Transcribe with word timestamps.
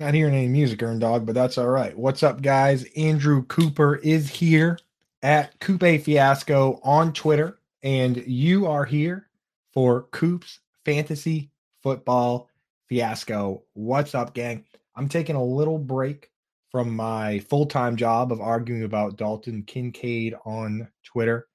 Not 0.00 0.14
hearing 0.14 0.34
any 0.34 0.46
music, 0.46 0.80
Earn 0.80 1.00
Dog, 1.00 1.26
but 1.26 1.34
that's 1.34 1.58
all 1.58 1.66
right. 1.66 1.96
What's 1.98 2.22
up, 2.22 2.40
guys? 2.40 2.84
Andrew 2.96 3.42
Cooper 3.46 3.96
is 3.96 4.28
here 4.28 4.78
at 5.22 5.58
Coop 5.58 5.80
Fiasco 5.80 6.78
on 6.84 7.12
Twitter, 7.12 7.58
and 7.82 8.16
you 8.18 8.68
are 8.68 8.84
here 8.84 9.28
for 9.74 10.02
Coop's 10.12 10.60
Fantasy 10.84 11.50
Football 11.82 12.48
Fiasco. 12.86 13.64
What's 13.72 14.14
up, 14.14 14.34
gang? 14.34 14.64
I'm 14.94 15.08
taking 15.08 15.34
a 15.34 15.44
little 15.44 15.78
break 15.78 16.30
from 16.70 16.94
my 16.94 17.40
full 17.40 17.66
time 17.66 17.96
job 17.96 18.30
of 18.30 18.40
arguing 18.40 18.84
about 18.84 19.16
Dalton 19.16 19.64
Kincaid 19.64 20.36
on 20.44 20.86
Twitter 21.02 21.48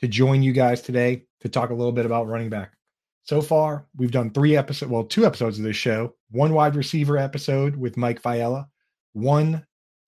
to 0.00 0.08
join 0.08 0.42
you 0.42 0.52
guys 0.52 0.82
today 0.82 1.26
to 1.42 1.48
talk 1.48 1.70
a 1.70 1.74
little 1.74 1.92
bit 1.92 2.06
about 2.06 2.26
running 2.26 2.50
back. 2.50 2.72
So 3.22 3.40
far, 3.40 3.86
we've 3.96 4.10
done 4.10 4.30
three 4.30 4.56
episodes, 4.56 4.90
well, 4.90 5.04
two 5.04 5.24
episodes 5.24 5.58
of 5.58 5.64
this 5.64 5.76
show, 5.76 6.14
one 6.34 6.52
wide 6.52 6.74
receiver 6.74 7.16
episode 7.16 7.76
with 7.76 7.96
Mike 7.96 8.20
Fiala, 8.20 8.66
one 9.12 9.64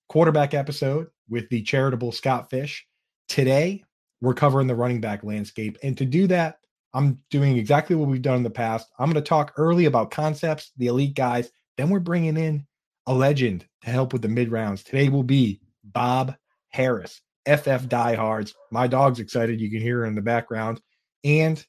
quarterback 0.09 0.55
episode 0.55 1.07
with 1.29 1.49
the 1.51 1.63
charitable 1.63 2.11
Scott 2.11 2.51
Fish. 2.51 2.85
Today, 3.29 3.85
we're 4.21 4.35
covering 4.35 4.67
the 4.67 4.75
running 4.75 5.01
back 5.01 5.23
landscape. 5.23 5.79
And 5.85 5.97
to 5.97 6.05
do 6.05 6.27
that, 6.27 6.59
I'm 6.95 7.21
doing 7.31 7.57
exactly 7.57 7.95
what 7.95 8.09
we've 8.09 8.23
done 8.23 8.39
in 8.39 8.43
the 8.43 8.51
past. 8.51 8.89
I'm 8.99 9.09
going 9.09 9.23
to 9.23 9.29
talk 9.29 9.53
early 9.57 9.85
about 9.85 10.11
concepts, 10.11 10.73
the 10.77 10.89
elite 10.89 11.15
guys. 11.15 11.53
Then 11.77 11.91
we're 11.91 12.01
bringing 12.01 12.37
in 12.37 12.67
a 13.07 13.15
legend 13.15 13.65
to 13.85 13.91
help 13.91 14.13
with 14.13 14.23
the 14.23 14.29
mid 14.29 14.51
rounds. 14.51 14.83
Today 14.83 15.09
will 15.09 15.23
be 15.23 15.61
Bob 15.85 16.35
Harris, 16.71 17.21
FF 17.47 17.89
Diehards. 17.89 18.53
My 18.73 18.89
dog's 18.89 19.21
excited. 19.21 19.61
You 19.61 19.71
can 19.71 19.81
hear 19.81 19.99
her 19.99 20.07
in 20.07 20.17
the 20.17 20.23
background. 20.23 20.81
And 21.23 21.65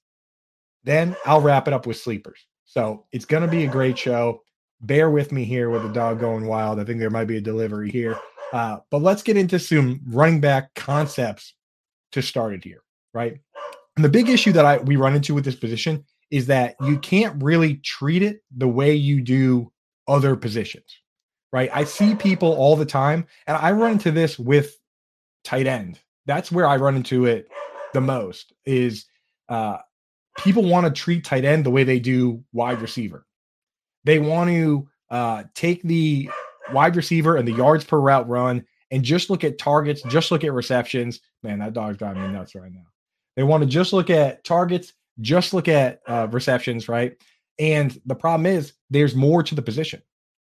then 0.83 1.15
I'll 1.27 1.41
wrap 1.41 1.67
it 1.67 1.75
up 1.75 1.85
with 1.85 1.97
sleepers. 1.97 2.39
So 2.65 3.05
it's 3.11 3.25
going 3.25 3.43
to 3.43 3.49
be 3.49 3.63
a 3.63 3.69
great 3.69 3.99
show. 3.99 4.41
Bear 4.81 5.09
with 5.09 5.31
me 5.31 5.43
here 5.43 5.69
with 5.69 5.83
the 5.83 5.89
dog 5.89 6.19
going 6.19 6.45
wild. 6.45 6.79
I 6.79 6.83
think 6.83 6.99
there 6.99 7.09
might 7.09 7.25
be 7.25 7.37
a 7.37 7.41
delivery 7.41 7.89
here. 7.89 8.19
Uh, 8.53 8.77
but 8.91 9.01
let's 9.01 9.23
get 9.23 9.37
into 9.37 9.59
some 9.59 10.01
running 10.07 10.39
back 10.39 10.73
concepts 10.75 11.53
to 12.11 12.21
start 12.21 12.53
it 12.53 12.63
here, 12.63 12.83
right? 13.13 13.39
And 13.95 14.05
the 14.05 14.09
big 14.09 14.29
issue 14.29 14.51
that 14.53 14.65
I 14.65 14.77
we 14.77 14.95
run 14.95 15.15
into 15.15 15.33
with 15.33 15.43
this 15.43 15.55
position 15.55 16.05
is 16.29 16.47
that 16.47 16.75
you 16.81 16.99
can't 16.99 17.41
really 17.41 17.75
treat 17.77 18.21
it 18.21 18.41
the 18.55 18.67
way 18.67 18.93
you 18.93 19.21
do 19.21 19.71
other 20.07 20.35
positions, 20.35 20.85
right? 21.51 21.69
I 21.73 21.83
see 21.83 22.15
people 22.15 22.53
all 22.53 22.75
the 22.75 22.85
time, 22.85 23.25
and 23.47 23.57
I 23.57 23.71
run 23.71 23.93
into 23.93 24.11
this 24.11 24.37
with 24.37 24.77
tight 25.43 25.67
end. 25.67 25.99
That's 26.25 26.51
where 26.51 26.67
I 26.67 26.75
run 26.77 26.95
into 26.95 27.25
it 27.25 27.47
the 27.93 28.01
most. 28.01 28.53
Is 28.65 29.05
uh, 29.49 29.77
people 30.37 30.63
want 30.63 30.85
to 30.85 30.91
treat 30.91 31.25
tight 31.25 31.43
end 31.43 31.65
the 31.65 31.71
way 31.71 31.83
they 31.83 31.99
do 31.99 32.43
wide 32.53 32.81
receiver. 32.81 33.25
They 34.07 34.19
want 34.19 34.49
to 34.49 34.87
uh, 35.09 35.43
take 35.53 35.83
the 35.83 36.29
wide 36.73 36.95
receiver 36.95 37.37
and 37.37 37.47
the 37.47 37.53
yards 37.53 37.85
per 37.85 37.99
route 37.99 38.27
run 38.27 38.65
and 38.89 39.03
just 39.03 39.29
look 39.29 39.43
at 39.43 39.57
targets, 39.57 40.01
just 40.03 40.31
look 40.31 40.43
at 40.43 40.53
receptions. 40.53 41.19
Man, 41.43 41.59
that 41.59 41.73
dog's 41.73 41.97
driving 41.97 42.23
me 42.23 42.29
nuts 42.29 42.55
right 42.55 42.71
now. 42.71 42.85
They 43.35 43.43
want 43.43 43.61
to 43.61 43.69
just 43.69 43.93
look 43.93 44.09
at 44.09 44.43
targets, 44.43 44.93
just 45.21 45.53
look 45.53 45.67
at 45.67 45.99
uh, 46.07 46.27
receptions, 46.31 46.89
right? 46.89 47.15
And 47.59 47.99
the 48.05 48.15
problem 48.15 48.45
is 48.45 48.73
there's 48.89 49.15
more 49.15 49.43
to 49.43 49.53
the 49.53 49.61
position 49.61 50.01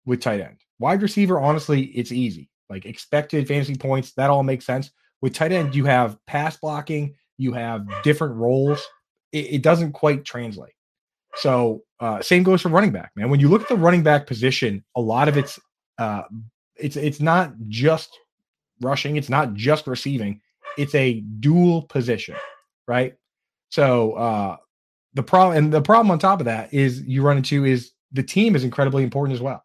with 0.05 0.21
tight 0.21 0.41
end. 0.41 0.59
Wide 0.79 1.03
receiver, 1.03 1.39
honestly, 1.39 1.83
it's 1.85 2.13
easy. 2.13 2.51
Like 2.69 2.87
expected 2.87 3.47
fantasy 3.47 3.77
points, 3.77 4.13
that 4.15 4.31
all 4.31 4.43
makes 4.43 4.67
sense. 4.67 4.91
With 5.21 5.35
tight 5.35 5.53
end, 5.53 5.75
you 5.75 5.85
have 5.85 6.17
pass 6.27 6.57
blocking, 6.57 7.15
you 7.37 7.53
have 7.53 7.87
different 8.03 8.37
roles 8.37 8.85
it, 9.33 9.55
it 9.55 9.63
doesn't 9.63 9.93
quite 9.93 10.25
translate. 10.25 10.73
So 11.37 11.83
uh, 12.01 12.23
same 12.23 12.43
goes 12.43 12.63
for 12.63 12.69
running 12.69 12.93
back, 12.93 13.13
man. 13.17 13.31
When 13.31 13.41
you 13.41 13.49
look 13.49 13.63
at 13.63 13.69
the 13.69 13.77
running 13.77 14.03
back 14.03 14.27
position, 14.27 14.85
a 14.97 15.01
lot 15.01 15.29
of 15.29 15.37
it's 15.37 15.59
uh, 15.99 16.23
it's 16.77 16.97
it's 16.97 17.21
not 17.21 17.53
just 17.69 18.19
rushing, 18.81 19.17
it's 19.17 19.29
not 19.29 19.55
just 19.55 19.87
receiving, 19.87 20.41
it's 20.77 20.95
a 20.95 21.21
dual 21.41 21.83
position, 21.83 22.37
right? 22.89 23.15
So 23.71 24.13
uh, 24.13 24.57
the 25.15 25.23
problem 25.23 25.57
and 25.57 25.73
the 25.73 25.83
problem 25.83 26.11
on 26.11 26.19
top 26.19 26.41
of 26.41 26.47
that 26.47 26.73
is 26.75 27.03
you 27.03 27.23
run 27.23 27.37
into 27.37 27.65
is 27.65 27.93
the 28.13 28.23
team 28.23 28.57
is 28.57 28.65
incredibly 28.65 29.03
important 29.03 29.35
as 29.35 29.43
well. 29.43 29.63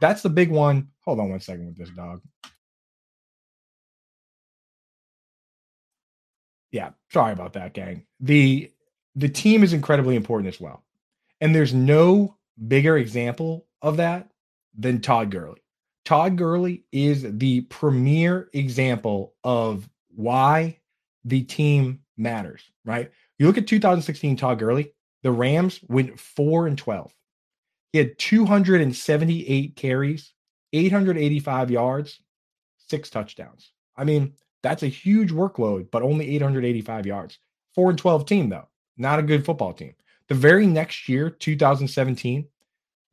That's 0.00 0.22
the 0.22 0.30
big 0.30 0.50
one. 0.50 0.88
Hold 1.04 1.20
on 1.20 1.30
one 1.30 1.40
second 1.40 1.66
with 1.66 1.78
this 1.78 1.90
dog. 1.90 2.20
Yeah, 6.72 6.90
sorry 7.12 7.32
about 7.32 7.52
that, 7.52 7.74
gang. 7.74 8.06
The 8.20 8.72
the 9.14 9.28
team 9.28 9.62
is 9.62 9.72
incredibly 9.72 10.16
important 10.16 10.52
as 10.52 10.60
well. 10.60 10.82
And 11.40 11.54
there's 11.54 11.74
no 11.74 12.36
bigger 12.68 12.96
example 12.96 13.66
of 13.80 13.96
that 13.98 14.30
than 14.78 15.00
Todd 15.00 15.30
Gurley. 15.30 15.60
Todd 16.04 16.36
Gurley 16.36 16.84
is 16.92 17.24
the 17.38 17.62
premier 17.62 18.48
example 18.52 19.34
of 19.44 19.88
why 20.14 20.78
the 21.24 21.42
team 21.42 22.00
matters, 22.16 22.70
right? 22.84 23.10
You 23.38 23.46
look 23.46 23.58
at 23.58 23.66
2016 23.66 24.36
Todd 24.36 24.58
Gurley, 24.58 24.92
the 25.22 25.30
Rams 25.30 25.80
went 25.88 26.18
4 26.18 26.66
and 26.66 26.78
12. 26.78 27.14
He 27.92 27.98
had 27.98 28.18
278 28.18 29.76
carries, 29.76 30.32
885 30.72 31.70
yards, 31.70 32.20
six 32.88 33.10
touchdowns. 33.10 33.72
I 33.96 34.04
mean, 34.04 34.34
that's 34.62 34.82
a 34.82 34.88
huge 34.88 35.30
workload, 35.30 35.90
but 35.90 36.02
only 36.02 36.34
885 36.36 37.06
yards. 37.06 37.38
4 37.74 37.90
and 37.90 37.98
12 37.98 38.26
team, 38.26 38.48
though. 38.48 38.68
Not 38.96 39.18
a 39.18 39.22
good 39.22 39.44
football 39.44 39.72
team. 39.72 39.94
The 40.28 40.34
very 40.34 40.66
next 40.66 41.08
year, 41.08 41.30
2017, 41.30 42.46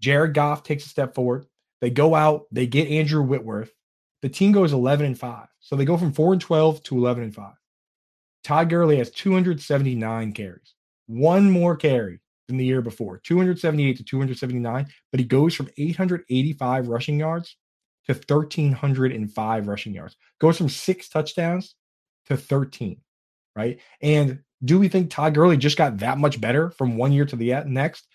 Jared 0.01 0.33
Goff 0.33 0.63
takes 0.63 0.85
a 0.85 0.89
step 0.89 1.15
forward. 1.15 1.45
They 1.81 1.89
go 1.89 2.15
out, 2.15 2.45
they 2.51 2.67
get 2.67 2.89
Andrew 2.89 3.21
Whitworth. 3.21 3.71
The 4.21 4.29
team 4.29 4.51
goes 4.51 4.73
11 4.73 5.05
and 5.05 5.17
5. 5.17 5.47
So 5.59 5.75
they 5.75 5.85
go 5.85 5.97
from 5.97 6.13
4 6.13 6.33
and 6.33 6.41
12 6.41 6.83
to 6.83 6.97
11 6.97 7.23
and 7.23 7.35
5. 7.35 7.53
Todd 8.43 8.69
Gurley 8.69 8.97
has 8.97 9.11
279 9.11 10.31
carries, 10.33 10.73
one 11.07 11.51
more 11.51 11.75
carry 11.75 12.19
than 12.47 12.57
the 12.57 12.65
year 12.65 12.81
before, 12.81 13.17
278 13.19 13.97
to 13.97 14.03
279, 14.03 14.87
but 15.11 15.19
he 15.19 15.25
goes 15.25 15.53
from 15.53 15.69
885 15.77 16.87
rushing 16.87 17.19
yards 17.19 17.57
to 18.07 18.13
1305 18.13 19.67
rushing 19.67 19.93
yards. 19.93 20.15
Goes 20.39 20.57
from 20.57 20.69
6 20.69 21.09
touchdowns 21.09 21.75
to 22.27 22.37
13, 22.37 23.01
right? 23.55 23.79
And 24.01 24.39
do 24.63 24.79
we 24.79 24.89
think 24.89 25.09
Todd 25.09 25.33
Gurley 25.33 25.57
just 25.57 25.77
got 25.77 25.97
that 25.97 26.17
much 26.17 26.39
better 26.39 26.71
from 26.71 26.97
one 26.97 27.11
year 27.11 27.25
to 27.25 27.35
the 27.35 27.63
next? 27.65 28.07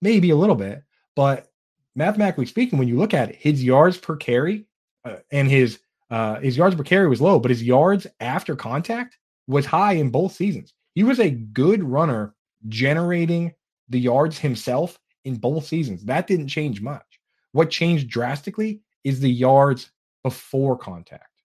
Maybe 0.00 0.30
a 0.30 0.36
little 0.36 0.54
bit, 0.54 0.82
but 1.16 1.48
mathematically 1.96 2.46
speaking, 2.46 2.78
when 2.78 2.88
you 2.88 2.96
look 2.96 3.14
at 3.14 3.30
it, 3.30 3.36
his 3.36 3.62
yards 3.62 3.98
per 3.98 4.16
carry 4.16 4.66
uh, 5.04 5.16
and 5.32 5.50
his 5.50 5.80
uh, 6.10 6.40
his 6.40 6.56
yards 6.56 6.74
per 6.74 6.84
carry 6.84 7.08
was 7.08 7.20
low, 7.20 7.38
but 7.38 7.50
his 7.50 7.62
yards 7.62 8.06
after 8.20 8.56
contact 8.56 9.18
was 9.46 9.66
high 9.66 9.94
in 9.94 10.10
both 10.10 10.32
seasons. 10.32 10.72
He 10.94 11.02
was 11.02 11.20
a 11.20 11.30
good 11.30 11.82
runner, 11.82 12.34
generating 12.68 13.54
the 13.88 14.00
yards 14.00 14.38
himself 14.38 14.98
in 15.24 15.36
both 15.36 15.66
seasons. 15.66 16.04
That 16.04 16.26
didn't 16.26 16.48
change 16.48 16.80
much. 16.80 17.20
What 17.52 17.70
changed 17.70 18.08
drastically 18.08 18.80
is 19.04 19.20
the 19.20 19.30
yards 19.30 19.90
before 20.22 20.78
contact. 20.78 21.42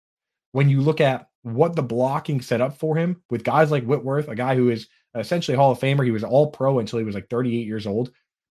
When 0.51 0.69
you 0.69 0.81
look 0.81 1.01
at 1.01 1.27
what 1.43 1.75
the 1.75 1.83
blocking 1.83 2.41
set 2.41 2.61
up 2.61 2.77
for 2.77 2.95
him 2.95 3.21
with 3.29 3.43
guys 3.43 3.69
like 3.69 3.85
Whitworth, 3.85 4.27
a 4.27 4.35
guy 4.35 4.55
who 4.55 4.69
is 4.69 4.87
essentially 5.15 5.55
Hall 5.55 5.71
of 5.71 5.79
Famer. 5.79 6.03
He 6.03 6.11
was 6.11 6.23
all 6.23 6.47
pro 6.47 6.79
until 6.79 6.99
he 6.99 7.05
was 7.05 7.15
like 7.15 7.29
38 7.29 7.67
years 7.67 7.85
old. 7.85 8.11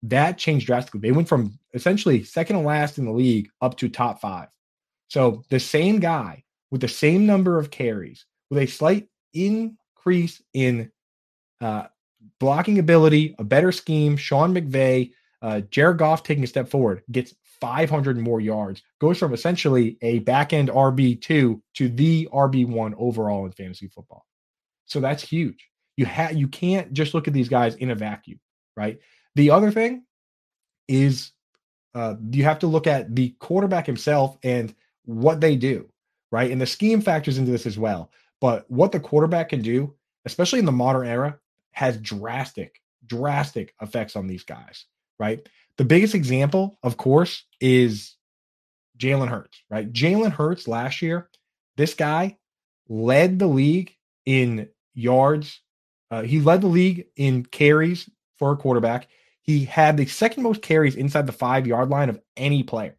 That 0.04 0.38
changed 0.38 0.66
drastically. 0.66 1.00
They 1.00 1.12
went 1.12 1.28
from 1.28 1.58
essentially 1.74 2.22
second 2.22 2.56
to 2.56 2.62
last 2.62 2.98
in 2.98 3.04
the 3.04 3.12
league 3.12 3.50
up 3.60 3.76
to 3.78 3.88
top 3.88 4.20
five. 4.20 4.48
So 5.08 5.42
the 5.50 5.60
same 5.60 6.00
guy 6.00 6.44
with 6.70 6.80
the 6.80 6.88
same 6.88 7.26
number 7.26 7.58
of 7.58 7.70
carries, 7.70 8.24
with 8.50 8.62
a 8.62 8.66
slight 8.66 9.08
increase 9.34 10.42
in 10.52 10.90
uh, 11.60 11.86
blocking 12.38 12.78
ability, 12.78 13.34
a 13.38 13.44
better 13.44 13.72
scheme, 13.72 14.16
Sean 14.16 14.54
McVay, 14.54 15.12
uh, 15.42 15.60
Jared 15.60 15.98
Goff 15.98 16.22
taking 16.22 16.44
a 16.44 16.48
step 16.48 16.68
forward, 16.68 17.02
gets 17.10 17.34
500 17.60 18.18
more 18.18 18.40
yards, 18.40 18.82
goes 19.00 19.18
from 19.18 19.32
essentially 19.32 19.98
a 20.02 20.20
back 20.20 20.52
end 20.52 20.68
RB2 20.68 21.60
to 21.74 21.88
the 21.88 22.28
RB1 22.32 22.94
overall 22.98 23.46
in 23.46 23.52
fantasy 23.52 23.88
football. 23.88 24.24
So 24.86 25.00
that's 25.00 25.22
huge. 25.22 25.68
You 25.96 26.06
have 26.06 26.34
you 26.34 26.48
can't 26.48 26.92
just 26.92 27.14
look 27.14 27.26
at 27.26 27.34
these 27.34 27.48
guys 27.48 27.74
in 27.76 27.90
a 27.90 27.94
vacuum, 27.94 28.38
right? 28.76 28.98
The 29.34 29.50
other 29.50 29.70
thing 29.70 30.04
is 30.88 31.32
uh, 31.94 32.16
you 32.30 32.44
have 32.44 32.58
to 32.60 32.66
look 32.66 32.86
at 32.86 33.14
the 33.14 33.30
quarterback 33.40 33.86
himself 33.86 34.36
and 34.42 34.74
what 35.04 35.40
they 35.40 35.56
do, 35.56 35.88
right? 36.30 36.50
And 36.50 36.60
the 36.60 36.66
scheme 36.66 37.00
factors 37.00 37.38
into 37.38 37.50
this 37.50 37.66
as 37.66 37.78
well. 37.78 38.10
But 38.40 38.70
what 38.70 38.92
the 38.92 39.00
quarterback 39.00 39.48
can 39.48 39.62
do, 39.62 39.94
especially 40.26 40.58
in 40.58 40.66
the 40.66 40.72
modern 40.72 41.06
era, 41.06 41.38
has 41.72 41.96
drastic, 41.98 42.80
drastic 43.06 43.74
effects 43.80 44.16
on 44.16 44.26
these 44.26 44.44
guys, 44.44 44.84
right? 45.18 45.48
The 45.78 45.84
biggest 45.84 46.14
example, 46.14 46.78
of 46.82 46.96
course, 46.96 47.44
is 47.60 48.16
Jalen 48.98 49.28
Hurts, 49.28 49.62
right? 49.70 49.90
Jalen 49.92 50.32
Hurts 50.32 50.66
last 50.66 51.02
year, 51.02 51.28
this 51.76 51.94
guy 51.94 52.38
led 52.88 53.38
the 53.38 53.46
league 53.46 53.94
in 54.24 54.68
yards. 54.94 55.60
Uh, 56.10 56.22
he 56.22 56.40
led 56.40 56.62
the 56.62 56.68
league 56.68 57.06
in 57.16 57.44
carries 57.44 58.08
for 58.38 58.52
a 58.52 58.56
quarterback. 58.56 59.08
He 59.42 59.64
had 59.64 59.96
the 59.96 60.06
second 60.06 60.42
most 60.42 60.62
carries 60.62 60.96
inside 60.96 61.26
the 61.26 61.32
five 61.32 61.66
yard 61.66 61.90
line 61.90 62.08
of 62.08 62.20
any 62.36 62.62
player, 62.62 62.96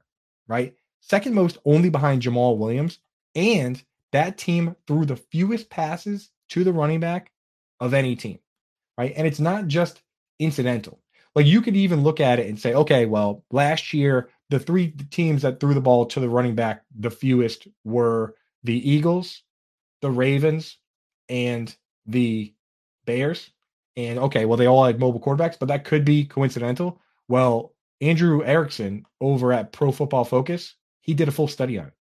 right? 0.47 0.75
Second 1.01 1.33
most 1.33 1.57
only 1.65 1.89
behind 1.89 2.21
Jamaal 2.21 2.57
Williams. 2.57 2.99
And 3.35 3.81
that 4.11 4.37
team 4.37 4.75
threw 4.87 5.05
the 5.05 5.15
fewest 5.15 5.69
passes 5.69 6.29
to 6.49 6.63
the 6.63 6.73
running 6.73 6.99
back 6.99 7.31
of 7.79 7.93
any 7.93 8.15
team, 8.15 8.39
right? 8.97 9.13
And 9.15 9.27
it's 9.27 9.39
not 9.39 9.67
just 9.67 10.01
incidental. 10.39 10.99
Like 11.37 11.45
you 11.45 11.61
could 11.61 11.77
even 11.77 12.01
look 12.01 12.19
at 12.19 12.39
it 12.39 12.47
and 12.47 12.59
say, 12.59 12.73
okay, 12.73 13.05
well, 13.05 13.43
last 13.51 13.93
year, 13.93 14.29
the 14.49 14.59
three 14.59 14.87
teams 15.11 15.43
that 15.43 15.59
threw 15.59 15.75
the 15.75 15.81
ball 15.81 16.07
to 16.07 16.19
the 16.19 16.27
running 16.27 16.55
back 16.55 16.81
the 16.99 17.11
fewest 17.11 17.67
were 17.83 18.33
the 18.63 18.89
Eagles, 18.89 19.43
the 20.01 20.09
Ravens, 20.09 20.79
and 21.29 21.75
the 22.07 22.55
Bears. 23.05 23.51
And 23.95 24.17
okay, 24.17 24.45
well, 24.45 24.57
they 24.57 24.65
all 24.65 24.83
had 24.83 24.99
mobile 24.99 25.21
quarterbacks, 25.21 25.59
but 25.59 25.67
that 25.67 25.83
could 25.83 26.03
be 26.03 26.25
coincidental. 26.25 26.99
Well, 27.27 27.75
Andrew 28.01 28.43
Erickson 28.43 29.05
over 29.21 29.53
at 29.53 29.71
Pro 29.71 29.91
Football 29.91 30.23
Focus, 30.23 30.73
he 31.01 31.13
did 31.13 31.27
a 31.27 31.31
full 31.31 31.47
study 31.47 31.77
on 31.77 31.85
it. 31.85 31.93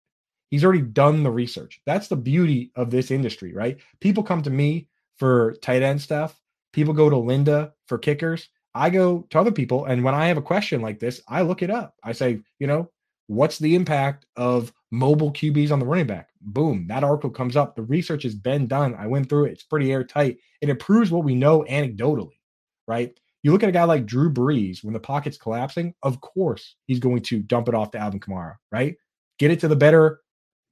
He's 0.49 0.65
already 0.65 0.81
done 0.81 1.23
the 1.23 1.31
research. 1.31 1.83
That's 1.85 2.09
the 2.09 2.17
beauty 2.17 2.73
of 2.75 2.89
this 2.91 3.11
industry, 3.11 3.53
right? 3.53 3.77
People 4.01 4.23
come 4.23 4.41
to 4.45 4.51
me 4.51 4.89
for 5.19 5.57
tight 5.61 5.83
end 5.83 6.01
stuff. 6.01 6.41
People 6.73 6.95
go 6.95 7.11
to 7.11 7.19
Linda 7.19 7.75
for 7.87 7.99
kickers. 7.99 8.49
I 8.77 8.91
go 8.91 9.27
to 9.31 9.39
other 9.39 9.51
people. 9.51 9.87
And 9.87 10.05
when 10.05 10.15
I 10.15 10.27
have 10.27 10.37
a 10.37 10.43
question 10.43 10.83
like 10.83 11.01
this, 11.01 11.23
I 11.27 11.41
look 11.41 11.63
it 11.63 11.71
up. 11.71 11.95
I 12.05 12.13
say, 12.13 12.41
you 12.59 12.67
know, 12.67 12.91
what's 13.27 13.59
the 13.59 13.75
impact 13.75 14.27
of 14.37 14.71
mobile 14.91 15.33
QBs 15.33 15.73
on 15.73 15.79
the 15.79 15.87
running 15.87 16.07
back? 16.07 16.29
Boom, 16.43 16.87
that 16.89 17.03
article 17.03 17.31
comes 17.31 17.57
up. 17.57 17.75
The 17.75 17.83
research 17.83 18.23
has 18.25 18.35
been 18.35 18.67
done. 18.67 18.95
I 18.95 19.07
went 19.07 19.31
through 19.31 19.47
it. 19.47 19.53
It's 19.53 19.63
pretty 19.63 19.91
airtight. 19.91 20.37
And 20.61 20.71
it 20.71 20.79
proves 20.79 21.11
what 21.11 21.25
we 21.25 21.35
know 21.35 21.65
anecdotally, 21.71 22.39
right? 22.87 23.19
You 23.43 23.51
look 23.53 23.63
at 23.63 23.71
a 23.71 23.73
guy 23.73 23.85
like 23.85 24.05
Drew 24.05 24.31
Brees 24.31 24.85
when 24.85 24.93
the 24.93 25.01
pocket's 25.01 25.39
collapsing, 25.39 25.95
of 26.03 26.21
course 26.21 26.77
he's 26.87 27.01
going 27.01 27.23
to 27.23 27.41
dump 27.41 27.69
it 27.69 27.75
off 27.75 27.93
to 27.93 27.99
Alvin 27.99 28.21
Kamara, 28.21 28.57
right? 28.71 28.95
Get 29.39 29.51
it 29.51 29.61
to 29.61 29.69
the 29.69 29.77
better, 29.77 30.21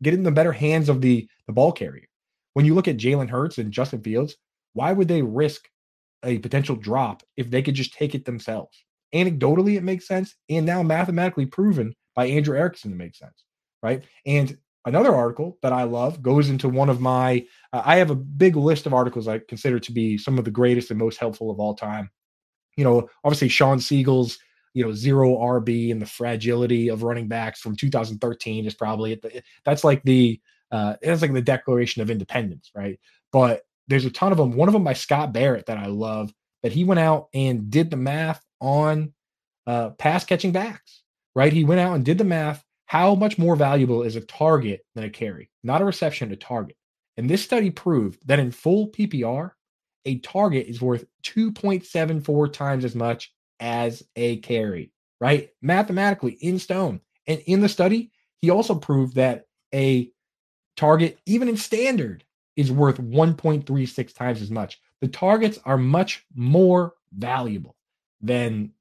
get 0.03 0.13
it 0.13 0.19
in 0.19 0.25
the 0.25 0.31
better 0.31 0.53
hands 0.53 0.91
of 0.91 1.01
the, 1.01 1.27
the 1.47 1.55
ball 1.55 1.73
carrier. 1.73 2.07
When 2.53 2.67
you 2.67 2.75
look 2.75 2.89
at 2.89 2.99
Jalen 2.99 3.31
Hurts 3.31 3.57
and 3.57 3.73
Justin 3.73 4.03
Fields, 4.03 4.37
why 4.75 4.93
would 4.93 5.09
they 5.09 5.23
risk 5.23 5.71
a 6.25 6.39
potential 6.39 6.77
drop 6.77 7.23
if 7.37 7.51
they 7.51 7.63
could 7.63 7.75
just 7.75 7.95
take 7.95 8.15
it 8.15 8.25
themselves? 8.25 8.85
Anecdotally, 9.15 9.77
it 9.77 9.85
makes 9.85 10.07
sense. 10.07 10.35
And 10.49 10.67
now 10.67 10.83
mathematically 10.83 11.47
proven 11.47 11.95
by 12.15 12.27
Andrew 12.27 12.57
Erickson 12.57 12.91
to 12.91 12.97
make 12.97 13.15
sense, 13.15 13.45
right? 13.83 14.05
And 14.27 14.57
another 14.85 15.15
article 15.15 15.59
that 15.63 15.73
I 15.73 15.85
love 15.85 16.23
goes 16.23 16.49
into 16.49 16.69
one 16.69 16.89
of 16.89 17.01
my, 17.01 17.47
uh, 17.73 17.83
I 17.85 17.97
have 17.97 18.11
a 18.11 18.17
big 18.17 18.57
list 18.57 18.87
of 18.87 18.95
articles 18.95 19.29
I 19.29 19.41
consider 19.49 19.79
to 19.79 19.93
be 19.93 20.19
some 20.19 20.39
of 20.39 20.45
the 20.45 20.51
greatest 20.51 20.91
and 20.91 20.99
most 20.99 21.19
helpful 21.19 21.51
of 21.51 21.61
all 21.61 21.75
time. 21.75 22.11
You 22.77 22.85
know, 22.85 23.09
obviously 23.25 23.49
Shawn 23.49 23.79
Siegele's 23.79 24.39
you 24.75 24.85
know, 24.85 24.93
zero 24.93 25.37
RB 25.37 25.93
and 25.93 26.03
the 26.03 26.07
fragility 26.07 26.89
of 26.89 27.05
running 27.05 27.29
backs 27.29 27.61
from 27.61 27.77
2013 27.77 28.67
is 28.67 28.75
probably 28.75 29.15
the, 29.15 29.43
that's 29.65 29.85
like 29.85 30.03
the, 30.03 30.41
uh, 30.73 30.97
it's 31.01 31.23
like 31.23 31.33
the 31.33 31.41
Declaration 31.41 32.03
of 32.03 32.11
Independence, 32.11 32.73
right? 32.75 32.99
But 33.33 33.63
there's 33.89 34.05
a 34.05 34.11
ton 34.11 34.33
of 34.33 34.39
them. 34.39 34.53
One 34.53 34.69
of 34.69 34.73
them 34.73 34.85
by 34.85 34.95
Scott 34.95 35.33
Barrett 35.33 35.67
that 35.67 35.79
I 35.79 35.87
love 35.87 36.33
that 36.63 36.73
he 36.73 36.85
went 36.85 37.01
out 37.01 37.29
and 37.35 37.71
did 37.71 37.91
the 37.91 37.97
math 37.97 38.43
on 38.61 39.13
uh, 39.67 39.91
pass 39.91 40.25
catching 40.25 40.53
backs, 40.53 41.03
right? 41.35 41.53
He 41.53 41.65
went 41.65 41.81
out 41.81 41.95
and 41.95 42.05
did 42.05 42.19
the 42.19 42.25
math. 42.25 42.65
How 42.87 43.15
much 43.15 43.39
more 43.39 43.57
valuable 43.57 44.03
is 44.03 44.17
a 44.17 44.21
target 44.21 44.81
than 44.95 45.05
a 45.05 45.11
carry? 45.11 45.51
Not 45.63 45.83
a 45.83 45.85
reception, 45.85 46.33
a 46.33 46.37
target. 46.37 46.77
And 47.17 47.29
this 47.29 47.43
study 47.43 47.71
proved 47.71 48.27
that 48.27 48.39
in 48.39 48.51
full 48.51 48.89
PPR, 48.89 49.51
a 50.05 50.19
target 50.19 50.67
is 50.67 50.83
worth 50.83 51.05
2.74 51.25 52.53
times 52.53 52.85
as 52.85 52.95
much 52.95 53.33
as 53.61 54.03
a 54.17 54.39
carry, 54.39 54.93
right? 55.21 55.51
Mathematically 55.63 56.33
in 56.41 56.59
stone. 56.59 57.01
And 57.27 57.41
in 57.47 57.61
the 57.61 57.69
study, 57.69 58.11
he 58.41 58.51
also 58.51 58.75
proved 58.75 59.17
that 59.17 59.45
a 59.75 60.11
target, 60.77 61.19
even 61.27 61.49
in 61.49 61.57
standard, 61.57 62.25
is 62.57 62.71
worth 62.71 62.99
1.36 62.99 64.15
times 64.15 64.41
as 64.41 64.51
much. 64.51 64.81
The 65.01 65.09
targets 65.09 65.59
are 65.65 65.79
much 65.79 66.25
more 66.35 66.95
valuable 67.17 67.77
than 68.21 68.73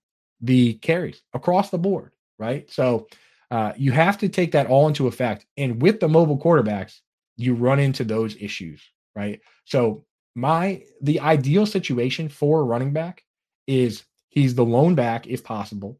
the 0.42 0.76
carries 0.76 1.22
across 1.34 1.70
the 1.70 1.78
board, 1.78 2.12
right? 2.38 2.70
So 2.72 3.08
uh, 3.52 3.74
you 3.78 3.92
have 3.92 4.18
to 4.20 4.30
take 4.30 4.52
that 4.52 4.68
all 4.68 4.88
into 4.88 5.08
effect. 5.08 5.46
And 5.58 5.82
with 5.82 6.00
the 6.00 6.08
mobile 6.08 6.38
quarterbacks, 6.38 7.00
you 7.38 7.56
run 7.56 7.80
into 7.80 8.04
those 8.04 8.36
issues, 8.40 8.82
right? 9.16 9.42
So 9.66 10.06
my 10.36 10.84
the 11.02 11.20
ideal 11.20 11.66
situation 11.66 12.30
for 12.30 12.62
a 12.62 12.64
running 12.64 12.94
back 12.94 13.24
is 13.68 14.04
he's 14.30 14.56
the 14.56 14.66
lone 14.66 14.96
back 14.96 15.28
if 15.28 15.44
possible. 15.44 16.00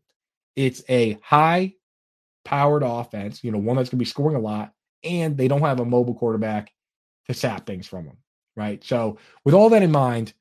It's 0.56 0.84
a 0.90 1.18
high 1.24 1.74
powered 2.44 2.84
offense, 2.84 3.44
you 3.44 3.52
know, 3.52 3.58
one 3.58 3.78
that's 3.78 3.90
going 3.90 3.98
to 3.98 4.04
be 4.04 4.06
scoring 4.06 4.36
a 4.36 4.40
lot, 4.40 4.74
and 5.04 5.38
they 5.38 5.48
don't 5.48 5.62
have 5.62 5.80
a 5.80 5.86
mobile 5.86 6.16
quarterback 6.16 6.72
to 7.28 7.34
sap 7.34 7.66
things 7.66 7.88
from 7.88 8.06
them, 8.06 8.18
right? 8.56 8.84
So, 8.84 9.18
with 9.46 9.54
all 9.54 9.70
that 9.70 9.84
in 9.84 9.92
mind, 9.92 10.34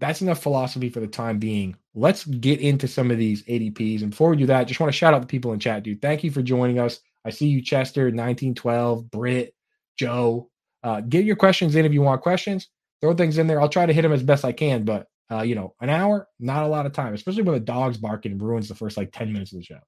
that's 0.00 0.22
enough 0.22 0.42
philosophy 0.42 0.88
for 0.88 1.00
the 1.00 1.06
time 1.06 1.38
being. 1.38 1.76
Let's 1.94 2.24
get 2.24 2.60
into 2.60 2.86
some 2.86 3.10
of 3.10 3.18
these 3.18 3.42
ADPs. 3.44 4.02
And 4.02 4.10
before 4.10 4.30
we 4.30 4.36
do 4.36 4.46
that, 4.46 4.68
just 4.68 4.78
want 4.78 4.92
to 4.92 4.96
shout 4.96 5.14
out 5.14 5.20
the 5.20 5.26
people 5.26 5.52
in 5.52 5.58
chat, 5.58 5.82
dude. 5.82 6.00
Thank 6.00 6.22
you 6.22 6.30
for 6.30 6.42
joining 6.42 6.78
us. 6.78 7.00
I 7.24 7.30
see 7.30 7.48
you, 7.48 7.60
Chester, 7.60 8.04
1912, 8.04 9.10
Britt, 9.10 9.54
Joe. 9.98 10.50
Uh, 10.84 11.00
get 11.00 11.24
your 11.24 11.36
questions 11.36 11.74
in 11.74 11.84
if 11.84 11.92
you 11.92 12.02
want 12.02 12.22
questions. 12.22 12.68
Throw 13.00 13.14
things 13.14 13.38
in 13.38 13.46
there. 13.48 13.60
I'll 13.60 13.68
try 13.68 13.86
to 13.86 13.92
hit 13.92 14.02
them 14.02 14.12
as 14.12 14.22
best 14.22 14.44
I 14.44 14.52
can, 14.52 14.84
but 14.84 15.08
uh, 15.30 15.42
you 15.42 15.54
know, 15.54 15.74
an 15.80 15.90
hour, 15.90 16.26
not 16.38 16.62
a 16.62 16.68
lot 16.68 16.86
of 16.86 16.92
time, 16.92 17.12
especially 17.12 17.42
when 17.42 17.54
the 17.54 17.60
dog's 17.60 17.98
barking 17.98 18.32
and 18.32 18.42
ruins 18.42 18.68
the 18.68 18.74
first 18.74 18.96
like 18.96 19.12
10 19.12 19.32
minutes 19.32 19.52
of 19.52 19.58
the 19.58 19.64
show. 19.64 19.80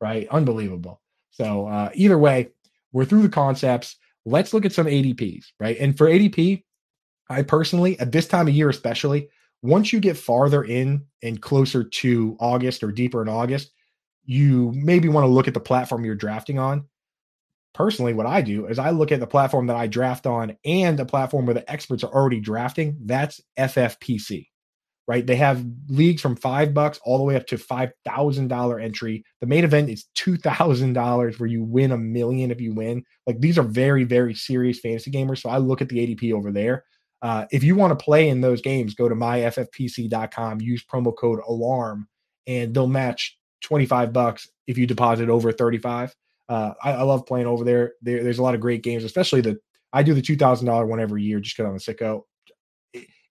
Right? 0.00 0.26
Unbelievable. 0.28 1.00
So 1.30 1.66
uh, 1.66 1.90
either 1.94 2.18
way, 2.18 2.48
we're 2.92 3.04
through 3.04 3.22
the 3.22 3.28
concepts. 3.28 3.96
Let's 4.24 4.54
look 4.54 4.64
at 4.64 4.72
some 4.72 4.86
ADPs, 4.86 5.46
right? 5.58 5.76
And 5.78 5.96
for 5.96 6.06
ADP, 6.06 6.62
I 7.28 7.42
personally, 7.42 7.98
at 7.98 8.12
this 8.12 8.28
time 8.28 8.48
of 8.48 8.54
year 8.54 8.68
especially, 8.68 9.28
once 9.62 9.92
you 9.92 10.00
get 10.00 10.16
farther 10.16 10.62
in 10.62 11.06
and 11.22 11.40
closer 11.40 11.84
to 11.84 12.36
August 12.40 12.82
or 12.82 12.92
deeper 12.92 13.22
in 13.22 13.28
August, 13.28 13.72
you 14.24 14.72
maybe 14.74 15.08
want 15.08 15.24
to 15.24 15.28
look 15.30 15.48
at 15.48 15.54
the 15.54 15.60
platform 15.60 16.04
you're 16.04 16.14
drafting 16.14 16.58
on. 16.58 16.86
Personally, 17.74 18.12
what 18.12 18.26
I 18.26 18.42
do 18.42 18.66
is 18.66 18.78
I 18.78 18.90
look 18.90 19.12
at 19.12 19.20
the 19.20 19.26
platform 19.26 19.68
that 19.68 19.76
I 19.76 19.86
draft 19.86 20.26
on 20.26 20.56
and 20.64 21.00
a 21.00 21.06
platform 21.06 21.46
where 21.46 21.54
the 21.54 21.70
experts 21.70 22.04
are 22.04 22.12
already 22.12 22.40
drafting. 22.40 22.98
That's 23.04 23.40
FFPC, 23.58 24.48
right? 25.06 25.26
They 25.26 25.36
have 25.36 25.64
leagues 25.88 26.22
from 26.22 26.36
five 26.36 26.72
bucks 26.72 27.00
all 27.04 27.18
the 27.18 27.24
way 27.24 27.36
up 27.36 27.46
to 27.48 27.58
five 27.58 27.92
thousand 28.04 28.48
dollar 28.48 28.78
entry. 28.78 29.24
The 29.40 29.46
main 29.46 29.64
event 29.64 29.90
is 29.90 30.06
two 30.14 30.36
thousand 30.36 30.92
dollars, 30.92 31.38
where 31.38 31.48
you 31.48 31.62
win 31.62 31.92
a 31.92 31.98
million 31.98 32.50
if 32.50 32.60
you 32.60 32.74
win. 32.74 33.04
Like 33.26 33.40
these 33.40 33.58
are 33.58 33.62
very, 33.62 34.04
very 34.04 34.34
serious 34.34 34.80
fantasy 34.80 35.10
gamers. 35.10 35.38
So 35.38 35.50
I 35.50 35.58
look 35.58 35.82
at 35.82 35.88
the 35.88 35.98
ADP 35.98 36.32
over 36.32 36.52
there. 36.52 36.84
Uh, 37.22 37.46
if 37.52 37.62
you 37.62 37.76
want 37.76 37.96
to 37.96 38.04
play 38.04 38.28
in 38.28 38.40
those 38.40 38.60
games, 38.60 38.94
go 38.94 39.08
to 39.08 39.14
myffpc.com, 39.14 40.60
use 40.60 40.84
promo 40.84 41.16
code 41.16 41.38
ALARM, 41.48 42.06
and 42.48 42.74
they'll 42.74 42.88
match 42.88 43.38
25 43.62 44.12
bucks 44.12 44.48
if 44.66 44.76
you 44.76 44.88
deposit 44.88 45.28
over 45.28 45.52
35. 45.52 46.14
Uh, 46.48 46.72
I, 46.82 46.92
I, 46.92 47.02
love 47.02 47.24
playing 47.24 47.46
over 47.46 47.64
there. 47.64 47.92
there. 48.02 48.24
There's 48.24 48.40
a 48.40 48.42
lot 48.42 48.56
of 48.56 48.60
great 48.60 48.82
games, 48.82 49.04
especially 49.04 49.40
the 49.40 49.58
I 49.92 50.02
do 50.02 50.14
the 50.14 50.22
two 50.22 50.36
thousand 50.36 50.66
dollar 50.66 50.86
one 50.86 51.00
every 51.00 51.22
year 51.22 51.38
just 51.40 51.56
because 51.56 51.68
I'm 51.68 51.76
a 51.76 51.78
sicko. 51.78 52.22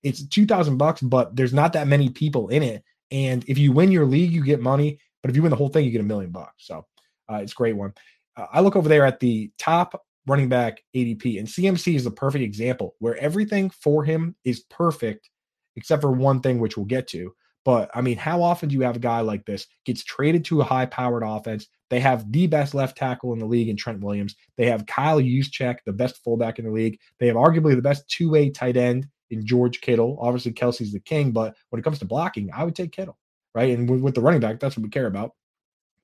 It's 0.03 0.25
two 0.27 0.45
thousand 0.45 0.77
bucks, 0.77 1.01
but 1.01 1.35
there's 1.35 1.53
not 1.53 1.73
that 1.73 1.87
many 1.87 2.09
people 2.09 2.49
in 2.49 2.63
it. 2.63 2.83
And 3.11 3.43
if 3.47 3.57
you 3.57 3.71
win 3.71 3.91
your 3.91 4.05
league, 4.05 4.31
you 4.31 4.43
get 4.43 4.61
money. 4.61 4.99
But 5.21 5.29
if 5.29 5.35
you 5.35 5.43
win 5.43 5.51
the 5.51 5.57
whole 5.57 5.69
thing, 5.69 5.85
you 5.85 5.91
get 5.91 6.01
a 6.01 6.05
million 6.05 6.31
bucks. 6.31 6.65
So 6.65 6.85
uh, 7.31 7.35
it's 7.35 7.51
a 7.51 7.55
great 7.55 7.75
one. 7.75 7.93
Uh, 8.35 8.47
I 8.51 8.61
look 8.61 8.75
over 8.75 8.89
there 8.89 9.05
at 9.05 9.19
the 9.19 9.51
top 9.57 10.01
running 10.27 10.49
back 10.49 10.81
ADP. 10.95 11.39
And 11.39 11.47
CMC 11.47 11.95
is 11.95 12.03
the 12.03 12.11
perfect 12.11 12.43
example 12.43 12.95
where 12.99 13.17
everything 13.17 13.69
for 13.69 14.03
him 14.03 14.35
is 14.43 14.61
perfect, 14.61 15.29
except 15.75 16.01
for 16.01 16.11
one 16.11 16.41
thing, 16.41 16.59
which 16.59 16.77
we'll 16.77 16.85
get 16.85 17.07
to. 17.09 17.33
But 17.63 17.91
I 17.93 18.01
mean, 18.01 18.17
how 18.17 18.41
often 18.41 18.69
do 18.69 18.75
you 18.75 18.81
have 18.81 18.95
a 18.95 18.99
guy 18.99 19.21
like 19.21 19.45
this 19.45 19.67
gets 19.85 20.03
traded 20.03 20.45
to 20.45 20.61
a 20.61 20.63
high 20.65 20.87
powered 20.87 21.23
offense? 21.23 21.67
They 21.89 21.99
have 21.99 22.31
the 22.31 22.47
best 22.47 22.73
left 22.73 22.97
tackle 22.97 23.33
in 23.33 23.39
the 23.39 23.45
league 23.45 23.69
in 23.69 23.75
Trent 23.75 23.99
Williams. 23.99 24.35
They 24.57 24.65
have 24.67 24.85
Kyle 24.85 25.19
Juszczyk, 25.19 25.77
the 25.85 25.93
best 25.93 26.23
fullback 26.23 26.57
in 26.57 26.65
the 26.65 26.71
league. 26.71 26.99
They 27.19 27.27
have 27.27 27.35
arguably 27.35 27.75
the 27.75 27.81
best 27.81 28.07
two 28.09 28.31
way 28.31 28.49
tight 28.49 28.77
end 28.77 29.07
in 29.31 29.45
George 29.45 29.81
Kittle. 29.81 30.17
Obviously, 30.21 30.51
Kelce's 30.51 30.91
the 30.91 30.99
king, 30.99 31.31
but 31.31 31.55
when 31.69 31.79
it 31.79 31.83
comes 31.83 31.99
to 31.99 32.05
blocking, 32.05 32.49
I 32.53 32.63
would 32.63 32.75
take 32.75 32.91
Kittle, 32.91 33.17
right? 33.55 33.77
And 33.77 33.89
with, 33.89 34.01
with 34.01 34.15
the 34.15 34.21
running 34.21 34.41
back, 34.41 34.59
that's 34.59 34.77
what 34.77 34.83
we 34.83 34.89
care 34.89 35.07
about. 35.07 35.33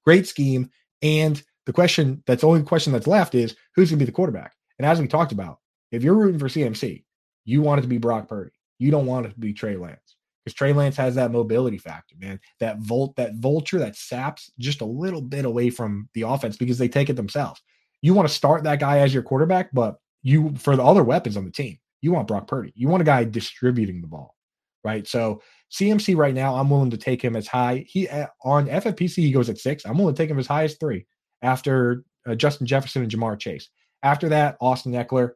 Great 0.06 0.28
scheme. 0.28 0.70
And 1.02 1.42
the 1.66 1.74
question 1.74 2.24
that's 2.26 2.42
the 2.42 2.48
only 2.48 2.64
question 2.64 2.94
that's 2.94 3.08
left 3.08 3.36
is 3.36 3.56
who's 3.76 3.90
going 3.90 4.00
to 4.00 4.06
be 4.06 4.10
the 4.10 4.16
quarterback? 4.16 4.54
And 4.80 4.86
as 4.86 5.00
we 5.00 5.08
talked 5.08 5.32
about, 5.32 5.60
if 5.92 6.04
you're 6.04 6.16
rooting 6.16 6.40
for 6.40 6.48
CMC, 6.48 7.04
you 7.46 7.62
want 7.62 7.80
it 7.80 7.82
to 7.84 7.88
be 7.88 7.98
Brock 7.98 8.28
Purdy. 8.28 8.52
You 8.80 8.92
don't 8.92 9.06
want 9.06 9.26
it 9.26 9.30
to 9.30 9.40
be 9.40 9.54
Trey 9.54 9.76
Lance 9.76 10.16
because 10.44 10.54
Trey 10.54 10.72
Lance 10.72 10.96
has 10.96 11.16
that 11.16 11.32
mobility 11.32 11.78
factor, 11.78 12.16
man. 12.20 12.40
That 12.60 12.80
volt, 12.80 13.16
that 13.18 13.36
vulture 13.36 13.80
that 13.80 13.96
saps 13.96 14.52
just 14.60 14.82
a 14.82 14.86
little 14.86 15.22
bit 15.22 15.46
away 15.46 15.70
from 15.70 16.10
the 16.14 16.22
offense 16.22 16.56
because 16.56 16.78
they 16.78 16.88
take 16.88 17.10
it 17.10 17.16
themselves. 17.16 17.62
You 18.02 18.14
want 18.14 18.28
to 18.28 18.34
start 18.34 18.64
that 18.64 18.80
guy 18.80 19.00
as 19.00 19.14
your 19.14 19.24
quarterback, 19.24 19.70
but 19.74 19.98
you 20.24 20.54
for 20.58 20.76
the 20.76 20.84
other 20.84 21.04
weapons 21.04 21.36
on 21.36 21.46
the 21.46 21.52
team, 21.52 21.80
you 22.02 22.12
want 22.12 22.28
Brock 22.28 22.48
Purdy. 22.48 22.72
You 22.76 22.88
want 22.88 23.02
a 23.02 23.06
guy 23.06 23.24
distributing 23.24 24.02
the 24.02 24.08
ball, 24.08 24.36
right? 24.84 25.08
So 25.08 25.42
CMC 25.72 26.16
right 26.16 26.34
now, 26.34 26.56
I'm 26.56 26.70
willing 26.70 26.92
to 26.92 26.98
take 26.98 27.22
him 27.22 27.36
as 27.36 27.48
high. 27.48 27.86
He 27.88 28.08
on 28.44 28.68
FFPC 28.68 29.16
he 29.16 29.32
goes 29.32 29.50
at 29.50 29.58
six. 29.58 29.86
I'm 29.86 29.98
willing 29.98 30.16
to 30.16 30.22
take 30.22 30.30
him 30.30 30.40
as 30.40 30.48
high 30.48 30.64
as 30.64 30.76
three 30.78 31.06
after 31.42 32.04
uh, 32.28 32.36
Justin 32.36 32.68
Jefferson 32.68 33.02
and 33.02 33.12
Ja'Marr 33.12 33.40
Chase. 33.40 33.70
After 34.04 34.30
that, 34.30 34.58
Austin 34.62 34.94
Ekeler. 34.94 35.32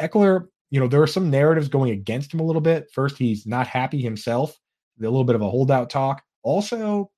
Ekeler, 0.00 0.46
you 0.70 0.80
know, 0.80 0.88
there 0.88 1.02
are 1.02 1.06
some 1.06 1.30
narratives 1.30 1.68
going 1.68 1.90
against 1.92 2.32
him 2.32 2.40
a 2.40 2.44
little 2.44 2.60
bit. 2.60 2.88
First, 2.92 3.16
he's 3.16 3.46
not 3.46 3.66
happy 3.66 4.00
himself, 4.00 4.58
a 5.00 5.02
little 5.02 5.24
bit 5.24 5.36
of 5.36 5.42
a 5.42 5.50
holdout 5.50 5.88
talk. 5.88 6.22
Also, 6.42 7.10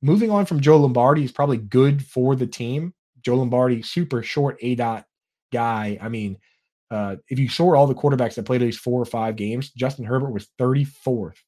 moving 0.00 0.30
on 0.30 0.46
from 0.46 0.60
Joe 0.60 0.78
Lombardi 0.78 1.24
is 1.24 1.32
probably 1.32 1.58
good 1.58 2.04
for 2.04 2.34
the 2.34 2.46
team. 2.46 2.94
Joe 3.22 3.36
Lombardi, 3.36 3.82
super 3.82 4.22
short 4.22 4.56
A 4.62 4.74
dot 4.74 5.06
guy. 5.52 5.98
I 6.00 6.08
mean, 6.08 6.38
uh, 6.92 7.16
if 7.28 7.38
you 7.38 7.48
sort 7.48 7.76
all 7.76 7.86
the 7.86 7.94
quarterbacks 7.94 8.34
that 8.34 8.44
played 8.44 8.60
at 8.60 8.66
least 8.66 8.80
four 8.80 9.00
or 9.00 9.06
five 9.06 9.34
games, 9.34 9.70
Justin 9.70 10.04
Herbert 10.04 10.30
was 10.30 10.48
34th 10.60 11.38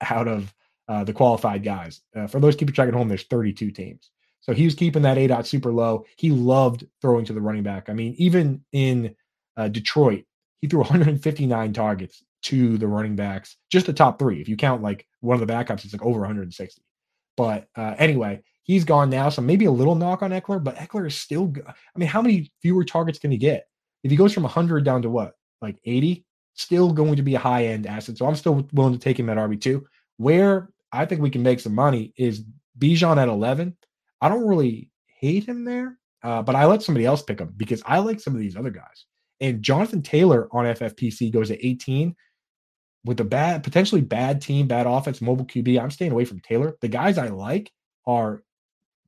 out 0.00 0.28
of 0.28 0.54
uh, 0.88 1.02
the 1.02 1.12
qualified 1.12 1.64
guys. 1.64 2.00
Uh, 2.14 2.28
for 2.28 2.38
those 2.38 2.54
keeping 2.54 2.74
track 2.74 2.86
at 2.86 2.94
home, 2.94 3.08
there's 3.08 3.24
32 3.24 3.72
teams. 3.72 4.12
So 4.40 4.52
he 4.52 4.64
was 4.64 4.76
keeping 4.76 5.02
that 5.02 5.18
A 5.18 5.26
dot 5.26 5.48
super 5.48 5.72
low. 5.72 6.04
He 6.16 6.30
loved 6.30 6.86
throwing 7.02 7.24
to 7.24 7.32
the 7.32 7.40
running 7.40 7.64
back. 7.64 7.88
I 7.88 7.92
mean, 7.92 8.14
even 8.18 8.64
in 8.72 9.16
uh, 9.56 9.66
Detroit, 9.66 10.24
he 10.60 10.68
threw 10.68 10.80
159 10.80 11.72
targets 11.72 12.22
to 12.42 12.78
the 12.78 12.86
running 12.86 13.16
backs, 13.16 13.56
just 13.72 13.86
the 13.86 13.92
top 13.92 14.18
three. 14.18 14.40
If 14.40 14.48
you 14.48 14.56
count 14.56 14.80
like 14.80 15.06
one 15.20 15.40
of 15.40 15.44
the 15.44 15.52
backups, 15.52 15.84
it's 15.84 15.92
like 15.92 16.04
over 16.04 16.20
160. 16.20 16.82
But 17.36 17.66
uh, 17.74 17.96
anyway, 17.98 18.42
he's 18.62 18.84
gone 18.84 19.10
now. 19.10 19.28
So 19.30 19.42
maybe 19.42 19.64
a 19.64 19.72
little 19.72 19.96
knock 19.96 20.22
on 20.22 20.30
Ekeler, 20.30 20.62
but 20.62 20.76
Ekeler 20.76 21.08
is 21.08 21.16
still 21.16 21.46
good. 21.46 21.66
I 21.66 21.98
mean, 21.98 22.08
how 22.08 22.22
many 22.22 22.52
fewer 22.62 22.84
targets 22.84 23.18
can 23.18 23.32
he 23.32 23.38
get? 23.38 23.66
If 24.04 24.10
he 24.10 24.16
goes 24.16 24.32
from 24.32 24.44
100 24.44 24.84
down 24.84 25.02
to 25.02 25.10
what, 25.10 25.32
like 25.60 25.78
80, 25.84 26.24
still 26.54 26.92
going 26.92 27.16
to 27.16 27.22
be 27.22 27.34
a 27.34 27.40
high 27.40 27.66
end 27.66 27.86
asset. 27.86 28.18
So 28.18 28.26
I'm 28.26 28.36
still 28.36 28.68
willing 28.72 28.92
to 28.92 28.98
take 29.00 29.18
him 29.18 29.28
at 29.28 29.38
RB2. 29.38 29.82
Where 30.18 30.68
I 30.92 31.06
think 31.06 31.20
we 31.20 31.30
can 31.30 31.42
make 31.42 31.58
some 31.58 31.74
money 31.74 32.12
is 32.16 32.44
Bijan 32.78 33.20
at 33.20 33.28
11. 33.28 33.76
I 34.20 34.28
don't 34.28 34.46
really 34.46 34.90
hate 35.18 35.44
him 35.44 35.64
there, 35.64 35.98
uh, 36.22 36.42
but 36.42 36.54
I 36.54 36.66
let 36.66 36.82
somebody 36.82 37.06
else 37.06 37.22
pick 37.22 37.40
him 37.40 37.52
because 37.56 37.82
I 37.84 37.98
like 37.98 38.20
some 38.20 38.34
of 38.34 38.40
these 38.40 38.56
other 38.56 38.70
guys. 38.70 39.06
And 39.40 39.62
Jonathan 39.62 40.02
Taylor 40.02 40.48
on 40.52 40.66
FFPC 40.66 41.32
goes 41.32 41.50
at 41.50 41.58
18 41.60 42.14
with 43.04 43.20
a 43.20 43.24
bad, 43.24 43.64
potentially 43.64 44.00
bad 44.00 44.40
team, 44.40 44.66
bad 44.66 44.86
offense, 44.86 45.20
mobile 45.20 45.44
QB. 45.46 45.80
I'm 45.80 45.90
staying 45.90 46.12
away 46.12 46.24
from 46.24 46.40
Taylor. 46.40 46.76
The 46.80 46.88
guys 46.88 47.18
I 47.18 47.28
like 47.28 47.70
are 48.06 48.42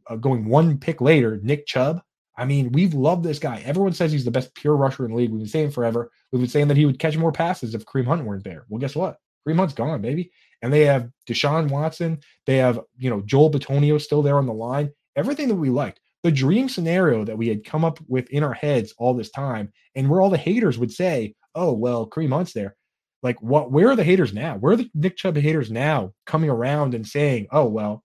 uh, 0.09 0.17
going 0.17 0.47
one 0.47 0.79
pick 0.79 1.00
later. 1.00 1.38
Nick 1.43 1.67
Chubb. 1.67 2.03
I 2.37 2.45
mean, 2.45 2.73
we've 2.73 2.95
loved 2.95 3.25
this 3.25 3.38
guy. 3.38 3.62
Everyone 3.64 3.93
says 3.93 4.12
he's 4.12 4.25
the 4.25 4.31
best 4.31 4.55
pure 4.55 4.76
rusher 4.76 5.05
in 5.05 5.12
the 5.12 5.16
league. 5.16 5.31
We've 5.31 5.40
been 5.40 5.49
saying 5.49 5.71
forever. 5.71 6.11
We've 6.31 6.40
been 6.40 6.50
saying 6.50 6.69
that 6.69 6.76
he 6.76 6.85
would 6.85 6.99
catch 6.99 7.16
more 7.16 7.33
passes 7.33 7.75
if 7.75 7.87
Kareem 7.87 8.07
Hunt 8.07 8.25
weren't 8.25 8.45
there. 8.45 8.66
Well, 8.69 8.81
guess 8.81 8.95
what? 8.95 9.16
Kareem 9.47 9.57
Hunt's 9.57 9.75
gone, 9.75 10.02
baby. 10.02 10.31
And 10.62 10.73
they 10.73 10.85
have 10.85 11.09
Deshaun 11.28 11.71
Watson. 11.71 12.19
They 12.47 12.57
have, 12.59 12.81
you 12.99 13.09
know, 13.09 13.23
Joel 13.23 13.50
Bitonio 13.50 14.00
still 14.00 14.23
there 14.23 14.38
on 14.38 14.47
the 14.47 14.52
line 14.52 14.90
everything 15.16 15.49
that 15.49 15.55
we 15.55 15.71
liked, 15.71 16.00
the 16.23 16.31
dream 16.31 16.69
scenario 16.69 17.25
that 17.25 17.37
we 17.37 17.49
had 17.49 17.64
come 17.64 17.85
up 17.85 17.99
with 18.07 18.28
in 18.31 18.45
our 18.45 18.52
heads 18.52 18.95
all 18.99 19.14
this 19.14 19.31
time, 19.31 19.73
and 19.95 20.09
where 20.09 20.21
all 20.21 20.31
the 20.31 20.37
haters 20.37 20.78
would 20.78 20.93
say, 20.93 21.35
"Oh, 21.55 21.73
well, 21.73 22.09
Kareem 22.09 22.33
Hunt's 22.33 22.52
there." 22.52 22.76
Like, 23.23 23.40
what? 23.43 23.73
Where 23.73 23.88
are 23.88 23.97
the 23.97 24.05
haters 24.05 24.33
now? 24.33 24.57
Where 24.57 24.75
are 24.75 24.76
the 24.76 24.90
Nick 24.95 25.16
Chubb 25.16 25.37
haters 25.37 25.71
now 25.71 26.12
coming 26.26 26.50
around 26.50 26.95
and 26.95 27.07
saying, 27.07 27.49
"Oh, 27.50 27.66
well, 27.66 28.05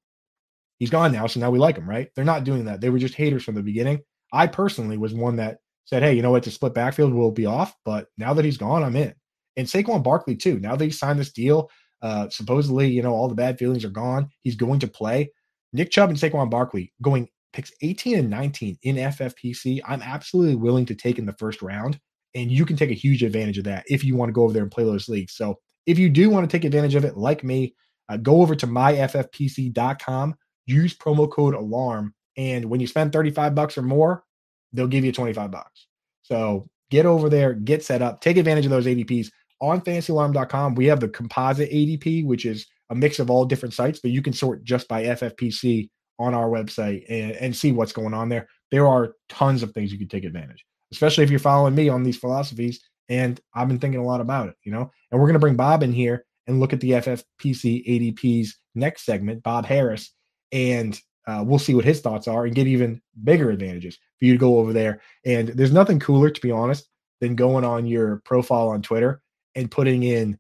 he's 0.80 0.90
gone 0.90 1.12
now, 1.12 1.28
so 1.28 1.40
now 1.40 1.52
we 1.52 1.60
like 1.60 1.78
him"? 1.78 1.90
Right? 1.90 2.10
They're 2.16 2.26
not 2.26 2.46
doing 2.46 2.66
that. 2.66 2.82
They 2.82 2.90
were 2.90 3.00
just 3.00 3.16
haters 3.16 3.44
from 3.44 3.56
the 3.56 3.64
beginning. 3.64 4.00
I 4.32 4.48
personally 4.48 4.98
was 4.98 5.14
one 5.14 5.38
that 5.38 5.58
said, 5.86 6.04
"Hey, 6.04 6.14
you 6.14 6.22
know 6.22 6.32
what? 6.32 6.44
The 6.44 6.52
split 6.52 6.74
backfield 6.74 7.14
will 7.14 7.32
be 7.32 7.46
off, 7.46 7.76
but 7.86 8.08
now 8.18 8.34
that 8.34 8.46
he's 8.46 8.58
gone, 8.58 8.84
I'm 8.84 8.96
in." 8.96 9.14
And 9.58 9.68
Saquon 9.68 10.04
Barkley 10.04 10.36
too. 10.36 10.60
Now 10.60 10.76
that 10.76 10.86
he 10.86 10.92
signed 10.92 11.20
this 11.20 11.34
deal, 11.34 11.70
uh, 12.02 12.30
supposedly, 12.30 12.90
you 12.90 13.02
know, 13.02 13.14
all 13.14 13.28
the 13.28 13.36
bad 13.36 13.60
feelings 13.60 13.86
are 13.86 13.90
gone. 13.90 14.30
He's 14.42 14.56
going 14.56 14.80
to 14.80 14.88
play. 14.88 15.32
Nick 15.74 15.92
Chubb 15.92 16.10
and 16.10 16.18
Saquon 16.18 16.50
Barkley 16.50 16.94
going 17.02 17.28
picks 17.54 17.72
18 17.82 18.18
and 18.18 18.30
19 18.30 18.78
in 18.84 18.96
FFPC. 18.96 19.82
I'm 19.86 20.02
absolutely 20.02 20.56
willing 20.56 20.86
to 20.86 20.96
take 20.96 21.20
in 21.20 21.26
the 21.26 21.34
first 21.34 21.62
round, 21.62 22.00
and 22.36 22.52
you 22.52 22.66
can 22.66 22.78
take 22.78 22.92
a 22.92 22.96
huge 22.96 23.24
advantage 23.24 23.58
of 23.58 23.66
that 23.66 23.86
if 23.88 24.04
you 24.04 24.16
want 24.16 24.30
to 24.30 24.34
go 24.34 24.44
over 24.44 24.54
there 24.54 24.64
and 24.64 24.72
play 24.72 24.84
those 24.84 25.10
leagues. 25.10 25.36
So 25.36 25.60
if 25.86 26.00
you 26.00 26.10
do 26.10 26.30
want 26.30 26.50
to 26.50 26.58
take 26.58 26.66
advantage 26.66 26.96
of 26.96 27.06
it, 27.06 27.18
like 27.18 27.44
me, 27.44 27.76
uh, 28.10 28.18
go 28.18 28.42
over 28.42 28.56
to 28.56 28.68
myffpc.com, 28.68 30.36
use 30.66 30.98
promo 30.98 31.32
code 31.32 31.56
ALARM, 31.56 32.14
and 32.38 32.66
when 32.66 32.80
you 32.80 32.88
spend 32.88 33.12
35 33.12 33.56
bucks 33.56 33.78
or 33.78 33.82
more, 33.82 34.24
they'll 34.74 34.88
give 34.88 35.06
you 35.06 35.12
25 35.12 35.52
bucks. 35.52 35.88
So 36.24 36.68
get 36.90 37.06
over 37.06 37.30
there, 37.30 37.54
get 37.54 37.84
set 37.84 38.02
up, 38.02 38.22
take 38.22 38.38
advantage 38.38 38.66
of 38.66 38.72
those 38.72 38.86
ADPs. 38.86 39.30
On 39.60 39.80
fantasyalarm.com, 39.82 40.76
we 40.76 40.86
have 40.88 41.00
the 41.00 41.10
composite 41.10 41.70
ADP, 41.72 42.26
which 42.26 42.46
is 42.46 42.66
a 42.90 42.96
mix 42.96 43.20
of 43.20 43.30
all 43.30 43.46
different 43.46 43.74
sites, 43.74 44.00
but 44.00 44.12
you 44.12 44.22
can 44.22 44.34
sort 44.34 44.64
just 44.64 44.88
by 44.88 45.04
FFPC 45.04 45.90
on 46.20 46.34
our 46.34 46.50
website 46.50 47.06
and, 47.10 47.32
and 47.34 47.56
see 47.56 47.72
what's 47.72 47.94
going 47.94 48.14
on 48.14 48.30
there. 48.30 48.48
There 48.70 48.88
are 48.88 49.14
tons 49.30 49.64
of 49.64 49.72
things 49.72 49.92
you 49.92 50.00
can 50.00 50.08
take 50.08 50.24
advantage, 50.24 50.66
especially 50.92 51.24
if 51.24 51.30
you're 51.30 51.40
following 51.40 51.76
me 51.76 51.90
on 51.90 52.04
these 52.04 52.18
philosophies. 52.18 52.82
And 53.10 53.40
I've 53.54 53.68
been 53.68 53.80
thinking 53.80 54.00
a 54.00 54.06
lot 54.06 54.22
about 54.22 54.50
it, 54.50 54.56
you 54.64 54.72
know. 54.72 54.90
And 55.12 55.20
we're 55.20 55.28
going 55.28 55.34
to 55.34 55.40
bring 55.40 55.56
Bob 55.56 55.84
in 55.84 55.92
here 55.92 56.26
and 56.48 56.60
look 56.60 56.74
at 56.74 56.80
the 56.80 56.92
FFPC 56.92 58.16
ADP's 58.16 58.58
next 58.76 59.06
segment, 59.06 59.44
Bob 59.44 59.66
Harris, 59.66 60.14
and 60.52 61.00
uh, 61.28 61.44
we'll 61.46 61.60
see 61.60 61.74
what 61.74 61.86
his 61.86 62.02
thoughts 62.02 62.28
are 62.28 62.46
and 62.46 62.56
get 62.56 62.68
even 62.68 63.02
bigger 63.24 63.52
advantages 63.52 63.98
for 64.20 64.26
you 64.26 64.34
to 64.34 64.40
go 64.40 64.60
over 64.60 64.74
there. 64.74 65.02
And 65.26 65.50
there's 65.50 65.74
nothing 65.74 66.00
cooler, 66.00 66.30
to 66.30 66.42
be 66.42 66.52
honest, 66.52 66.88
than 67.20 67.36
going 67.36 67.64
on 67.64 67.86
your 67.86 68.22
profile 68.26 68.70
on 68.70 68.82
Twitter 68.82 69.22
and 69.56 69.70
putting 69.70 70.04
in 70.04 70.40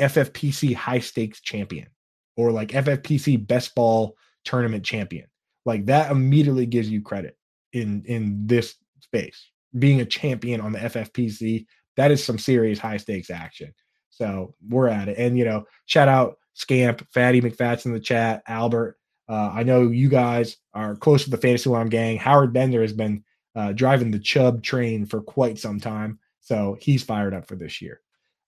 FFPC 0.00 0.74
high 0.74 1.00
stakes 1.00 1.40
champion 1.40 1.88
or 2.36 2.50
like 2.50 2.68
FFPC 2.68 3.46
best 3.46 3.74
ball 3.74 4.16
tournament 4.44 4.84
champion. 4.84 5.26
Like 5.64 5.86
that 5.86 6.10
immediately 6.10 6.66
gives 6.66 6.88
you 6.88 7.02
credit 7.02 7.36
in 7.72 8.02
in 8.06 8.46
this 8.46 8.74
space. 9.00 9.50
Being 9.78 10.00
a 10.00 10.06
champion 10.06 10.60
on 10.60 10.72
the 10.72 10.80
FFPC, 10.80 11.66
that 11.96 12.10
is 12.10 12.24
some 12.24 12.38
serious 12.38 12.78
high 12.78 12.96
stakes 12.96 13.30
action. 13.30 13.72
So 14.10 14.54
we're 14.68 14.88
at 14.88 15.08
it. 15.08 15.18
And 15.18 15.38
you 15.38 15.44
know, 15.44 15.64
shout 15.86 16.08
out 16.08 16.38
Scamp, 16.54 17.06
Fatty 17.12 17.40
McFats 17.40 17.86
in 17.86 17.92
the 17.92 18.00
chat, 18.00 18.42
Albert. 18.46 18.98
Uh, 19.28 19.50
I 19.54 19.62
know 19.62 19.88
you 19.88 20.08
guys 20.08 20.56
are 20.74 20.96
close 20.96 21.24
to 21.24 21.30
the 21.30 21.36
Fantasy 21.36 21.68
Alarm 21.68 21.88
gang. 21.88 22.18
Howard 22.18 22.52
Bender 22.52 22.82
has 22.82 22.92
been 22.92 23.24
uh, 23.54 23.72
driving 23.72 24.10
the 24.10 24.18
Chubb 24.18 24.62
train 24.62 25.06
for 25.06 25.20
quite 25.20 25.58
some 25.58 25.80
time, 25.80 26.18
so 26.40 26.76
he's 26.80 27.02
fired 27.02 27.34
up 27.34 27.46
for 27.46 27.56
this 27.56 27.80
year. 27.80 28.00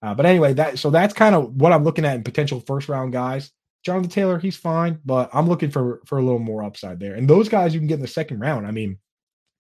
Uh, 0.03 0.15
but 0.15 0.27
anyway, 0.27 0.53
that 0.53 0.79
so 0.79 0.91
that's 0.91 1.15
kind 1.15 1.35
of 1.35 1.55
what 1.55 1.73
I'm 1.73 1.85
looking 1.85 2.05
at 2.05 2.17
in 2.17 2.25
potential 2.25 2.61
first 2.61 2.89
round 2.89 3.13
guys. 3.13 3.53
Jonathan 3.85 4.11
Taylor, 4.11 4.39
he's 4.39 4.57
fine, 4.57 4.99
but 5.05 5.31
I'm 5.33 5.49
looking 5.49 5.71
for 5.71 6.03
for 6.07 6.19
a 6.19 6.23
little 6.23 6.39
more 6.39 6.63
upside 6.65 7.01
there. 7.01 7.15
And 7.15 7.29
those 7.29 7.49
guys 7.49 7.75
you 7.75 7.81
can 7.81 7.87
get 7.87 7.95
in 7.95 8.01
the 8.01 8.07
second 8.07 8.41
round. 8.41 8.67
I 8.67 8.71
mean, 8.71 8.99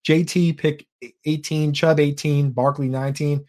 JT 0.06 0.59
pick 0.59 0.87
18, 1.25 1.73
Chubb 1.73 2.00
18, 2.00 2.50
Barkley 2.50 2.88
19. 2.88 3.44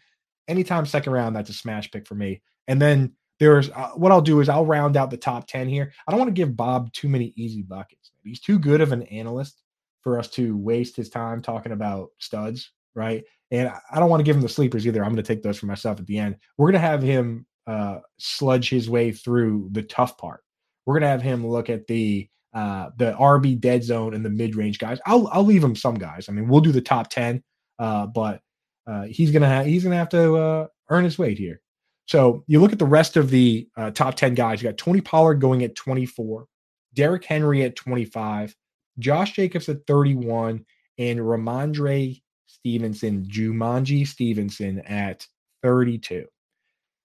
Anytime 0.48 0.86
second 0.86 1.12
round, 1.12 1.36
that's 1.36 1.50
a 1.50 1.54
smash 1.54 1.90
pick 1.90 2.06
for 2.06 2.14
me. 2.14 2.42
And 2.68 2.80
then 2.80 3.12
there's 3.38 3.70
uh, 3.70 3.90
what 3.94 4.12
I'll 4.12 4.22
do 4.22 4.40
is 4.40 4.48
I'll 4.48 4.66
round 4.66 4.96
out 4.96 5.10
the 5.10 5.16
top 5.16 5.46
10 5.46 5.68
here. 5.68 5.92
I 6.06 6.10
don't 6.10 6.20
want 6.20 6.28
to 6.28 6.40
give 6.40 6.56
Bob 6.56 6.92
too 6.92 7.08
many 7.08 7.32
easy 7.36 7.62
buckets. 7.62 8.12
He's 8.24 8.40
too 8.40 8.58
good 8.58 8.80
of 8.80 8.92
an 8.92 9.02
analyst 9.04 9.62
for 10.02 10.18
us 10.18 10.28
to 10.30 10.56
waste 10.56 10.96
his 10.96 11.10
time 11.10 11.42
talking 11.42 11.72
about 11.72 12.10
studs, 12.18 12.72
right? 12.94 13.24
And 13.50 13.70
I 13.90 13.98
don't 13.98 14.10
want 14.10 14.20
to 14.20 14.24
give 14.24 14.36
him 14.36 14.42
the 14.42 14.48
sleepers 14.48 14.86
either. 14.86 15.02
I'm 15.02 15.12
going 15.12 15.16
to 15.16 15.22
take 15.22 15.42
those 15.42 15.58
for 15.58 15.66
myself 15.66 16.00
at 16.00 16.06
the 16.06 16.18
end. 16.18 16.36
We're 16.56 16.66
going 16.66 16.80
to 16.80 16.88
have 16.88 17.02
him 17.02 17.46
uh, 17.66 17.98
sludge 18.18 18.70
his 18.70 18.88
way 18.88 19.12
through 19.12 19.68
the 19.72 19.82
tough 19.82 20.16
part. 20.18 20.42
We're 20.84 20.94
going 20.94 21.02
to 21.02 21.08
have 21.08 21.22
him 21.22 21.46
look 21.46 21.68
at 21.68 21.86
the 21.86 22.28
uh, 22.54 22.88
the 22.96 23.12
RB 23.12 23.60
dead 23.60 23.84
zone 23.84 24.14
and 24.14 24.24
the 24.24 24.30
mid 24.30 24.56
range 24.56 24.78
guys. 24.78 24.98
I'll 25.04 25.28
I'll 25.28 25.44
leave 25.44 25.62
him 25.62 25.76
some 25.76 25.96
guys. 25.96 26.28
I 26.28 26.32
mean, 26.32 26.48
we'll 26.48 26.62
do 26.62 26.72
the 26.72 26.80
top 26.80 27.10
ten, 27.10 27.42
uh, 27.78 28.06
but 28.06 28.40
uh, 28.86 29.02
he's 29.02 29.30
gonna 29.30 29.48
have 29.48 29.66
he's 29.66 29.84
gonna 29.84 29.96
have 29.96 30.08
to 30.10 30.36
uh, 30.36 30.66
earn 30.88 31.04
his 31.04 31.18
weight 31.18 31.36
here. 31.36 31.60
So 32.06 32.44
you 32.46 32.60
look 32.60 32.72
at 32.72 32.78
the 32.78 32.84
rest 32.84 33.16
of 33.16 33.30
the 33.30 33.68
uh, 33.76 33.90
top 33.90 34.14
ten 34.14 34.34
guys. 34.34 34.62
You 34.62 34.68
got 34.68 34.78
Tony 34.78 35.00
Pollard 35.00 35.40
going 35.40 35.62
at 35.64 35.74
24, 35.74 36.46
Derrick 36.94 37.24
Henry 37.24 37.62
at 37.62 37.76
25, 37.76 38.54
Josh 38.98 39.32
Jacobs 39.32 39.68
at 39.68 39.86
31, 39.86 40.64
and 40.98 41.18
Rhamondre 41.18 42.20
Stevenson, 42.46 43.24
Jumanji 43.24 44.06
Stevenson 44.06 44.80
at 44.80 45.26
32. 45.62 46.26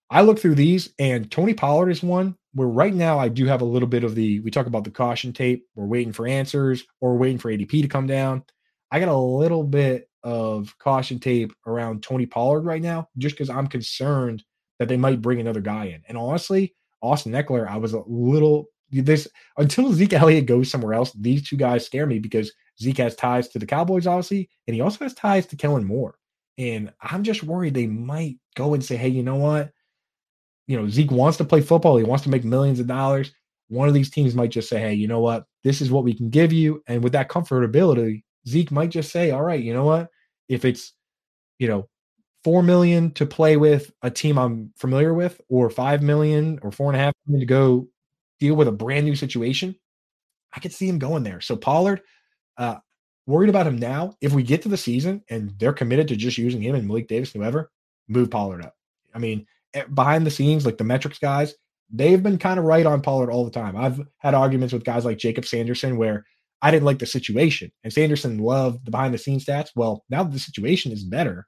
I 0.09 0.21
look 0.21 0.39
through 0.39 0.55
these, 0.55 0.93
and 0.99 1.31
Tony 1.31 1.53
Pollard 1.53 1.89
is 1.89 2.03
one 2.03 2.35
where 2.53 2.67
right 2.67 2.93
now 2.93 3.17
I 3.17 3.29
do 3.29 3.45
have 3.45 3.61
a 3.61 3.65
little 3.65 3.87
bit 3.87 4.03
of 4.03 4.13
the. 4.13 4.39
We 4.41 4.51
talk 4.51 4.67
about 4.67 4.83
the 4.83 4.91
caution 4.91 5.33
tape. 5.33 5.65
We're 5.75 5.85
waiting 5.85 6.13
for 6.13 6.27
answers, 6.27 6.83
or 6.99 7.17
waiting 7.17 7.37
for 7.37 7.51
ADP 7.51 7.81
to 7.81 7.87
come 7.87 8.07
down. 8.07 8.43
I 8.91 8.99
got 8.99 9.07
a 9.07 9.17
little 9.17 9.63
bit 9.63 10.09
of 10.23 10.77
caution 10.77 11.19
tape 11.19 11.53
around 11.65 12.03
Tony 12.03 12.25
Pollard 12.25 12.65
right 12.65 12.81
now, 12.81 13.07
just 13.17 13.35
because 13.35 13.49
I'm 13.49 13.67
concerned 13.67 14.43
that 14.81 14.87
they 14.87 14.97
might 14.97 15.21
bring 15.21 15.39
another 15.39 15.61
guy 15.61 15.85
in. 15.85 16.01
And 16.07 16.17
honestly, 16.17 16.73
Austin 17.03 17.33
Ekeler, 17.33 17.69
I 17.69 17.77
was 17.77 17.93
a 17.93 18.01
little 18.07 18.65
this 18.89 19.27
until 19.57 19.93
Zeke 19.93 20.13
Elliott 20.13 20.47
goes 20.47 20.71
somewhere 20.71 20.95
else. 20.95 21.11
These 21.13 21.47
two 21.47 21.55
guys 21.55 21.85
scare 21.85 22.07
me 22.07 22.17
because 22.17 22.51
Zeke 22.81 22.97
has 22.97 23.15
ties 23.15 23.47
to 23.49 23.59
the 23.59 23.67
Cowboys, 23.67 24.07
obviously, 24.07 24.49
and 24.65 24.73
he 24.73 24.81
also 24.81 25.05
has 25.05 25.13
ties 25.13 25.45
to 25.45 25.55
Kellen 25.55 25.85
Moore. 25.85 26.15
And 26.57 26.91
I'm 26.99 27.21
just 27.21 27.43
worried 27.43 27.75
they 27.75 27.85
might 27.85 28.37
go 28.55 28.73
and 28.73 28.83
say, 28.83 28.95
hey, 28.95 29.09
you 29.09 29.21
know 29.21 29.35
what? 29.35 29.69
You 30.65 30.77
know, 30.77 30.89
Zeke 30.89 31.11
wants 31.11 31.37
to 31.37 31.45
play 31.45 31.61
football. 31.61 31.97
He 31.97 32.03
wants 32.03 32.23
to 32.23 32.31
make 32.31 32.43
millions 32.43 32.79
of 32.79 32.87
dollars. 32.87 33.31
One 33.67 33.87
of 33.87 33.93
these 33.93 34.09
teams 34.09 34.33
might 34.33 34.49
just 34.49 34.67
say, 34.67 34.79
hey, 34.79 34.95
you 34.95 35.07
know 35.07 35.19
what? 35.19 35.43
This 35.63 35.81
is 35.81 35.91
what 35.91 36.05
we 36.05 36.15
can 36.15 36.31
give 36.31 36.51
you. 36.51 36.81
And 36.87 37.03
with 37.03 37.13
that 37.13 37.29
comfortability, 37.29 38.23
Zeke 38.47 38.71
might 38.71 38.89
just 38.89 39.11
say, 39.11 39.29
all 39.29 39.43
right, 39.43 39.61
you 39.61 39.75
know 39.75 39.85
what? 39.85 40.07
If 40.49 40.65
it's, 40.65 40.93
you 41.59 41.67
know, 41.67 41.87
four 42.43 42.63
million 42.63 43.11
to 43.11 43.25
play 43.25 43.57
with 43.57 43.91
a 44.01 44.09
team 44.09 44.37
I'm 44.37 44.73
familiar 44.77 45.13
with, 45.13 45.39
or 45.49 45.69
five 45.69 46.01
million 46.01 46.59
or 46.61 46.71
four 46.71 46.91
and 46.91 46.99
a 46.99 47.03
half 47.03 47.13
million 47.27 47.41
to 47.41 47.45
go 47.45 47.87
deal 48.39 48.55
with 48.55 48.67
a 48.67 48.71
brand 48.71 49.05
new 49.05 49.15
situation, 49.15 49.75
I 50.53 50.59
could 50.59 50.73
see 50.73 50.87
him 50.87 50.99
going 50.99 51.23
there. 51.23 51.41
So 51.41 51.55
Pollard, 51.55 52.01
uh, 52.57 52.77
worried 53.27 53.49
about 53.49 53.67
him 53.67 53.77
now. 53.77 54.13
If 54.21 54.33
we 54.33 54.43
get 54.43 54.63
to 54.63 54.69
the 54.69 54.77
season 54.77 55.23
and 55.29 55.53
they're 55.59 55.73
committed 55.73 56.07
to 56.09 56.15
just 56.15 56.37
using 56.37 56.61
him 56.61 56.75
and 56.75 56.87
Malik 56.87 57.07
Davis, 57.07 57.31
whoever, 57.31 57.71
move 58.07 58.31
Pollard 58.31 58.65
up. 58.65 58.73
I 59.13 59.19
mean, 59.19 59.45
eh, 59.73 59.83
behind 59.93 60.25
the 60.25 60.31
scenes, 60.31 60.65
like 60.65 60.77
the 60.77 60.83
metrics 60.83 61.19
guys, 61.19 61.53
they've 61.89 62.21
been 62.21 62.37
kind 62.37 62.59
of 62.59 62.65
right 62.65 62.85
on 62.85 63.01
Pollard 63.01 63.31
all 63.31 63.45
the 63.45 63.51
time. 63.51 63.77
I've 63.77 64.01
had 64.17 64.33
arguments 64.33 64.73
with 64.73 64.83
guys 64.83 65.05
like 65.05 65.17
Jacob 65.17 65.45
Sanderson 65.45 65.97
where 65.97 66.25
I 66.61 66.71
didn't 66.71 66.85
like 66.85 66.99
the 66.99 67.05
situation 67.05 67.71
and 67.83 67.93
Sanderson 67.93 68.37
loved 68.39 68.85
the 68.85 68.91
behind 68.91 69.13
the 69.13 69.17
scenes 69.17 69.45
stats. 69.45 69.69
Well, 69.75 70.03
now 70.09 70.23
that 70.23 70.31
the 70.31 70.39
situation 70.39 70.91
is 70.91 71.03
better, 71.03 71.47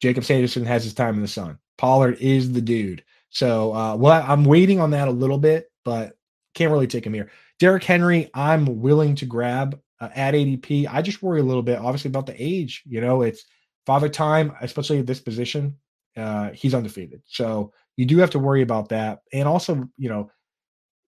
Jacob 0.00 0.24
Sanderson 0.24 0.64
has 0.64 0.84
his 0.84 0.94
time 0.94 1.14
in 1.14 1.22
the 1.22 1.28
sun. 1.28 1.58
Pollard 1.78 2.18
is 2.20 2.52
the 2.52 2.60
dude. 2.60 3.04
So, 3.30 3.74
uh, 3.74 3.96
well, 3.96 4.24
I'm 4.26 4.44
waiting 4.44 4.80
on 4.80 4.90
that 4.90 5.08
a 5.08 5.12
little 5.12 5.38
bit, 5.38 5.70
but 5.84 6.16
can't 6.54 6.72
really 6.72 6.86
take 6.86 7.06
him 7.06 7.14
here. 7.14 7.30
Derrick 7.58 7.84
Henry, 7.84 8.30
I'm 8.34 8.80
willing 8.80 9.14
to 9.16 9.26
grab 9.26 9.80
uh, 10.00 10.08
at 10.14 10.34
ADP. 10.34 10.88
I 10.90 11.02
just 11.02 11.22
worry 11.22 11.40
a 11.40 11.44
little 11.44 11.62
bit, 11.62 11.78
obviously, 11.78 12.08
about 12.08 12.26
the 12.26 12.42
age. 12.42 12.82
You 12.86 13.00
know, 13.00 13.22
it's 13.22 13.44
father 13.86 14.08
time, 14.08 14.52
especially 14.60 14.98
at 14.98 15.06
this 15.06 15.20
position. 15.20 15.76
Uh, 16.16 16.50
he's 16.50 16.74
undefeated. 16.74 17.22
So 17.26 17.72
you 17.96 18.06
do 18.06 18.18
have 18.18 18.30
to 18.30 18.38
worry 18.38 18.62
about 18.62 18.88
that. 18.88 19.20
And 19.32 19.46
also, 19.46 19.88
you 19.96 20.08
know, 20.08 20.30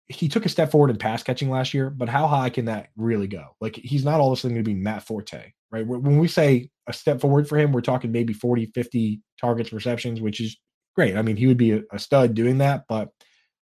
he 0.08 0.28
took 0.28 0.46
a 0.46 0.48
step 0.48 0.70
forward 0.70 0.90
in 0.90 0.96
pass 0.96 1.22
catching 1.22 1.50
last 1.50 1.74
year, 1.74 1.90
but 1.90 2.08
how 2.08 2.26
high 2.26 2.48
can 2.48 2.64
that 2.64 2.88
really 2.96 3.26
go? 3.26 3.56
Like 3.60 3.76
he's 3.76 4.04
not 4.04 4.20
all 4.20 4.32
of 4.32 4.38
a 4.38 4.40
sudden 4.40 4.54
going 4.54 4.64
to 4.64 4.70
be 4.70 4.74
Matt 4.74 5.02
Forte, 5.02 5.52
right? 5.70 5.86
When 5.86 6.18
we 6.18 6.28
say 6.28 6.70
a 6.86 6.92
step 6.92 7.20
forward 7.20 7.48
for 7.48 7.58
him, 7.58 7.72
we're 7.72 7.82
talking 7.82 8.10
maybe 8.10 8.32
40, 8.32 8.66
50 8.74 9.20
targets, 9.38 9.72
receptions, 9.72 10.20
which 10.20 10.40
is 10.40 10.56
great. 10.96 11.16
I 11.16 11.22
mean, 11.22 11.36
he 11.36 11.46
would 11.46 11.58
be 11.58 11.72
a, 11.72 11.82
a 11.92 11.98
stud 11.98 12.34
doing 12.34 12.58
that, 12.58 12.84
but 12.88 13.10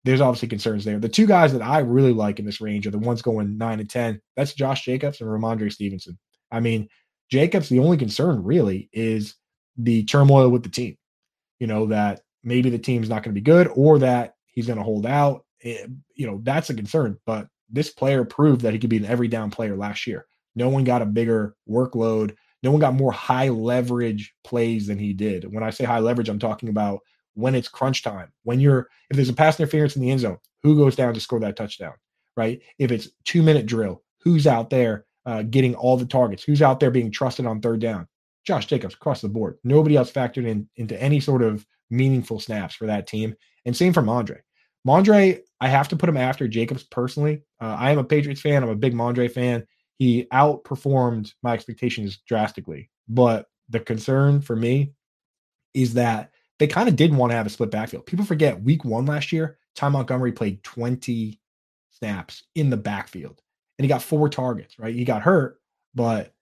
there's 0.03 0.21
obviously 0.21 0.49
concerns 0.49 0.83
there. 0.83 0.99
The 0.99 1.07
two 1.07 1.25
guys 1.25 1.53
that 1.53 1.61
I 1.61 1.79
really 1.79 2.11
like 2.11 2.39
in 2.39 2.45
this 2.45 2.59
range 2.59 2.85
are 2.85 2.91
the 2.91 2.99
ones 2.99 3.21
going 3.21 3.57
nine 3.57 3.79
and 3.79 3.89
10. 3.89 4.19
That's 4.35 4.53
Josh 4.53 4.83
Jacobs 4.83 5.21
and 5.21 5.29
Rhamondre 5.29 5.71
Stevenson. 5.71 6.19
I 6.51 6.59
mean, 6.59 6.89
Jacobs, 7.31 7.69
the 7.69 7.79
only 7.79 7.97
concern 7.97 8.43
really 8.43 8.89
is 8.91 9.35
the 9.77 10.03
turmoil 10.03 10.49
with 10.49 10.63
the 10.63 10.69
team. 10.69 10.97
You 11.59 11.67
know, 11.67 11.85
that 11.87 12.21
maybe 12.43 12.69
the 12.69 12.77
team's 12.77 13.07
not 13.07 13.23
going 13.23 13.33
to 13.33 13.39
be 13.39 13.41
good 13.41 13.71
or 13.73 13.99
that 13.99 14.33
he's 14.47 14.67
going 14.67 14.77
to 14.77 14.83
hold 14.83 15.05
out. 15.05 15.45
It, 15.63 15.81
eh, 15.81 15.87
you 16.15 16.27
know, 16.27 16.39
that's 16.43 16.69
a 16.69 16.75
concern. 16.75 17.17
But 17.25 17.47
this 17.69 17.89
player 17.89 18.23
proved 18.23 18.61
that 18.61 18.73
he 18.73 18.79
could 18.79 18.89
be 18.89 18.97
an 18.97 19.05
every 19.05 19.27
down 19.27 19.49
player 19.49 19.75
last 19.75 20.05
year. 20.05 20.25
No 20.55 20.69
one 20.69 20.83
got 20.83 21.01
a 21.01 21.05
bigger 21.05 21.55
workload. 21.67 22.35
No 22.61 22.71
one 22.71 22.79
got 22.79 22.93
more 22.93 23.11
high 23.11 23.49
leverage 23.49 24.33
plays 24.43 24.87
than 24.87 24.99
he 24.99 25.13
did. 25.13 25.51
When 25.51 25.63
I 25.63 25.71
say 25.71 25.83
high 25.83 25.99
leverage, 25.99 26.29
I'm 26.29 26.39
talking 26.39 26.69
about 26.69 26.99
when 27.33 27.55
it's 27.55 27.67
crunch 27.67 28.03
time. 28.03 28.31
When 28.43 28.59
you're, 28.59 28.87
if 29.09 29.15
there's 29.15 29.29
a 29.29 29.33
pass 29.33 29.59
interference 29.59 29.95
in 29.95 30.01
the 30.01 30.11
end 30.11 30.21
zone, 30.21 30.37
who 30.61 30.77
goes 30.77 30.95
down 30.95 31.13
to 31.13 31.19
score 31.19 31.39
that 31.41 31.55
touchdown, 31.55 31.93
right? 32.37 32.61
If 32.77 32.91
it's 32.91 33.09
two 33.25 33.41
minute 33.41 33.65
drill, 33.65 34.03
who's 34.19 34.47
out 34.47 34.69
there 34.69 35.05
uh, 35.25 35.43
getting 35.43 35.75
all 35.75 35.97
the 35.97 36.05
targets? 36.05 36.43
Who's 36.43 36.61
out 36.61 36.79
there 36.79 36.91
being 36.91 37.11
trusted 37.11 37.45
on 37.45 37.59
third 37.59 37.81
down? 37.81 38.07
Josh 38.45 38.65
Jacobs 38.65 38.93
across 38.93 39.21
the 39.21 39.29
board. 39.29 39.57
Nobody 39.63 39.95
else 39.95 40.11
factored 40.11 40.45
in 40.47 40.69
into 40.75 41.01
any 41.01 41.19
sort 41.19 41.41
of 41.41 41.65
meaningful 41.89 42.39
snaps 42.39 42.75
for 42.75 42.87
that 42.87 43.07
team. 43.07 43.35
And 43.65 43.75
same 43.75 43.93
for 43.93 44.01
Mondre. 44.01 44.39
Mondre, 44.87 45.39
I 45.61 45.67
have 45.67 45.87
to 45.89 45.95
put 45.95 46.09
him 46.09 46.17
after 46.17 46.47
Jacobs 46.47 46.83
personally. 46.83 47.41
Uh, 47.61 47.75
I 47.79 47.91
am 47.91 47.99
a 47.99 48.03
Patriots 48.03 48.41
fan. 48.41 48.63
I'm 48.63 48.69
a 48.69 48.75
big 48.75 48.93
Mondre 48.93 49.31
fan. 49.31 49.65
He 49.97 50.25
outperformed 50.33 51.33
my 51.41 51.53
expectations 51.53 52.19
drastically. 52.27 52.89
But 53.07 53.47
the 53.69 53.79
concern 53.79 54.41
for 54.41 54.55
me 54.55 54.93
is 55.73 55.93
that 55.93 56.31
they 56.59 56.67
kind 56.67 56.89
of 56.89 56.95
did 56.95 57.13
want 57.13 57.31
to 57.31 57.35
have 57.35 57.45
a 57.45 57.49
split 57.49 57.71
backfield. 57.71 58.05
People 58.05 58.25
forget 58.25 58.61
week 58.61 58.83
one 58.83 59.05
last 59.05 59.31
year, 59.31 59.57
Ty 59.75 59.89
Montgomery 59.89 60.31
played 60.31 60.63
20 60.63 61.39
snaps 61.89 62.43
in 62.55 62.69
the 62.69 62.77
backfield 62.77 63.41
and 63.77 63.85
he 63.85 63.89
got 63.89 64.03
four 64.03 64.29
targets, 64.29 64.77
right? 64.77 64.93
He 64.93 65.05
got 65.05 65.21
hurt, 65.21 65.59
but 65.95 66.33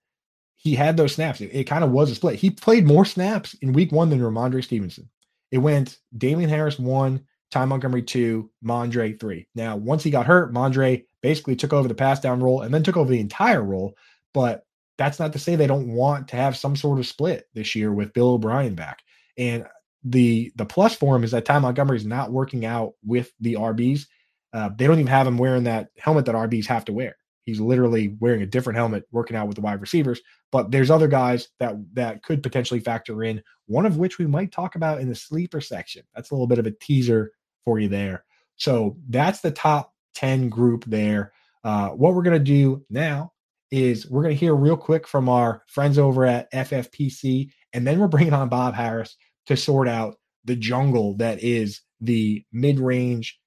he 0.56 0.74
had 0.74 0.96
those 0.96 1.14
snaps. 1.14 1.40
It, 1.40 1.50
it 1.52 1.64
kind 1.64 1.82
of 1.82 1.90
was 1.90 2.10
a 2.10 2.14
split. 2.14 2.36
He 2.36 2.50
played 2.50 2.86
more 2.86 3.04
snaps 3.04 3.54
in 3.54 3.72
week 3.72 3.92
one 3.92 4.10
than 4.10 4.20
Rhamondre 4.20 4.62
Stevenson. 4.62 5.08
It 5.50 5.58
went 5.58 5.98
Damien 6.16 6.48
Harris 6.48 6.78
one, 6.78 7.24
Ty 7.52 7.66
Montgomery 7.66 8.02
two, 8.02 8.50
Mondre 8.64 9.20
three. 9.20 9.46
Now, 9.54 9.76
once 9.76 10.02
he 10.02 10.10
got 10.10 10.26
hurt, 10.26 10.54
Mondre 10.54 11.04
basically 11.20 11.54
took 11.54 11.72
over 11.72 11.86
the 11.86 11.94
pass 11.94 12.18
down 12.18 12.42
role 12.42 12.62
and 12.62 12.72
then 12.72 12.82
took 12.82 12.96
over 12.96 13.10
the 13.10 13.20
entire 13.20 13.62
role. 13.62 13.94
But 14.32 14.64
that's 14.96 15.20
not 15.20 15.34
to 15.34 15.38
say 15.38 15.54
they 15.54 15.66
don't 15.66 15.94
want 15.94 16.28
to 16.28 16.36
have 16.36 16.56
some 16.56 16.74
sort 16.76 16.98
of 16.98 17.06
split 17.06 17.48
this 17.54 17.74
year 17.74 17.92
with 17.92 18.14
Bill 18.14 18.30
O'Brien 18.30 18.74
back. 18.74 19.00
And 19.36 19.66
the 20.02 20.50
the 20.56 20.64
plus 20.64 20.94
for 20.94 21.14
him 21.14 21.24
is 21.24 21.30
that 21.32 21.44
Ty 21.44 21.58
Montgomery 21.58 21.98
is 21.98 22.06
not 22.06 22.32
working 22.32 22.64
out 22.64 22.94
with 23.04 23.30
the 23.40 23.54
RBs. 23.54 24.06
Uh, 24.54 24.70
they 24.74 24.86
don't 24.86 24.98
even 24.98 25.06
have 25.06 25.26
him 25.26 25.38
wearing 25.38 25.64
that 25.64 25.88
helmet 25.98 26.24
that 26.26 26.34
RBs 26.34 26.66
have 26.66 26.86
to 26.86 26.92
wear. 26.92 27.16
He's 27.42 27.60
literally 27.60 28.16
wearing 28.20 28.42
a 28.42 28.46
different 28.46 28.78
helmet, 28.78 29.04
working 29.10 29.36
out 29.36 29.46
with 29.46 29.56
the 29.56 29.62
wide 29.62 29.80
receivers. 29.80 30.20
But 30.50 30.70
there's 30.70 30.90
other 30.90 31.08
guys 31.08 31.48
that 31.58 31.74
that 31.92 32.22
could 32.22 32.42
potentially 32.42 32.80
factor 32.80 33.22
in. 33.24 33.42
One 33.66 33.84
of 33.84 33.98
which 33.98 34.18
we 34.18 34.26
might 34.26 34.52
talk 34.52 34.74
about 34.74 35.00
in 35.00 35.08
the 35.08 35.14
sleeper 35.14 35.60
section. 35.60 36.02
That's 36.14 36.30
a 36.30 36.34
little 36.34 36.46
bit 36.46 36.58
of 36.58 36.66
a 36.66 36.70
teaser 36.70 37.32
for 37.64 37.78
you 37.78 37.88
there. 37.88 38.24
So 38.56 38.96
that's 39.08 39.40
the 39.40 39.50
top 39.50 39.92
ten 40.14 40.48
group 40.48 40.84
there. 40.86 41.32
Uh, 41.64 41.90
what 41.90 42.14
we're 42.14 42.22
gonna 42.22 42.38
do 42.38 42.84
now 42.90 43.32
is 43.70 44.08
we're 44.10 44.22
gonna 44.22 44.34
hear 44.34 44.54
real 44.54 44.76
quick 44.76 45.06
from 45.06 45.28
our 45.28 45.62
friends 45.66 45.98
over 45.98 46.24
at 46.24 46.52
FFPC, 46.52 47.50
and 47.72 47.86
then 47.86 47.98
we're 47.98 48.08
bringing 48.08 48.34
on 48.34 48.48
Bob 48.48 48.74
Harris 48.74 49.16
to 49.46 49.56
sort 49.56 49.88
out 49.88 50.16
the 50.44 50.56
jungle 50.56 51.16
that 51.16 51.42
is 51.42 51.80
the 52.00 52.44
mid-range 52.52 53.38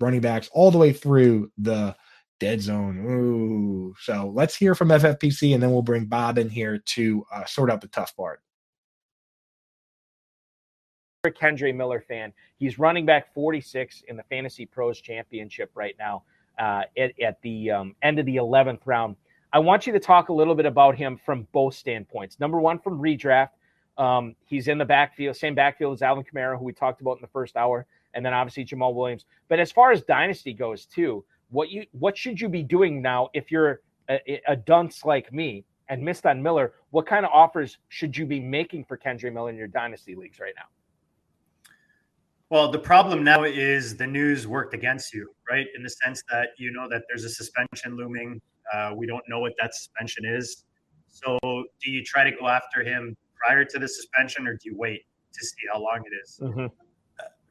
running 0.00 0.20
backs 0.20 0.48
all 0.52 0.70
the 0.70 0.78
way 0.78 0.92
through 0.92 1.50
the 1.58 1.94
dead 2.40 2.60
zone. 2.60 2.98
Ooh. 2.98 3.94
So 4.00 4.32
let's 4.34 4.56
hear 4.56 4.74
from 4.74 4.88
FFPC 4.88 5.54
and 5.54 5.62
then 5.62 5.72
we'll 5.72 5.82
bring 5.82 6.06
Bob 6.06 6.38
in 6.38 6.48
here 6.48 6.78
to 6.78 7.24
uh, 7.32 7.44
sort 7.44 7.70
out 7.70 7.80
the 7.80 7.88
tough 7.88 8.14
part. 8.16 8.40
Kendre 11.30 11.74
Miller 11.74 12.00
fan. 12.00 12.32
He's 12.58 12.78
running 12.78 13.06
back 13.06 13.32
46 13.34 14.04
in 14.08 14.16
the 14.16 14.22
Fantasy 14.24 14.66
Pros 14.66 15.00
Championship 15.00 15.70
right 15.74 15.94
now 15.98 16.22
uh, 16.58 16.82
at, 16.96 17.12
at, 17.20 17.40
the 17.42 17.70
um, 17.70 17.94
end 18.02 18.18
of 18.18 18.26
the 18.26 18.36
11th 18.36 18.80
round. 18.84 19.16
I 19.52 19.58
want 19.58 19.86
you 19.86 19.92
to 19.92 20.00
talk 20.00 20.28
a 20.28 20.32
little 20.32 20.54
bit 20.54 20.66
about 20.66 20.96
him 20.96 21.16
from 21.16 21.46
both 21.52 21.74
standpoints. 21.74 22.38
Number 22.38 22.60
one, 22.60 22.78
from 22.78 23.00
redraft, 23.00 23.50
um, 23.96 24.36
he's 24.44 24.68
in 24.68 24.78
the 24.78 24.84
backfield, 24.84 25.36
same 25.36 25.54
backfield 25.54 25.94
as 25.94 26.02
Alvin 26.02 26.24
Kamara, 26.24 26.58
who 26.58 26.64
we 26.64 26.72
talked 26.72 27.00
about 27.00 27.16
in 27.16 27.22
the 27.22 27.28
first 27.28 27.56
hour, 27.56 27.86
and 28.14 28.24
then 28.24 28.32
obviously 28.32 28.64
Jamaal 28.64 28.94
Williams. 28.94 29.24
But 29.48 29.58
as 29.58 29.72
far 29.72 29.90
as 29.90 30.02
dynasty 30.02 30.52
goes, 30.52 30.86
too, 30.86 31.24
what 31.50 31.70
you 31.70 31.86
what 31.92 32.16
should 32.16 32.40
you 32.40 32.48
be 32.48 32.62
doing 32.62 33.00
now 33.00 33.30
if 33.32 33.50
you're 33.50 33.80
a, 34.08 34.40
a 34.46 34.56
dunce 34.56 35.04
like 35.04 35.32
me 35.32 35.64
and 35.88 36.02
missed 36.02 36.26
on 36.26 36.42
Miller? 36.42 36.74
What 36.90 37.06
kind 37.06 37.24
of 37.24 37.32
offers 37.32 37.78
should 37.88 38.16
you 38.16 38.26
be 38.26 38.40
making 38.40 38.84
for 38.84 38.96
Kendre 38.96 39.32
Miller 39.32 39.50
in 39.50 39.56
your 39.56 39.66
dynasty 39.66 40.14
leagues 40.14 40.38
right 40.40 40.54
now? 40.56 40.66
Well, 42.50 42.70
the 42.70 42.78
problem 42.78 43.22
now 43.22 43.44
is 43.44 43.96
the 43.96 44.06
news 44.06 44.46
worked 44.46 44.72
against 44.72 45.12
you, 45.12 45.30
right? 45.50 45.66
In 45.76 45.82
the 45.82 45.90
sense 45.90 46.22
that 46.30 46.48
you 46.56 46.72
know 46.72 46.88
that 46.88 47.02
there's 47.08 47.24
a 47.24 47.28
suspension 47.28 47.94
looming. 47.96 48.40
Uh, 48.72 48.92
we 48.96 49.06
don't 49.06 49.24
know 49.28 49.40
what 49.40 49.52
that 49.60 49.74
suspension 49.74 50.24
is. 50.24 50.64
So, 51.08 51.38
do 51.42 51.90
you 51.90 52.02
try 52.02 52.24
to 52.24 52.30
go 52.30 52.48
after 52.48 52.82
him 52.82 53.16
prior 53.36 53.64
to 53.66 53.78
the 53.78 53.88
suspension, 53.88 54.46
or 54.46 54.54
do 54.54 54.70
you 54.70 54.76
wait 54.76 55.02
to 55.32 55.44
see 55.44 55.66
how 55.70 55.80
long 55.80 56.02
it 56.06 56.14
is? 56.24 56.40
Mm-hmm. 56.42 56.66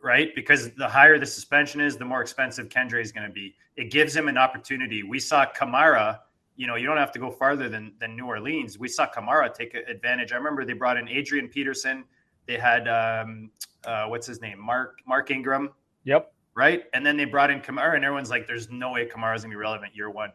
Right, 0.02 0.34
because 0.36 0.72
the 0.76 0.88
higher 0.88 1.18
the 1.20 1.26
suspension 1.26 1.82
is, 1.82 1.98
the 1.98 2.06
more 2.06 2.22
expensive 2.22 2.70
Kendre 2.70 3.02
is 3.02 3.12
going 3.12 3.28
to 3.28 3.34
be. 3.34 3.56
It 3.76 3.92
gives 3.92 4.16
him 4.16 4.28
an 4.28 4.38
opportunity. 4.38 5.04
We 5.04 5.20
saw 5.20 5.46
Kamara. 5.46 6.20
You 6.56 6.66
know, 6.66 6.76
you 6.76 6.88
don't 6.88 6.98
have 6.98 7.12
to 7.12 7.20
go 7.20 7.30
farther 7.30 7.70
than 7.70 7.94
than 8.00 8.16
New 8.16 8.26
Orleans. 8.26 8.80
We 8.80 8.88
saw 8.88 9.08
Kamara 9.08 9.54
take 9.54 9.76
advantage. 9.76 10.32
I 10.32 10.38
remember 10.38 10.66
they 10.66 10.74
brought 10.74 10.98
in 10.98 11.08
Adrian 11.08 11.50
Peterson. 11.50 12.04
They 12.48 12.58
had 12.58 12.88
um, 12.88 13.52
uh, 13.86 14.06
what's 14.08 14.28
his 14.28 14.42
name, 14.42 14.60
Mark 14.60 15.00
Mark 15.08 15.32
Ingram. 15.32 15.72
Yep. 16.04 16.34
Right, 16.56 16.86
and 16.94 17.06
then 17.06 17.18
they 17.18 17.26
brought 17.26 17.52
in 17.52 17.62
Kamara, 17.62 17.96
and 17.96 18.04
everyone's 18.04 18.32
like, 18.32 18.48
"There's 18.48 18.70
no 18.72 18.94
way 18.94 19.08
Kamara's 19.08 19.44
gonna 19.44 19.52
be 19.52 19.58
relevant 19.58 19.96
year 19.96 20.10
one," 20.10 20.32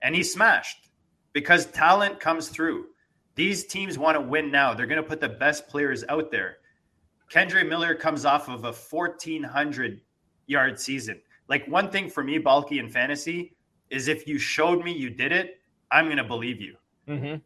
and 0.00 0.14
he 0.14 0.22
smashed 0.22 0.88
because 1.32 1.66
talent 1.66 2.20
comes 2.20 2.48
through. 2.48 2.86
These 3.34 3.66
teams 3.66 3.98
want 3.98 4.16
to 4.16 4.20
win 4.20 4.50
now. 4.50 4.74
They're 4.74 4.86
going 4.86 5.00
to 5.00 5.08
put 5.08 5.20
the 5.20 5.28
best 5.28 5.68
players 5.68 6.04
out 6.08 6.32
there. 6.32 6.56
Kendre 7.30 7.66
Miller 7.68 7.94
comes 7.94 8.24
off 8.24 8.48
of 8.48 8.64
a 8.64 8.72
1,400 8.72 10.00
yard 10.48 10.80
season. 10.80 11.20
Like 11.48 11.64
one 11.68 11.90
thing 11.90 12.10
for 12.10 12.24
me, 12.24 12.38
bulky 12.38 12.80
in 12.80 12.88
fantasy, 12.88 13.54
is 13.90 14.08
if 14.08 14.26
you 14.26 14.38
showed 14.38 14.82
me 14.82 14.92
you 14.92 15.08
did 15.08 15.30
it, 15.30 15.60
I'm 15.92 16.06
going 16.06 16.16
to 16.16 16.24
believe 16.24 16.60
you. 16.60 16.74
Mm-hmm. 17.06 17.36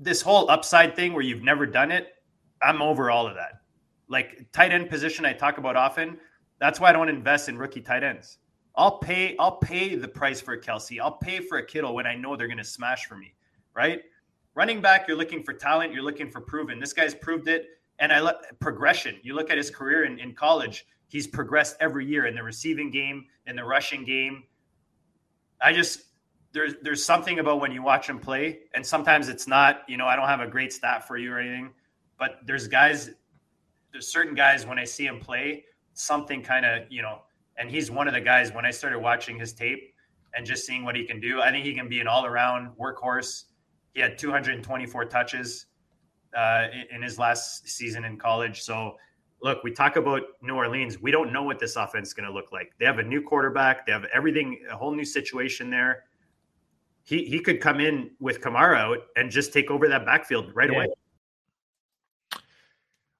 This 0.00 0.20
whole 0.20 0.50
upside 0.50 0.96
thing 0.96 1.12
where 1.12 1.22
you've 1.22 1.44
never 1.44 1.66
done 1.66 1.92
it, 1.92 2.14
I'm 2.62 2.82
over 2.82 3.10
all 3.10 3.26
of 3.26 3.34
that. 3.34 3.60
Like 4.08 4.46
tight 4.52 4.72
end 4.72 4.90
position, 4.90 5.24
I 5.24 5.32
talk 5.32 5.58
about 5.58 5.76
often. 5.76 6.18
That's 6.58 6.78
why 6.78 6.90
I 6.90 6.92
don't 6.92 7.08
invest 7.08 7.48
in 7.48 7.58
rookie 7.58 7.80
tight 7.80 8.02
ends 8.02 8.38
I'll 8.74 8.98
pay 8.98 9.36
I'll 9.38 9.56
pay 9.56 9.94
the 9.96 10.08
price 10.08 10.40
for 10.40 10.54
a 10.54 10.60
Kelce. 10.60 11.00
I'll 11.00 11.18
pay 11.18 11.40
for 11.40 11.58
a 11.58 11.66
Kittle 11.66 11.94
when 11.94 12.06
I 12.06 12.14
know 12.14 12.36
they're 12.36 12.46
going 12.46 12.58
to 12.58 12.64
smash 12.64 13.06
for 13.06 13.16
me, 13.16 13.34
right? 13.74 14.02
Running 14.54 14.80
back, 14.80 15.06
you're 15.08 15.16
looking 15.16 15.42
for 15.42 15.52
talent, 15.52 15.92
you're 15.92 16.02
looking 16.02 16.30
for 16.30 16.40
proven. 16.40 16.78
This 16.78 16.92
guy's 16.92 17.14
proved 17.14 17.48
it, 17.48 17.66
and 17.98 18.12
I 18.12 18.20
let 18.20 18.58
progression. 18.60 19.16
You 19.22 19.34
look 19.34 19.50
at 19.50 19.56
his 19.56 19.70
career 19.70 20.04
in, 20.04 20.18
in 20.18 20.34
college; 20.34 20.86
he's 21.08 21.26
progressed 21.26 21.76
every 21.80 22.06
year 22.06 22.26
in 22.26 22.34
the 22.34 22.42
receiving 22.42 22.90
game, 22.90 23.26
in 23.46 23.56
the 23.56 23.64
rushing 23.64 24.04
game. 24.04 24.44
I 25.60 25.72
just 25.72 26.04
there's 26.52 26.74
there's 26.82 27.04
something 27.04 27.38
about 27.38 27.60
when 27.60 27.72
you 27.72 27.82
watch 27.82 28.08
him 28.08 28.18
play, 28.18 28.60
and 28.74 28.84
sometimes 28.84 29.28
it's 29.28 29.46
not. 29.46 29.82
You 29.86 29.98
know, 29.98 30.06
I 30.06 30.16
don't 30.16 30.28
have 30.28 30.40
a 30.40 30.48
great 30.48 30.72
stat 30.72 31.06
for 31.06 31.18
you 31.18 31.32
or 31.32 31.38
anything, 31.38 31.72
but 32.22 32.38
there's 32.46 32.68
guys, 32.68 33.10
there's 33.90 34.06
certain 34.06 34.36
guys 34.36 34.64
when 34.64 34.78
I 34.78 34.84
see 34.84 35.06
him 35.06 35.18
play, 35.18 35.64
something 35.92 36.40
kind 36.40 36.64
of 36.64 36.84
you 36.88 37.02
know 37.02 37.22
and 37.56 37.68
he's 37.68 37.90
one 37.90 38.06
of 38.06 38.14
the 38.14 38.20
guys 38.20 38.52
when 38.52 38.64
I 38.64 38.70
started 38.70 39.00
watching 39.00 39.36
his 39.36 39.52
tape 39.52 39.92
and 40.36 40.46
just 40.46 40.64
seeing 40.64 40.84
what 40.84 40.94
he 40.94 41.04
can 41.04 41.18
do. 41.18 41.42
I 41.42 41.50
think 41.50 41.64
he 41.64 41.74
can 41.74 41.88
be 41.88 41.98
an 41.98 42.06
all-around 42.06 42.76
workhorse. 42.78 43.46
He 43.92 44.00
had 44.00 44.16
224 44.16 45.04
touches 45.06 45.66
uh, 46.36 46.68
in 46.94 47.02
his 47.02 47.18
last 47.18 47.68
season 47.68 48.04
in 48.04 48.16
college. 48.18 48.62
So, 48.62 48.96
look, 49.42 49.64
we 49.64 49.72
talk 49.72 49.96
about 49.96 50.22
New 50.42 50.54
Orleans. 50.54 51.02
We 51.02 51.10
don't 51.10 51.32
know 51.32 51.42
what 51.42 51.58
this 51.58 51.74
offense 51.74 52.08
is 52.08 52.14
going 52.14 52.28
to 52.28 52.32
look 52.32 52.52
like. 52.52 52.72
They 52.78 52.86
have 52.86 53.00
a 53.00 53.02
new 53.02 53.20
quarterback. 53.20 53.84
They 53.84 53.92
have 53.92 54.06
everything, 54.14 54.60
a 54.70 54.76
whole 54.76 54.94
new 54.94 55.04
situation 55.04 55.70
there. 55.70 56.04
He 57.04 57.24
he 57.24 57.40
could 57.40 57.60
come 57.60 57.80
in 57.80 58.12
with 58.20 58.40
Kamara 58.40 58.78
out 58.78 58.98
and 59.16 59.28
just 59.28 59.52
take 59.52 59.72
over 59.72 59.88
that 59.88 60.06
backfield 60.06 60.54
right 60.54 60.70
yeah. 60.70 60.76
away. 60.76 60.88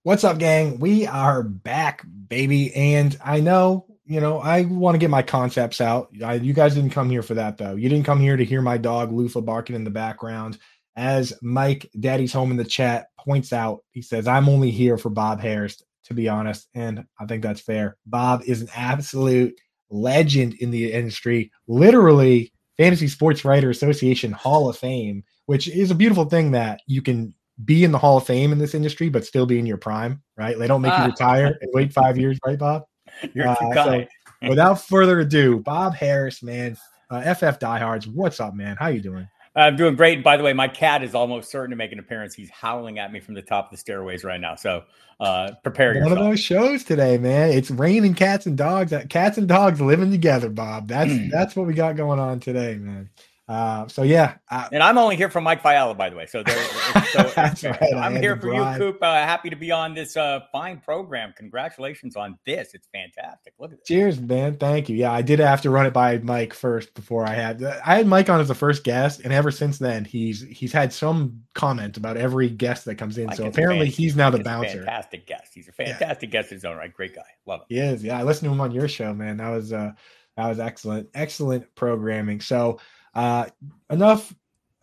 What's 0.04 0.24
up, 0.24 0.38
gang? 0.38 0.80
We 0.80 1.06
are 1.06 1.42
back, 1.42 2.04
baby. 2.28 2.74
And 2.74 3.16
I 3.24 3.40
know 3.40 3.86
you 4.04 4.20
know, 4.20 4.40
I 4.40 4.62
want 4.62 4.94
to 4.94 4.98
get 4.98 5.10
my 5.10 5.22
concepts 5.22 5.80
out. 5.80 6.10
I, 6.22 6.34
you 6.34 6.52
guys 6.52 6.74
didn't 6.74 6.90
come 6.90 7.08
here 7.08 7.22
for 7.22 7.34
that, 7.34 7.56
though. 7.56 7.76
You 7.76 7.88
didn't 7.88 8.04
come 8.04 8.20
here 8.20 8.36
to 8.36 8.44
hear 8.44 8.60
my 8.60 8.76
dog 8.76 9.12
Lufa 9.12 9.40
barking 9.40 9.76
in 9.76 9.84
the 9.84 9.90
background. 9.90 10.58
As 10.96 11.32
Mike, 11.40 11.90
Daddy's 11.98 12.32
home 12.32 12.50
in 12.50 12.56
the 12.58 12.64
chat, 12.64 13.06
points 13.18 13.52
out, 13.52 13.84
he 13.92 14.02
says, 14.02 14.28
I'm 14.28 14.48
only 14.48 14.70
here 14.70 14.98
for 14.98 15.08
Bob 15.08 15.40
Harris, 15.40 15.82
to 16.04 16.14
be 16.14 16.28
honest. 16.28 16.68
And 16.74 17.06
I 17.18 17.24
think 17.24 17.42
that's 17.42 17.60
fair. 17.60 17.96
Bob 18.04 18.42
is 18.46 18.60
an 18.60 18.68
absolute 18.74 19.58
legend 19.88 20.54
in 20.54 20.70
the 20.70 20.92
industry, 20.92 21.50
literally, 21.66 22.52
Fantasy 22.76 23.08
Sports 23.08 23.44
Writer 23.44 23.70
Association 23.70 24.32
Hall 24.32 24.68
of 24.68 24.76
Fame, 24.76 25.24
which 25.46 25.68
is 25.68 25.90
a 25.90 25.94
beautiful 25.94 26.24
thing 26.24 26.50
that 26.50 26.80
you 26.86 27.00
can 27.02 27.34
be 27.64 27.84
in 27.84 27.92
the 27.92 27.98
Hall 27.98 28.16
of 28.16 28.26
Fame 28.26 28.52
in 28.52 28.58
this 28.58 28.74
industry, 28.74 29.08
but 29.08 29.24
still 29.24 29.46
be 29.46 29.58
in 29.58 29.66
your 29.66 29.76
prime, 29.76 30.22
right? 30.36 30.58
They 30.58 30.66
don't 30.66 30.82
make 30.82 30.92
ah. 30.92 31.04
you 31.04 31.10
retire 31.10 31.58
and 31.60 31.70
wait 31.72 31.92
five 31.92 32.18
years, 32.18 32.38
right, 32.46 32.58
Bob? 32.58 32.84
You're 33.34 33.48
uh, 33.48 33.74
so 33.74 34.06
without 34.48 34.80
further 34.80 35.20
ado, 35.20 35.60
Bob 35.60 35.94
Harris, 35.94 36.42
man, 36.42 36.76
uh, 37.10 37.34
FF 37.34 37.58
Diehards, 37.58 38.06
what's 38.08 38.40
up, 38.40 38.54
man? 38.54 38.76
How 38.78 38.88
you 38.88 39.00
doing? 39.00 39.28
I'm 39.54 39.76
doing 39.76 39.96
great. 39.96 40.24
By 40.24 40.38
the 40.38 40.42
way, 40.42 40.54
my 40.54 40.66
cat 40.66 41.02
is 41.02 41.14
almost 41.14 41.50
certain 41.50 41.70
to 41.70 41.76
make 41.76 41.92
an 41.92 41.98
appearance. 41.98 42.34
He's 42.34 42.48
howling 42.50 42.98
at 42.98 43.12
me 43.12 43.20
from 43.20 43.34
the 43.34 43.42
top 43.42 43.66
of 43.66 43.70
the 43.72 43.76
stairways 43.76 44.24
right 44.24 44.40
now. 44.40 44.54
So 44.54 44.84
uh, 45.20 45.52
prepare 45.62 45.88
One 45.88 45.96
yourself. 45.96 46.18
of 46.18 46.24
those 46.24 46.40
shows 46.40 46.84
today, 46.84 47.18
man. 47.18 47.50
It's 47.50 47.70
raining 47.70 48.14
cats 48.14 48.46
and 48.46 48.56
dogs. 48.56 48.94
Cats 49.10 49.36
and 49.36 49.46
dogs 49.46 49.78
living 49.78 50.10
together, 50.10 50.48
Bob. 50.48 50.88
That's 50.88 51.12
that's 51.30 51.54
what 51.54 51.66
we 51.66 51.74
got 51.74 51.96
going 51.96 52.18
on 52.18 52.40
today, 52.40 52.76
man. 52.76 53.10
Uh, 53.48 53.88
so 53.88 54.02
yeah, 54.04 54.36
uh, 54.50 54.68
and 54.70 54.84
I'm 54.84 54.96
only 54.96 55.16
here 55.16 55.28
for 55.28 55.40
Mike 55.40 55.62
Fiala, 55.62 55.94
by 55.94 56.08
the 56.08 56.14
way. 56.14 56.26
So, 56.26 56.44
there, 56.44 56.56
so 57.56 57.70
right. 57.70 57.94
I'm 57.96 58.14
here 58.14 58.36
for 58.36 58.54
you, 58.54 58.78
Coop. 58.78 59.02
Uh, 59.02 59.14
happy 59.14 59.50
to 59.50 59.56
be 59.56 59.72
on 59.72 59.94
this 59.94 60.16
uh, 60.16 60.40
fine 60.52 60.78
program. 60.78 61.34
Congratulations 61.36 62.14
on 62.14 62.38
this; 62.46 62.72
it's 62.72 62.86
fantastic. 62.92 63.54
Look 63.58 63.72
at 63.72 63.78
this. 63.78 63.88
Cheers, 63.88 64.20
man. 64.20 64.58
Thank 64.58 64.88
you. 64.88 64.96
Yeah, 64.96 65.10
I 65.10 65.22
did 65.22 65.40
have 65.40 65.60
to 65.62 65.70
run 65.70 65.86
it 65.86 65.92
by 65.92 66.18
Mike 66.18 66.54
first 66.54 66.94
before 66.94 67.26
I 67.26 67.34
had. 67.34 67.62
I 67.64 67.96
had 67.96 68.06
Mike 68.06 68.30
on 68.30 68.40
as 68.40 68.46
the 68.46 68.54
first 68.54 68.84
guest, 68.84 69.20
and 69.24 69.32
ever 69.32 69.50
since 69.50 69.78
then, 69.78 70.04
he's 70.04 70.42
he's 70.42 70.72
had 70.72 70.92
some 70.92 71.42
comment 71.54 71.96
about 71.96 72.16
every 72.16 72.48
guest 72.48 72.84
that 72.84 72.94
comes 72.94 73.18
in. 73.18 73.26
Mike 73.26 73.36
so 73.36 73.46
apparently, 73.46 73.88
he's 73.88 74.14
now 74.14 74.30
the 74.30 74.38
bouncer. 74.38 74.78
fantastic 74.78 75.26
guest. 75.26 75.50
He's 75.52 75.66
a 75.66 75.72
fantastic 75.72 76.32
yeah. 76.32 76.40
guest 76.40 76.52
in 76.52 76.56
his 76.56 76.64
own 76.64 76.76
right. 76.76 76.92
Great 76.92 77.16
guy. 77.16 77.22
Love 77.44 77.62
him. 77.62 77.66
He 77.70 77.78
is. 77.78 78.04
Yeah, 78.04 78.20
I 78.20 78.22
listened 78.22 78.48
to 78.48 78.52
him 78.52 78.60
on 78.60 78.70
your 78.70 78.86
show, 78.86 79.12
man. 79.12 79.38
That 79.38 79.50
was 79.50 79.72
uh 79.72 79.90
that 80.36 80.48
was 80.48 80.60
excellent, 80.60 81.08
excellent 81.12 81.74
programming. 81.74 82.40
So. 82.40 82.78
Uh, 83.14 83.46
enough 83.90 84.34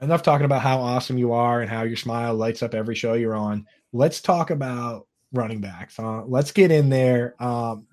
enough 0.01 0.23
talking 0.23 0.45
about 0.45 0.61
how 0.61 0.79
awesome 0.79 1.17
you 1.17 1.33
are 1.33 1.61
and 1.61 1.69
how 1.69 1.83
your 1.83 1.97
smile 1.97 2.33
lights 2.33 2.63
up 2.63 2.73
every 2.73 2.95
show 2.95 3.13
you're 3.13 3.35
on. 3.35 3.65
Let's 3.91 4.21
talk 4.21 4.49
about 4.49 5.07
running 5.33 5.61
backs. 5.61 5.99
Uh, 5.99 6.23
let's 6.25 6.51
get 6.51 6.71
in 6.71 6.89
there. 6.89 7.35
Um, 7.43 7.87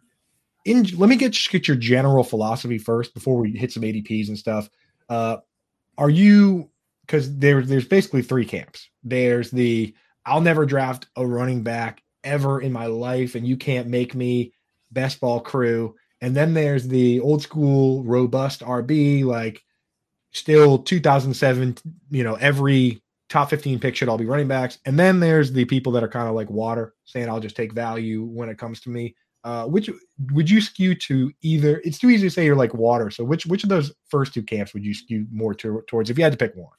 in 0.65 0.85
let 0.97 1.09
me 1.09 1.17
get 1.17 1.37
get 1.51 1.69
your 1.69 1.77
general 1.77 2.25
philosophy 2.25 2.79
first 2.79 3.15
before 3.15 3.39
we 3.39 3.53
hit 3.53 3.73
some 3.73 3.83
ADPs 3.83 4.29
and 4.29 4.39
stuff. 4.39 4.69
Uh, 5.09 5.39
are 5.99 6.11
you 6.11 6.71
because 7.07 7.37
there's 7.39 7.69
there's 7.69 7.87
basically 7.87 8.23
three 8.23 8.45
camps. 8.45 8.89
There's 9.05 9.51
the 9.51 9.95
I'll 10.25 10.41
never 10.41 10.67
draft 10.67 11.07
a 11.17 11.27
running 11.27 11.63
back 11.63 12.03
ever 12.25 12.61
in 12.61 12.73
my 12.73 12.87
life, 12.87 13.35
and 13.35 13.47
you 13.47 13.57
can't 13.57 13.89
make 13.89 14.15
me 14.15 14.53
best 14.91 15.21
ball 15.21 15.41
crew. 15.41 15.95
And 16.21 16.35
then 16.35 16.55
there's 16.55 16.89
the 16.89 17.21
old 17.21 17.43
school 17.43 18.03
robust 18.03 18.61
RB, 18.63 19.25
like 19.25 19.63
still 20.37 20.79
2007, 20.79 21.79
you 22.11 22.25
know, 22.25 22.35
every 22.35 23.03
top 23.29 23.51
15 23.51 23.79
pick 23.81 23.97
should 23.97 24.09
all 24.09 24.19
be 24.19 24.27
running 24.27 24.49
backs. 24.49 24.79
And 24.85 24.99
then 24.99 25.21
there's 25.21 25.53
the 25.53 25.65
people 25.65 25.93
that 25.93 26.05
are 26.05 26.09
kind 26.09 26.29
of 26.29 26.35
like 26.35 26.51
water, 26.51 26.95
saying 27.05 27.29
I'll 27.29 27.41
just 27.41 27.57
take 27.57 27.73
value 27.73 28.25
when 28.25 28.49
it 28.49 28.59
comes 28.59 28.81
to 28.83 28.91
me. 28.91 29.15
Uh, 29.45 29.65
which 29.65 29.89
would 30.33 30.51
you 30.51 30.61
skew 30.61 30.93
to 30.93 31.33
either? 31.43 31.81
It's 31.85 31.99
too 31.99 32.11
easy 32.11 32.27
to 32.27 32.31
say 32.31 32.45
you're 32.45 32.57
like 32.57 32.75
water. 32.75 33.11
So 33.11 33.23
which 33.23 33.47
which 33.47 33.63
of 33.63 33.69
those 33.69 33.93
first 34.09 34.35
two 34.35 34.43
camps 34.43 34.75
would 34.75 34.85
you 34.85 34.93
skew 34.93 35.25
more 35.31 35.55
to, 35.55 35.85
towards 35.87 36.11
if 36.11 36.19
you 36.19 36.25
had 36.25 36.33
to 36.33 36.39
pick 36.39 36.57
one? 36.57 36.73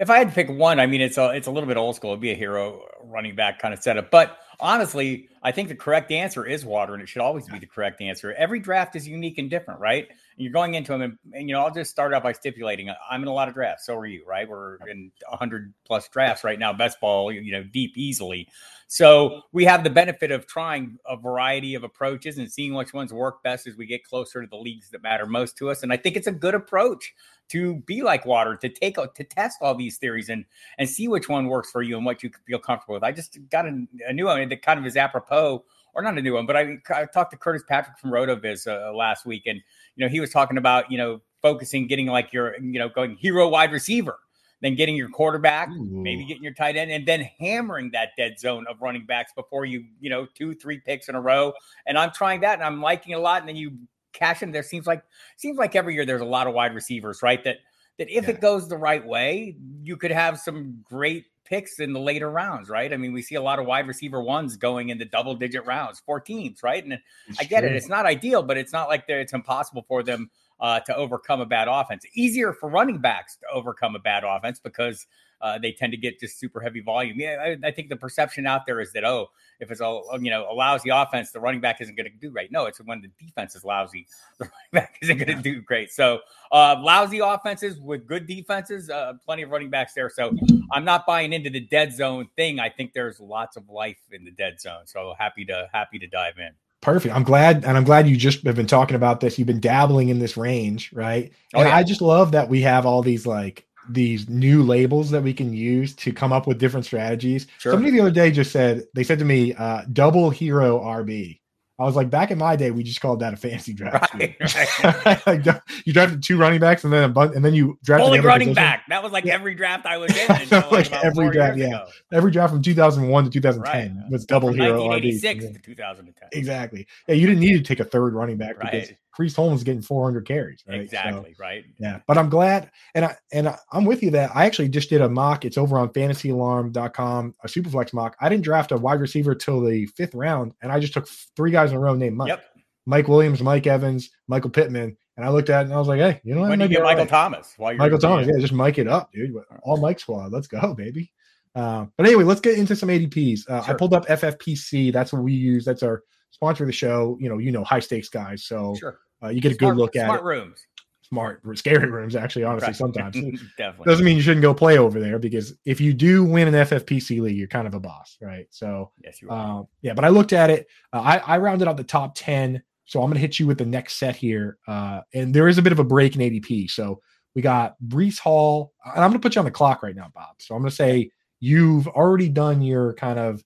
If 0.00 0.08
I 0.08 0.18
had 0.18 0.28
to 0.28 0.34
pick 0.34 0.48
one, 0.48 0.80
I 0.80 0.86
mean 0.86 1.02
it's 1.02 1.18
a 1.18 1.30
it's 1.30 1.48
a 1.48 1.50
little 1.50 1.68
bit 1.68 1.76
old 1.76 1.96
school. 1.96 2.12
It'd 2.12 2.22
be 2.22 2.30
a 2.30 2.36
hero 2.36 2.80
running 3.02 3.36
back 3.36 3.58
kind 3.58 3.74
of 3.74 3.82
setup. 3.82 4.10
But 4.10 4.38
honestly, 4.58 5.28
I 5.42 5.52
think 5.52 5.68
the 5.68 5.74
correct 5.74 6.10
answer 6.10 6.46
is 6.46 6.64
water, 6.64 6.94
and 6.94 7.02
it 7.02 7.10
should 7.10 7.20
always 7.20 7.46
be 7.46 7.58
the 7.58 7.66
correct 7.66 8.00
answer. 8.00 8.32
Every 8.32 8.58
draft 8.58 8.96
is 8.96 9.06
unique 9.06 9.36
and 9.36 9.50
different, 9.50 9.80
right? 9.80 10.08
You're 10.36 10.52
going 10.52 10.74
into 10.74 10.92
them, 10.92 11.02
and, 11.02 11.18
and, 11.32 11.48
you 11.48 11.54
know, 11.54 11.62
I'll 11.62 11.72
just 11.72 11.90
start 11.90 12.12
out 12.12 12.22
by 12.22 12.32
stipulating 12.32 12.88
uh, 12.88 12.94
I'm 13.10 13.22
in 13.22 13.28
a 13.28 13.32
lot 13.32 13.48
of 13.48 13.54
drafts. 13.54 13.86
So 13.86 13.96
are 13.96 14.06
you, 14.06 14.24
right? 14.26 14.48
We're 14.48 14.76
in 14.88 15.12
100 15.28 15.72
plus 15.86 16.08
drafts 16.08 16.44
right 16.44 16.58
now, 16.58 16.72
best 16.72 17.00
ball, 17.00 17.32
you 17.32 17.52
know, 17.52 17.62
deep 17.62 17.96
easily. 17.96 18.48
So 18.86 19.42
we 19.52 19.64
have 19.64 19.82
the 19.82 19.90
benefit 19.90 20.30
of 20.30 20.46
trying 20.46 20.98
a 21.06 21.16
variety 21.16 21.74
of 21.74 21.84
approaches 21.84 22.38
and 22.38 22.50
seeing 22.50 22.74
which 22.74 22.92
ones 22.92 23.12
work 23.12 23.42
best 23.42 23.66
as 23.66 23.76
we 23.76 23.86
get 23.86 24.04
closer 24.04 24.42
to 24.42 24.46
the 24.46 24.56
leagues 24.56 24.90
that 24.90 25.02
matter 25.02 25.26
most 25.26 25.56
to 25.58 25.70
us. 25.70 25.82
And 25.82 25.92
I 25.92 25.96
think 25.96 26.16
it's 26.16 26.26
a 26.26 26.32
good 26.32 26.54
approach 26.54 27.14
to 27.48 27.76
be 27.86 28.02
like 28.02 28.24
water, 28.26 28.56
to 28.56 28.68
take 28.68 28.96
to 28.96 29.24
test 29.24 29.58
all 29.60 29.74
these 29.74 29.98
theories 29.98 30.28
and 30.28 30.44
and 30.78 30.88
see 30.88 31.08
which 31.08 31.28
one 31.28 31.46
works 31.46 31.70
for 31.70 31.82
you 31.82 31.96
and 31.96 32.06
what 32.06 32.22
you 32.22 32.30
feel 32.46 32.58
comfortable 32.58 32.94
with. 32.94 33.04
I 33.04 33.12
just 33.12 33.38
got 33.50 33.66
a, 33.66 33.86
a 34.06 34.12
new 34.12 34.26
one 34.26 34.48
that 34.48 34.62
kind 34.62 34.78
of 34.78 34.86
is 34.86 34.96
apropos 34.96 35.64
or 35.94 36.02
not 36.02 36.18
a 36.18 36.22
new 36.22 36.34
one, 36.34 36.46
but 36.46 36.56
I, 36.56 36.78
I 36.94 37.06
talked 37.06 37.30
to 37.32 37.36
Curtis 37.36 37.62
Patrick 37.68 37.98
from 37.98 38.10
Rotoviz 38.10 38.66
uh, 38.66 38.92
last 38.94 39.26
week, 39.26 39.44
and 39.46 39.60
you 39.96 40.04
know 40.04 40.08
he 40.08 40.20
was 40.20 40.30
talking 40.30 40.58
about 40.58 40.90
you 40.90 40.98
know 40.98 41.20
focusing, 41.42 41.86
getting 41.86 42.06
like 42.06 42.32
your 42.32 42.58
you 42.60 42.78
know 42.78 42.88
going 42.88 43.16
hero 43.16 43.48
wide 43.48 43.72
receiver, 43.72 44.18
then 44.60 44.74
getting 44.74 44.96
your 44.96 45.08
quarterback, 45.08 45.68
Ooh. 45.70 45.84
maybe 45.84 46.24
getting 46.24 46.42
your 46.42 46.54
tight 46.54 46.76
end, 46.76 46.90
and 46.90 47.06
then 47.06 47.28
hammering 47.38 47.90
that 47.92 48.10
dead 48.16 48.38
zone 48.38 48.66
of 48.68 48.80
running 48.80 49.06
backs 49.06 49.32
before 49.34 49.64
you 49.64 49.84
you 50.00 50.10
know 50.10 50.26
two 50.34 50.54
three 50.54 50.78
picks 50.78 51.08
in 51.08 51.14
a 51.14 51.20
row. 51.20 51.52
And 51.86 51.98
I'm 51.98 52.10
trying 52.12 52.40
that, 52.40 52.54
and 52.54 52.62
I'm 52.62 52.80
liking 52.80 53.12
it 53.12 53.16
a 53.16 53.20
lot. 53.20 53.40
And 53.40 53.48
then 53.48 53.56
you 53.56 53.72
cash 54.14 54.42
in. 54.42 54.52
There 54.52 54.62
seems 54.62 54.86
like 54.86 55.02
seems 55.36 55.58
like 55.58 55.76
every 55.76 55.94
year 55.94 56.06
there's 56.06 56.22
a 56.22 56.26
lot 56.26 56.46
of 56.46 56.54
wide 56.54 56.74
receivers, 56.74 57.22
right? 57.22 57.42
That 57.44 57.58
that 57.98 58.08
if 58.08 58.24
yeah. 58.24 58.30
it 58.30 58.40
goes 58.40 58.68
the 58.68 58.76
right 58.76 59.04
way, 59.04 59.56
you 59.82 59.96
could 59.96 60.10
have 60.10 60.38
some 60.38 60.80
great 60.82 61.26
picks 61.44 61.80
in 61.80 61.92
the 61.92 62.00
later 62.00 62.30
rounds, 62.30 62.68
right? 62.68 62.92
I 62.92 62.96
mean, 62.96 63.12
we 63.12 63.22
see 63.22 63.34
a 63.34 63.42
lot 63.42 63.58
of 63.58 63.66
wide 63.66 63.86
receiver 63.86 64.22
ones 64.22 64.56
going 64.56 64.88
in 64.88 64.98
the 64.98 65.04
double 65.04 65.34
digit 65.34 65.66
rounds 65.66 66.02
for 66.04 66.20
teams, 66.20 66.62
right? 66.62 66.82
And 66.82 66.98
it's 67.26 67.40
I 67.40 67.44
get 67.44 67.60
true. 67.60 67.70
it. 67.70 67.76
It's 67.76 67.88
not 67.88 68.06
ideal, 68.06 68.42
but 68.42 68.56
it's 68.56 68.72
not 68.72 68.88
like 68.88 69.04
it's 69.08 69.32
impossible 69.32 69.84
for 69.86 70.02
them 70.02 70.30
uh, 70.60 70.80
to 70.80 70.96
overcome 70.96 71.40
a 71.40 71.46
bad 71.46 71.68
offense. 71.68 72.04
Easier 72.14 72.52
for 72.52 72.68
running 72.68 72.98
backs 72.98 73.36
to 73.36 73.46
overcome 73.52 73.94
a 73.94 73.98
bad 73.98 74.24
offense 74.24 74.58
because 74.58 75.06
uh, 75.40 75.58
they 75.58 75.72
tend 75.72 75.92
to 75.92 75.96
get 75.96 76.18
just 76.20 76.38
super 76.38 76.60
heavy 76.60 76.80
volume. 76.80 77.18
Yeah, 77.18 77.36
I, 77.40 77.68
I, 77.68 77.70
think 77.70 77.88
the 77.88 77.96
perception 77.96 78.46
out 78.46 78.66
there 78.66 78.80
is 78.80 78.92
that 78.92 79.04
oh, 79.04 79.28
if 79.60 79.70
it's 79.70 79.80
a 79.80 80.00
you 80.20 80.30
know 80.30 80.46
a 80.50 80.54
lousy 80.54 80.90
offense, 80.90 81.32
the 81.32 81.40
running 81.40 81.60
back 81.60 81.80
isn't 81.80 81.94
going 81.96 82.10
to 82.10 82.16
do 82.18 82.30
great. 82.30 82.50
No, 82.50 82.66
it's 82.66 82.80
when 82.80 83.02
the 83.02 83.10
defense 83.24 83.54
is 83.54 83.64
lousy, 83.64 84.06
the 84.38 84.44
running 84.44 84.70
back 84.72 84.98
isn't 85.02 85.18
going 85.18 85.36
to 85.36 85.42
do 85.42 85.60
great. 85.60 85.92
So 85.92 86.20
uh, 86.52 86.76
lousy 86.80 87.18
offenses 87.18 87.78
with 87.80 88.06
good 88.06 88.26
defenses, 88.26 88.90
uh, 88.90 89.14
plenty 89.24 89.42
of 89.42 89.50
running 89.50 89.70
backs 89.70 89.94
there. 89.94 90.10
So 90.10 90.36
I'm 90.72 90.84
not 90.84 91.06
buying 91.06 91.32
into 91.32 91.50
the 91.50 91.60
dead 91.60 91.92
zone 91.92 92.28
thing. 92.36 92.60
I 92.60 92.68
think 92.68 92.92
there's 92.92 93.20
lots 93.20 93.56
of 93.56 93.68
life 93.68 93.98
in 94.12 94.24
the 94.24 94.32
dead 94.32 94.60
zone. 94.60 94.86
So 94.86 95.14
happy 95.18 95.44
to 95.46 95.68
happy 95.72 95.98
to 95.98 96.06
dive 96.06 96.38
in. 96.38 96.50
Perfect. 96.80 97.14
I'm 97.14 97.22
glad, 97.22 97.64
and 97.64 97.78
I'm 97.78 97.84
glad 97.84 98.06
you 98.06 98.14
just 98.14 98.44
have 98.44 98.56
been 98.56 98.66
talking 98.66 98.94
about 98.94 99.20
this. 99.20 99.38
You've 99.38 99.46
been 99.46 99.58
dabbling 99.58 100.10
in 100.10 100.18
this 100.18 100.36
range, 100.36 100.92
right? 100.92 101.32
Oh, 101.54 101.60
and 101.60 101.68
yeah. 101.68 101.76
I 101.76 101.82
just 101.82 102.02
love 102.02 102.32
that 102.32 102.50
we 102.50 102.60
have 102.60 102.84
all 102.84 103.00
these 103.00 103.26
like 103.26 103.66
these 103.88 104.28
new 104.28 104.62
labels 104.62 105.10
that 105.10 105.22
we 105.22 105.32
can 105.32 105.52
use 105.52 105.94
to 105.96 106.12
come 106.12 106.32
up 106.32 106.46
with 106.46 106.58
different 106.58 106.86
strategies. 106.86 107.46
Sure. 107.58 107.72
Somebody 107.72 107.92
the 107.92 108.00
other 108.00 108.10
day 108.10 108.30
just 108.30 108.52
said 108.52 108.84
they 108.94 109.04
said 109.04 109.18
to 109.18 109.24
me, 109.24 109.54
uh, 109.54 109.82
"Double 109.92 110.30
hero 110.30 110.80
RB." 110.80 111.40
I 111.76 111.82
was 111.82 111.96
like, 111.96 112.08
back 112.08 112.30
in 112.30 112.38
my 112.38 112.54
day, 112.54 112.70
we 112.70 112.84
just 112.84 113.00
called 113.00 113.18
that 113.18 113.34
a 113.34 113.36
fantasy 113.36 113.72
draft. 113.72 114.14
Right, 114.14 114.36
right. 114.40 115.26
like, 115.26 115.44
you 115.84 115.92
drafted 115.92 116.22
two 116.22 116.36
running 116.36 116.60
backs 116.60 116.84
and 116.84 116.92
then 116.92 117.02
a 117.02 117.08
bunch, 117.08 117.34
and 117.34 117.44
then 117.44 117.52
you 117.52 117.76
drafted 117.82 118.06
only 118.06 118.20
running 118.20 118.50
position. 118.50 118.54
back. 118.54 118.84
That 118.88 119.02
was 119.02 119.10
like 119.10 119.24
yeah. 119.24 119.34
every 119.34 119.56
draft 119.56 119.84
I 119.84 119.96
was 119.96 120.16
in. 120.16 120.28
Like, 120.28 120.70
like 120.70 120.92
every 120.92 121.30
draft, 121.30 121.58
yeah, 121.58 121.66
ago. 121.66 121.86
every 122.12 122.30
draft 122.30 122.52
from 122.52 122.62
2001 122.62 123.24
to 123.24 123.30
2010 123.30 123.96
right. 123.96 124.10
was 124.10 124.24
double 124.24 124.50
from 124.50 124.58
hero. 124.58 124.86
1986 124.86 125.56
to 125.56 125.62
2010. 125.62 126.28
Exactly. 126.32 126.86
Yeah, 127.08 127.16
you 127.16 127.26
didn't 127.26 127.40
need 127.40 127.54
to 127.54 127.62
take 127.62 127.80
a 127.80 127.84
third 127.84 128.14
running 128.14 128.36
back 128.36 128.56
because 128.60 128.92
Priest 129.14 129.36
Holmes 129.36 129.62
getting 129.62 129.82
400 129.82 130.26
carries. 130.26 130.62
Right? 130.66 130.80
Exactly. 130.80 131.34
So, 131.36 131.42
right. 131.42 131.64
Yeah, 131.78 132.00
but 132.06 132.18
I'm 132.18 132.28
glad, 132.28 132.70
and 132.94 133.04
I 133.04 133.16
and 133.32 133.48
I, 133.48 133.58
I'm 133.72 133.84
with 133.84 134.02
you 134.02 134.10
that 134.12 134.30
I 134.34 134.46
actually 134.46 134.68
just 134.68 134.90
did 134.90 135.00
a 135.00 135.08
mock. 135.08 135.44
It's 135.44 135.58
over 135.58 135.78
on 135.78 135.90
FantasyAlarm.com, 135.90 137.34
a 137.42 137.46
superflex 137.46 137.92
mock. 137.92 138.16
I 138.20 138.28
didn't 138.28 138.44
draft 138.44 138.72
a 138.72 138.76
wide 138.76 139.00
receiver 139.00 139.34
till 139.34 139.60
the 139.60 139.86
fifth 139.86 140.14
round, 140.14 140.52
and 140.62 140.70
I 140.72 140.80
just 140.80 140.94
took 140.94 141.08
three 141.36 141.50
guys 141.50 141.70
in 141.70 141.76
a 141.76 141.80
row 141.80 141.94
named 141.94 142.16
Mike. 142.16 142.28
Yep. 142.28 142.44
Mike 142.86 143.08
Williams, 143.08 143.42
Mike 143.42 143.66
Evans, 143.66 144.10
Michael 144.28 144.50
Pittman. 144.50 144.96
And 145.16 145.24
I 145.24 145.30
looked 145.30 145.48
at 145.48 145.62
it 145.62 145.64
and 145.66 145.74
I 145.74 145.78
was 145.78 145.86
like, 145.86 146.00
hey, 146.00 146.20
you 146.24 146.34
know 146.34 146.40
what? 146.40 146.50
When 146.50 146.60
you 146.60 146.68
get 146.68 146.82
Michael 146.82 147.04
right. 147.04 147.08
Thomas. 147.08 147.54
While 147.56 147.72
you're 147.72 147.78
Michael 147.78 147.98
Thomas, 147.98 148.26
yeah, 148.26 148.40
just 148.40 148.52
Mike 148.52 148.78
it 148.78 148.88
up, 148.88 149.12
dude. 149.12 149.32
All 149.62 149.76
Mike 149.76 150.00
squad. 150.00 150.32
Let's 150.32 150.48
go, 150.48 150.74
baby. 150.74 151.12
Uh, 151.54 151.86
but 151.96 152.06
anyway, 152.06 152.24
let's 152.24 152.40
get 152.40 152.58
into 152.58 152.74
some 152.74 152.88
ADPs. 152.88 153.48
Uh, 153.48 153.62
sure. 153.62 153.74
I 153.74 153.76
pulled 153.76 153.94
up 153.94 154.06
FFPC. 154.06 154.92
That's 154.92 155.12
what 155.12 155.22
we 155.22 155.32
use. 155.32 155.64
That's 155.64 155.84
our 155.84 156.02
sponsor 156.34 156.66
the 156.66 156.72
show. 156.72 157.16
You 157.20 157.28
know, 157.28 157.38
you 157.38 157.52
know, 157.52 157.64
high 157.64 157.80
stakes 157.80 158.08
guys. 158.08 158.44
So 158.44 158.74
sure. 158.78 158.98
uh, 159.22 159.28
you 159.28 159.40
get 159.40 159.52
a 159.52 159.54
smart, 159.56 159.74
good 159.74 159.80
look 159.80 159.96
at 159.96 160.06
smart 160.06 160.20
it. 160.20 160.24
rooms. 160.24 160.66
Smart, 161.02 161.42
scary 161.58 161.90
rooms. 161.90 162.16
Actually, 162.16 162.44
honestly, 162.44 162.68
right. 162.68 162.76
sometimes 162.84 163.14
definitely 163.56 163.84
doesn't 163.84 164.04
mean 164.04 164.16
you 164.16 164.22
shouldn't 164.22 164.42
go 164.42 164.54
play 164.54 164.78
over 164.78 164.98
there 165.00 165.18
because 165.18 165.54
if 165.64 165.80
you 165.80 165.92
do 165.92 166.24
win 166.24 166.48
an 166.48 166.54
FFPC 166.54 167.20
league, 167.20 167.36
you're 167.36 167.46
kind 167.46 167.66
of 167.66 167.74
a 167.74 167.80
boss, 167.80 168.16
right? 168.20 168.46
So 168.50 168.90
yes, 169.02 169.20
you 169.22 169.28
are. 169.30 169.60
Uh, 169.60 169.64
yeah, 169.82 169.94
but 169.94 170.04
I 170.04 170.08
looked 170.08 170.32
at 170.32 170.50
it. 170.50 170.66
Uh, 170.92 171.00
I, 171.00 171.16
I 171.18 171.38
rounded 171.38 171.68
out 171.68 171.76
the 171.76 171.84
top 171.84 172.14
ten 172.14 172.62
so 172.84 173.00
I'm 173.00 173.06
going 173.06 173.14
to 173.14 173.20
hit 173.20 173.38
you 173.38 173.46
with 173.46 173.58
the 173.58 173.66
next 173.66 173.96
set 173.96 174.16
here. 174.16 174.58
Uh, 174.66 175.00
and 175.14 175.34
there 175.34 175.48
is 175.48 175.58
a 175.58 175.62
bit 175.62 175.72
of 175.72 175.78
a 175.78 175.84
break 175.84 176.16
in 176.16 176.20
ADP. 176.20 176.70
So 176.70 177.00
we 177.34 177.42
got 177.42 177.76
Breece 177.86 178.18
Hall. 178.18 178.72
And 178.84 179.02
I'm 179.02 179.10
going 179.10 179.20
to 179.20 179.26
put 179.26 179.34
you 179.34 179.40
on 179.40 179.46
the 179.46 179.50
clock 179.50 179.82
right 179.82 179.96
now, 179.96 180.10
Bob. 180.14 180.36
So 180.38 180.54
I'm 180.54 180.62
going 180.62 180.70
to 180.70 180.76
say 180.76 181.10
you've 181.40 181.88
already 181.88 182.28
done 182.28 182.62
your 182.62 182.94
kind 182.94 183.18
of 183.18 183.42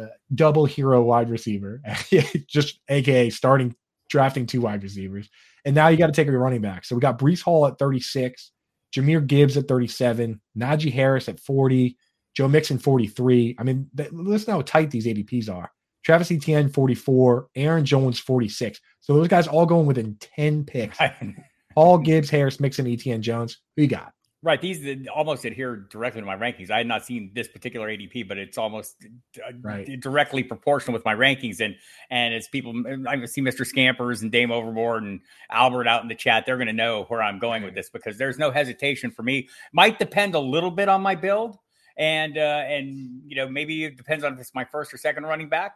uh, 0.00 0.06
double 0.34 0.64
hero 0.64 1.02
wide 1.02 1.30
receiver, 1.30 1.82
just 2.46 2.80
AKA 2.88 3.30
starting 3.30 3.74
drafting 4.08 4.46
two 4.46 4.60
wide 4.60 4.82
receivers. 4.82 5.28
And 5.64 5.74
now 5.74 5.88
you 5.88 5.96
got 5.96 6.06
to 6.06 6.12
take 6.12 6.26
your 6.26 6.38
running 6.38 6.62
back. 6.62 6.84
So 6.84 6.94
we 6.94 7.00
got 7.00 7.18
Breece 7.18 7.42
Hall 7.42 7.66
at 7.66 7.78
36, 7.78 8.50
Jahmyr 8.94 9.26
Gibbs 9.26 9.56
at 9.56 9.68
37, 9.68 10.40
Najee 10.58 10.92
Harris 10.92 11.28
at 11.28 11.40
40, 11.40 11.96
Joe 12.34 12.48
Mixon 12.48 12.78
43. 12.78 13.56
I 13.58 13.62
mean, 13.62 13.88
th- 13.96 14.12
listen 14.12 14.52
how 14.52 14.62
tight 14.62 14.90
these 14.90 15.06
ADPs 15.06 15.52
are. 15.52 15.70
Travis 16.04 16.30
Etienne 16.30 16.70
44, 16.70 17.48
Aaron 17.54 17.84
Jones 17.84 18.18
46. 18.18 18.80
So 19.00 19.14
those 19.14 19.28
guys 19.28 19.46
all 19.46 19.66
going 19.66 19.86
within 19.86 20.16
10 20.20 20.64
picks. 20.64 20.98
Paul 21.74 21.98
Gibbs, 21.98 22.30
Harris, 22.30 22.58
Mixon, 22.58 22.86
Etienne 22.86 23.22
Jones. 23.22 23.58
Who 23.76 23.82
you 23.82 23.88
got? 23.88 24.12
Right. 24.42 24.58
These 24.58 25.06
almost 25.14 25.44
adhere 25.44 25.76
directly 25.76 26.22
to 26.22 26.26
my 26.26 26.34
rankings. 26.34 26.70
I 26.70 26.78
had 26.78 26.86
not 26.86 27.04
seen 27.04 27.30
this 27.34 27.46
particular 27.46 27.88
ADP, 27.88 28.26
but 28.26 28.38
it's 28.38 28.56
almost 28.56 28.96
uh, 29.36 29.52
right. 29.60 30.00
directly 30.00 30.42
proportional 30.42 30.94
with 30.94 31.04
my 31.04 31.14
rankings. 31.14 31.60
And 31.60 31.76
and 32.10 32.32
as 32.32 32.48
people, 32.48 32.72
I 33.06 33.22
see 33.26 33.42
Mr. 33.42 33.66
Scampers 33.66 34.22
and 34.22 34.32
Dame 34.32 34.50
Overboard 34.50 35.02
and 35.02 35.20
Albert 35.50 35.86
out 35.86 36.00
in 36.00 36.08
the 36.08 36.14
chat, 36.14 36.46
they're 36.46 36.56
going 36.56 36.68
to 36.68 36.72
know 36.72 37.04
where 37.08 37.22
I'm 37.22 37.38
going 37.38 37.62
with 37.62 37.74
this 37.74 37.90
because 37.90 38.16
there's 38.16 38.38
no 38.38 38.50
hesitation 38.50 39.10
for 39.10 39.22
me. 39.22 39.46
Might 39.74 39.98
depend 39.98 40.34
a 40.34 40.40
little 40.40 40.70
bit 40.70 40.88
on 40.88 41.02
my 41.02 41.16
build, 41.16 41.58
and 41.98 42.38
uh, 42.38 42.62
and 42.66 43.20
you 43.26 43.36
know 43.36 43.46
maybe 43.46 43.84
it 43.84 43.98
depends 43.98 44.24
on 44.24 44.32
if 44.32 44.40
it's 44.40 44.54
my 44.54 44.64
first 44.64 44.94
or 44.94 44.96
second 44.96 45.24
running 45.24 45.50
back. 45.50 45.74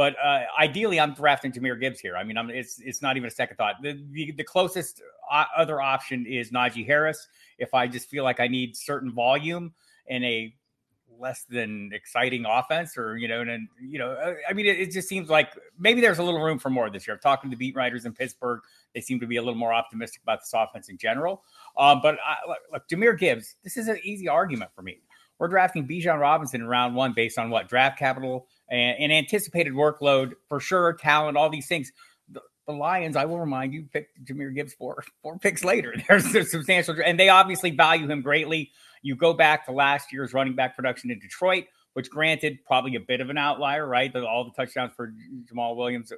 But 0.00 0.16
uh, 0.18 0.44
ideally, 0.58 0.98
I'm 0.98 1.12
drafting 1.12 1.52
Jahmyr 1.52 1.78
Gibbs 1.78 2.00
here. 2.00 2.16
I 2.16 2.24
mean, 2.24 2.38
I'm, 2.38 2.48
it's 2.48 2.80
it's 2.80 3.02
not 3.02 3.18
even 3.18 3.26
a 3.26 3.30
second 3.30 3.58
thought. 3.58 3.74
The, 3.82 4.02
the, 4.12 4.32
the 4.32 4.44
closest 4.44 5.02
uh, 5.30 5.44
other 5.54 5.78
option 5.78 6.24
is 6.24 6.50
Najee 6.50 6.86
Harris. 6.86 7.28
If 7.58 7.74
I 7.74 7.86
just 7.86 8.08
feel 8.08 8.24
like 8.24 8.40
I 8.40 8.48
need 8.48 8.74
certain 8.74 9.12
volume 9.12 9.74
in 10.06 10.24
a 10.24 10.54
less 11.18 11.44
than 11.50 11.90
exciting 11.92 12.46
offense, 12.46 12.96
or 12.96 13.18
you 13.18 13.28
know, 13.28 13.42
and 13.42 13.68
you 13.78 13.98
know, 13.98 14.12
uh, 14.12 14.32
I 14.48 14.54
mean, 14.54 14.64
it, 14.64 14.80
it, 14.80 14.90
just 14.90 15.06
seems 15.06 15.28
like 15.28 15.52
maybe 15.78 16.00
there's 16.00 16.18
a 16.18 16.22
little 16.22 16.40
room 16.40 16.58
for 16.58 16.70
more 16.70 16.88
this 16.88 17.06
year. 17.06 17.16
I'm 17.16 17.20
talking 17.20 17.50
to 17.50 17.54
the 17.54 17.58
beat 17.58 17.76
writers 17.76 18.06
in 18.06 18.14
Pittsburgh; 18.14 18.60
they 18.94 19.02
seem 19.02 19.20
to 19.20 19.26
be 19.26 19.36
a 19.36 19.42
little 19.42 19.54
more 19.54 19.74
optimistic 19.74 20.22
about 20.22 20.40
this 20.40 20.52
offense 20.54 20.88
in 20.88 20.96
general. 20.96 21.42
Um, 21.76 22.00
but 22.02 22.16
I, 22.26 22.36
look, 22.48 22.58
look, 22.72 22.88
Jahmyr 22.88 23.18
Gibbs, 23.18 23.56
this 23.62 23.76
is 23.76 23.86
an 23.86 23.98
easy 24.02 24.28
argument 24.28 24.70
for 24.74 24.80
me. 24.80 25.02
We're 25.38 25.48
drafting 25.48 25.88
Bijan 25.88 26.20
Robinson 26.20 26.60
in 26.60 26.66
round 26.66 26.94
one 26.94 27.14
based 27.14 27.38
on 27.38 27.50
what 27.50 27.68
draft 27.68 27.98
capital 27.98 28.46
and, 28.70 28.98
and 28.98 29.12
anticipated 29.12 29.72
workload 29.72 30.32
for 30.48 30.60
sure, 30.60 30.92
talent, 30.94 31.36
all 31.36 31.50
these 31.50 31.66
things. 31.66 31.92
The, 32.28 32.40
the, 32.66 32.72
Lions, 32.72 33.16
I 33.16 33.24
will 33.24 33.40
remind 33.40 33.72
you, 33.72 33.86
picked 33.92 34.24
Jahmyr 34.24 34.54
Gibbs 34.54 34.74
four 34.74 35.02
four 35.22 35.38
picks 35.38 35.64
later. 35.64 35.94
There's 36.08 36.34
a 36.34 36.44
substantial, 36.44 36.96
and 37.04 37.18
they 37.18 37.28
obviously 37.28 37.70
value 37.70 38.08
him 38.08 38.22
greatly. 38.22 38.70
You 39.02 39.16
go 39.16 39.32
back 39.32 39.66
to 39.66 39.72
last 39.72 40.12
year's 40.12 40.32
running 40.32 40.54
back 40.54 40.76
production 40.76 41.10
in 41.10 41.18
Detroit, 41.18 41.64
which 41.94 42.10
granted 42.10 42.58
probably 42.66 42.96
a 42.96 43.00
bit 43.00 43.20
of 43.20 43.30
an 43.30 43.38
outlier, 43.38 43.86
right? 43.86 44.14
All 44.14 44.44
the 44.44 44.52
touchdowns 44.52 44.92
for 44.94 45.12
Jamaal 45.52 45.76
Williams, 45.76 46.12
uh, 46.12 46.16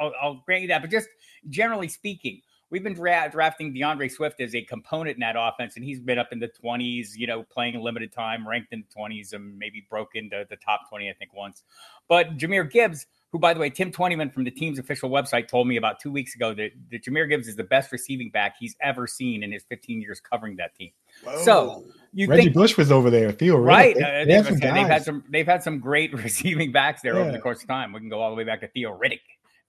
I'll, 0.00 0.12
I'll 0.22 0.42
grant 0.44 0.62
you 0.62 0.68
that. 0.68 0.82
But 0.82 0.90
just 0.90 1.08
generally 1.48 1.88
speaking, 1.88 2.42
we've 2.70 2.82
been 2.82 2.94
dra- 2.94 3.28
drafting 3.30 3.72
D'Andre 3.72 4.08
Swift 4.08 4.40
as 4.40 4.54
a 4.54 4.62
component 4.62 5.16
in 5.16 5.20
that 5.20 5.36
offense, 5.38 5.76
and 5.76 5.84
he's 5.84 6.00
been 6.00 6.18
up 6.18 6.28
in 6.32 6.38
the 6.38 6.48
20s, 6.48 7.16
you 7.16 7.26
know, 7.26 7.42
playing 7.44 7.80
limited 7.80 8.12
time, 8.12 8.46
ranked 8.46 8.72
in 8.72 8.84
the 8.88 9.00
20s, 9.00 9.32
and 9.32 9.58
maybe 9.58 9.86
broke 9.88 10.14
into 10.14 10.44
the 10.48 10.56
top 10.56 10.88
20, 10.88 11.08
I 11.08 11.12
think, 11.14 11.34
once. 11.34 11.62
But 12.08 12.36
Jahmyr 12.36 12.70
Gibbs, 12.70 13.06
who, 13.30 13.38
by 13.38 13.52
the 13.54 13.60
way, 13.60 13.70
Tim 13.70 13.90
Twentyman 13.90 14.30
from 14.30 14.44
the 14.44 14.50
team's 14.50 14.78
official 14.78 15.10
website 15.10 15.48
told 15.48 15.68
me 15.68 15.76
about 15.76 16.00
two 16.00 16.10
weeks 16.10 16.34
ago 16.34 16.54
that, 16.54 16.70
that 16.90 17.04
Jahmyr 17.04 17.28
Gibbs 17.28 17.48
is 17.48 17.56
the 17.56 17.64
best 17.64 17.92
receiving 17.92 18.30
back 18.30 18.56
he's 18.58 18.76
ever 18.80 19.06
seen 19.06 19.42
in 19.42 19.52
his 19.52 19.64
15 19.68 20.00
years 20.00 20.20
covering 20.20 20.56
that 20.56 20.74
team. 20.74 20.90
Whoa. 21.24 21.38
So 21.44 21.84
you 22.12 22.26
Reggie 22.26 22.44
think, 22.44 22.54
Bush 22.54 22.76
was 22.76 22.90
over 22.90 23.10
there, 23.10 23.32
Theo, 23.32 23.56
right? 23.56 23.94
They, 23.94 24.02
uh, 24.02 24.24
they 24.24 24.32
have 24.32 24.60
they've, 24.60 24.86
had 24.86 25.04
some 25.04 25.24
they've 25.28 25.46
had 25.46 25.62
some 25.62 25.78
great 25.78 26.12
receiving 26.24 26.72
backs 26.72 27.02
there 27.02 27.14
yeah. 27.14 27.20
over 27.20 27.32
the 27.32 27.38
course 27.38 27.62
of 27.62 27.68
time. 27.68 27.92
We 27.92 28.00
can 28.00 28.08
go 28.08 28.20
all 28.20 28.30
the 28.30 28.36
way 28.36 28.44
back 28.44 28.60
to 28.60 28.68
Theo 28.68 28.96
Riddick 28.96 29.20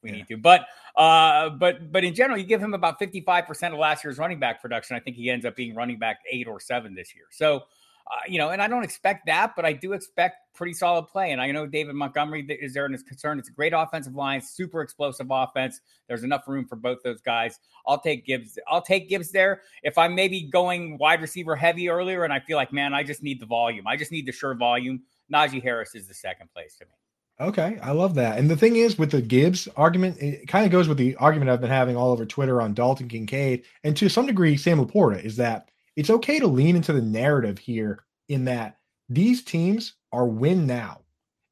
we 0.04 0.10
yeah. 0.12 0.18
need 0.18 0.28
to. 0.28 0.38
But 0.38 0.68
uh, 0.96 1.50
but 1.50 1.92
but 1.92 2.04
in 2.04 2.14
general, 2.14 2.38
you 2.38 2.46
give 2.46 2.62
him 2.62 2.74
about 2.74 3.00
fifty 3.00 3.22
five 3.22 3.46
percent 3.46 3.74
of 3.74 3.80
last 3.80 4.04
year's 4.04 4.18
running 4.18 4.40
back 4.40 4.62
production. 4.62 4.96
I 4.96 5.00
think 5.00 5.16
he 5.16 5.30
ends 5.30 5.46
up 5.46 5.56
being 5.56 5.76
running 5.76 6.00
back 6.00 6.20
eight 6.32 6.48
or 6.48 6.60
seven 6.60 6.96
this 6.96 7.16
year. 7.16 7.26
So. 7.32 7.64
Uh, 8.12 8.16
you 8.28 8.40
know, 8.40 8.50
and 8.50 8.60
I 8.60 8.68
don't 8.68 8.84
expect 8.84 9.28
that, 9.28 9.56
but 9.56 9.66
I 9.66 9.74
do 9.74 9.94
expect 9.94 10.38
pretty 10.56 10.74
solid 10.74 11.06
play. 11.06 11.32
And 11.32 11.40
I 11.40 11.52
know 11.52 11.68
David 11.68 11.94
Montgomery 11.94 12.44
is 12.50 12.74
there 12.74 12.86
and 12.86 12.96
is 12.96 13.04
concerned. 13.04 13.40
It's 13.40 13.50
a 13.50 13.52
great 13.52 13.72
offensive 13.72 14.16
line, 14.16 14.42
super 14.42 14.82
explosive 14.82 15.28
offense. 15.30 15.80
There's 16.08 16.24
enough 16.24 16.48
room 16.48 16.66
for 16.66 16.76
both 16.76 17.04
those 17.04 17.22
guys. 17.22 17.60
I'll 17.86 18.00
take 18.00 18.26
Gibbs. 18.26 18.58
I'll 18.68 18.82
take 18.82 19.10
Gibbs 19.10 19.32
there. 19.32 19.62
If 19.84 19.96
I'm 20.00 20.16
maybe 20.16 20.42
going 20.42 20.98
wide 20.98 21.22
receiver 21.22 21.56
heavy 21.56 21.88
earlier, 21.88 22.24
and 22.24 22.34
I 22.34 22.40
feel 22.40 22.58
like, 22.58 22.74
man, 22.74 22.96
I 22.96 23.04
just 23.04 23.22
need 23.22 23.40
the 23.40 23.46
volume. 23.46 23.86
I 23.86 23.96
just 23.96 24.12
need 24.12 24.26
the 24.26 24.32
sure 24.32 24.56
volume. 24.56 25.04
Najee 25.32 25.62
Harris 25.62 25.94
is 25.94 26.08
the 26.08 26.16
second 26.16 26.52
place 26.52 26.78
to 26.78 26.86
me. 26.86 26.92
Okay, 27.41 27.80
I 27.82 27.91
love 27.91 28.15
that. 28.15 28.38
And 28.38 28.49
the 28.49 28.58
thing 28.58 28.75
is, 28.75 28.97
with 28.97 29.12
the 29.12 29.21
Gibbs 29.21 29.69
argument, 29.78 30.17
it 30.21 30.47
kind 30.47 30.65
of 30.65 30.71
goes 30.71 30.89
with 30.89 30.97
the 30.97 31.15
argument 31.15 31.49
I've 31.49 31.62
been 31.62 31.69
having 31.69 31.95
all 31.95 32.12
over 32.12 32.25
Twitter 32.25 32.62
on 32.62 32.73
Dalton 32.73 33.08
Kincaid, 33.08 33.63
and 33.84 33.95
to 33.95 34.10
some 34.10 34.25
degree, 34.25 34.58
Sam 34.58 34.86
LaPorta, 34.86 35.23
is 35.23 35.38
that 35.38 35.69
it's 35.95 36.10
okay 36.10 36.39
to 36.39 36.47
lean 36.47 36.75
into 36.75 36.91
the 36.91 37.02
narrative 37.02 37.58
here 37.58 38.04
in 38.28 38.45
that 38.45 38.78
these 39.08 39.41
teams 39.41 39.93
are 40.12 40.28
win 40.28 40.67
now, 40.67 41.02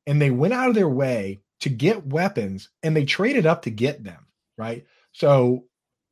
and 0.05 0.21
they 0.21 0.29
went 0.29 0.53
out 0.53 0.67
of 0.67 0.75
their 0.75 0.89
way 0.89 1.39
to 1.61 1.69
get 1.69 2.05
weapons, 2.05 2.69
and 2.83 2.95
they 2.95 3.05
traded 3.05 3.45
up 3.45 3.61
to 3.61 3.71
get 3.71 4.03
them, 4.03 4.27
right? 4.57 4.85
So 5.13 5.65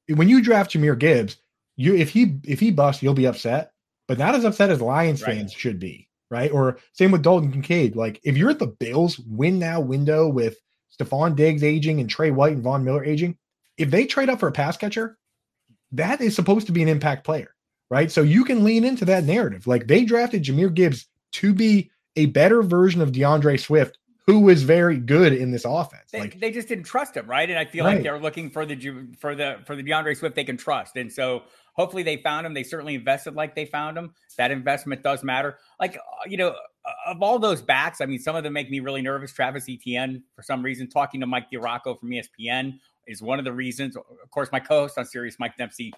when 0.08 0.30
you 0.30 0.42
draft 0.42 0.72
Jahmyr 0.72 0.98
Gibbs, 0.98 1.38
you 1.76 1.96
if 1.96 2.10
he 2.10 2.40
if 2.46 2.62
he 2.62 2.72
busts, 2.72 3.04
you'll 3.04 3.14
be 3.14 3.28
upset, 3.28 3.74
but 4.08 4.18
not 4.18 4.36
as 4.36 4.46
upset 4.46 4.70
as 4.70 4.80
Lions 4.80 5.22
right. 5.22 5.36
fans 5.36 5.52
should 5.52 5.80
be 5.80 6.08
right? 6.30 6.52
Or 6.52 6.78
same 6.94 7.12
with 7.12 7.24
Dalton 7.24 7.52
Kincaid. 7.52 7.96
Like 7.96 8.20
if 8.24 8.38
you're 8.38 8.50
at 8.50 8.60
the 8.60 8.68
Bills 8.68 9.20
win 9.28 9.60
now 9.60 9.80
window 9.80 10.28
with 10.28 10.58
Stefon 10.98 11.36
Diggs 11.36 11.64
aging 11.64 12.00
and 12.00 12.10
Tre 12.10 12.32
White 12.32 12.54
and 12.54 12.64
Von 12.64 12.84
Miller 12.84 13.04
aging, 13.04 13.38
if 13.78 13.92
they 13.92 14.06
trade 14.06 14.30
up 14.30 14.40
for 14.40 14.48
a 14.48 14.54
pass 14.54 14.78
catcher, 14.78 15.18
that 15.92 16.22
is 16.22 16.36
supposed 16.36 16.68
to 16.68 16.74
be 16.74 16.82
an 16.82 16.90
impact 16.90 17.26
player, 17.26 17.54
right? 17.90 18.12
So 18.12 18.22
you 18.22 18.44
can 18.44 18.64
lean 18.64 18.84
into 18.84 19.06
that 19.06 19.24
narrative. 19.24 19.68
Like 19.68 19.88
they 19.88 20.06
drafted 20.06 20.44
Jahmyr 20.44 20.74
Gibbs 20.74 21.08
to 21.34 21.54
be 21.54 21.92
a 22.16 22.28
better 22.28 22.64
version 22.64 23.02
of 23.02 23.12
D'Andre 23.12 23.58
Swift, 23.58 23.98
who 24.26 24.40
was 24.40 24.64
very 24.64 24.98
good 24.98 25.34
in 25.34 25.52
this 25.52 25.66
offense. 25.66 26.12
They, 26.12 26.22
like 26.22 26.40
they 26.40 26.52
just 26.52 26.68
didn't 26.68 26.86
trust 26.86 27.16
him, 27.16 27.28
right? 27.28 27.50
And 27.50 27.60
I 27.60 27.66
feel 27.66 27.86
right. 27.86 27.96
like 27.96 28.04
they're 28.04 28.20
looking 28.20 28.50
for 28.50 28.66
the 28.66 29.08
for 29.20 29.36
the 29.36 29.60
for 29.66 29.76
the 29.76 29.84
D'Andre 29.84 30.14
Swift 30.14 30.36
they 30.36 30.44
can 30.44 30.58
trust. 30.58 30.96
And 30.96 31.12
so 31.12 31.44
hopefully 31.76 32.04
they 32.04 32.18
found 32.18 32.46
him. 32.46 32.54
They 32.54 32.64
certainly 32.64 32.96
invested 32.96 33.36
like 33.36 33.56
they 33.56 33.66
found 33.66 33.98
him. 33.98 34.14
That 34.38 34.52
investment 34.52 35.04
does 35.04 35.24
matter. 35.24 35.60
Like, 35.80 35.98
uh, 35.98 36.00
you 36.28 36.38
know, 36.38 36.56
of 37.06 37.22
all 37.22 37.40
those 37.40 37.62
backs, 37.62 38.02
I 38.02 38.06
mean, 38.06 38.20
some 38.20 38.36
of 38.36 38.44
them 38.44 38.54
make 38.54 38.70
me 38.70 38.80
really 38.80 39.02
nervous. 39.02 39.34
Travis 39.34 39.68
Etienne, 39.70 40.24
for 40.36 40.42
some 40.42 40.64
reason, 40.64 40.90
talking 40.90 41.20
to 41.22 41.28
Mike 41.28 41.52
DiRocco 41.52 42.00
from 42.00 42.10
ESPN 42.10 42.80
is 43.08 43.22
one 43.22 43.40
of 43.40 43.46
the 43.46 43.54
reasons. 43.54 43.96
Of 43.96 44.32
course, 44.32 44.50
my 44.52 44.60
co 44.60 44.82
host 44.82 44.98
on 44.98 45.06
Sirius, 45.06 45.38
Mike 45.40 45.58
Dempsey, 45.58 45.94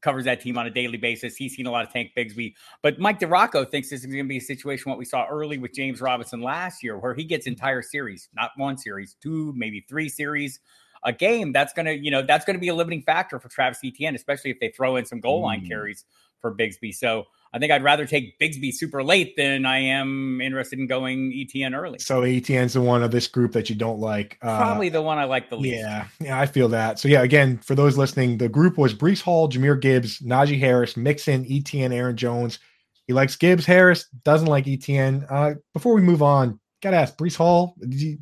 covers 0.00 0.24
that 0.24 0.40
team 0.40 0.58
on 0.58 0.66
a 0.66 0.70
daily 0.70 0.98
basis. 0.98 1.36
He's 1.36 1.54
seen 1.54 1.66
a 1.66 1.70
lot 1.70 1.86
of 1.86 1.92
Tank 1.92 2.10
Bigsby, 2.16 2.54
but 2.82 2.98
Mike 2.98 3.20
DiRocco 3.20 3.68
thinks 3.70 3.88
this 3.88 4.00
is 4.00 4.06
going 4.06 4.24
to 4.24 4.28
be 4.28 4.38
a 4.38 4.40
situation 4.40 4.90
what 4.90 4.98
we 4.98 5.04
saw 5.04 5.26
early 5.30 5.58
with 5.58 5.72
James 5.72 6.00
Robinson 6.00 6.40
last 6.40 6.82
year, 6.82 6.98
where 6.98 7.14
he 7.14 7.24
gets 7.24 7.46
entire 7.46 7.82
series, 7.82 8.28
not 8.34 8.50
one 8.56 8.76
series, 8.76 9.16
two, 9.22 9.52
maybe 9.56 9.84
three 9.88 10.08
series 10.08 10.58
a 11.04 11.12
game. 11.12 11.52
That's 11.52 11.72
going 11.72 11.86
to, 11.86 11.96
you 11.96 12.10
know, 12.10 12.22
that's 12.22 12.44
going 12.44 12.56
to 12.56 12.60
be 12.60 12.68
a 12.68 12.74
limiting 12.74 13.02
factor 13.02 13.38
for 13.38 13.48
Travis 13.48 13.80
Etienne, 13.84 14.14
especially 14.14 14.50
if 14.50 14.60
they 14.60 14.68
throw 14.68 14.96
in 14.96 15.04
some 15.04 15.20
goal 15.20 15.42
line 15.42 15.62
mm. 15.62 15.68
carries 15.68 16.04
for 16.40 16.54
Bigsby. 16.54 16.94
So 16.94 17.24
I 17.54 17.58
think 17.58 17.70
I'd 17.70 17.84
rather 17.84 18.06
take 18.06 18.38
Bigsby 18.38 18.72
super 18.72 19.02
late 19.02 19.36
than 19.36 19.66
I 19.66 19.78
am 19.78 20.40
interested 20.40 20.78
in 20.78 20.86
going 20.86 21.32
Etienne 21.34 21.74
early. 21.74 21.98
So 21.98 22.22
Etienne's 22.22 22.72
the 22.72 22.80
one 22.80 23.02
of 23.02 23.10
this 23.10 23.28
group 23.28 23.52
that 23.52 23.70
you 23.70 23.76
don't 23.76 24.00
like. 24.00 24.38
Uh, 24.42 24.58
Probably 24.58 24.88
the 24.88 25.02
one 25.02 25.18
I 25.18 25.24
like 25.24 25.50
the 25.50 25.56
least. 25.56 25.76
Yeah, 25.76 26.06
yeah, 26.20 26.40
I 26.40 26.46
feel 26.46 26.68
that. 26.68 26.98
So 26.98 27.08
yeah, 27.08 27.22
again, 27.22 27.58
for 27.58 27.74
those 27.74 27.96
listening, 27.98 28.38
the 28.38 28.48
group 28.48 28.78
was 28.78 28.94
Breece 28.94 29.22
Hall, 29.22 29.48
Jahmyr 29.48 29.80
Gibbs, 29.80 30.20
Najee 30.20 30.58
Harris, 30.58 30.96
Mixon, 30.96 31.46
Etienne, 31.48 31.92
Aaron 31.92 32.16
Jones. 32.16 32.58
He 33.06 33.12
likes 33.12 33.36
Gibbs, 33.36 33.66
Harris 33.66 34.06
doesn't 34.24 34.48
like 34.48 34.66
Etienne. 34.66 35.26
Uh, 35.28 35.54
before 35.74 35.94
we 35.94 36.00
move 36.00 36.22
on, 36.22 36.58
gotta 36.82 36.96
ask 36.96 37.16
Breece 37.16 37.36
Hall, 37.36 37.74
you, 37.80 38.18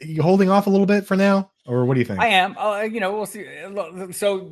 you 0.00 0.22
holding 0.22 0.50
off 0.50 0.66
a 0.66 0.70
little 0.70 0.86
bit 0.86 1.06
for 1.06 1.16
now, 1.16 1.50
or 1.66 1.84
what 1.84 1.94
do 1.94 2.00
you 2.00 2.06
think? 2.06 2.20
I 2.20 2.28
am. 2.28 2.56
Uh, 2.56 2.82
you 2.82 3.00
know, 3.00 3.12
we'll 3.12 3.26
see. 3.26 3.46
So 4.12 4.50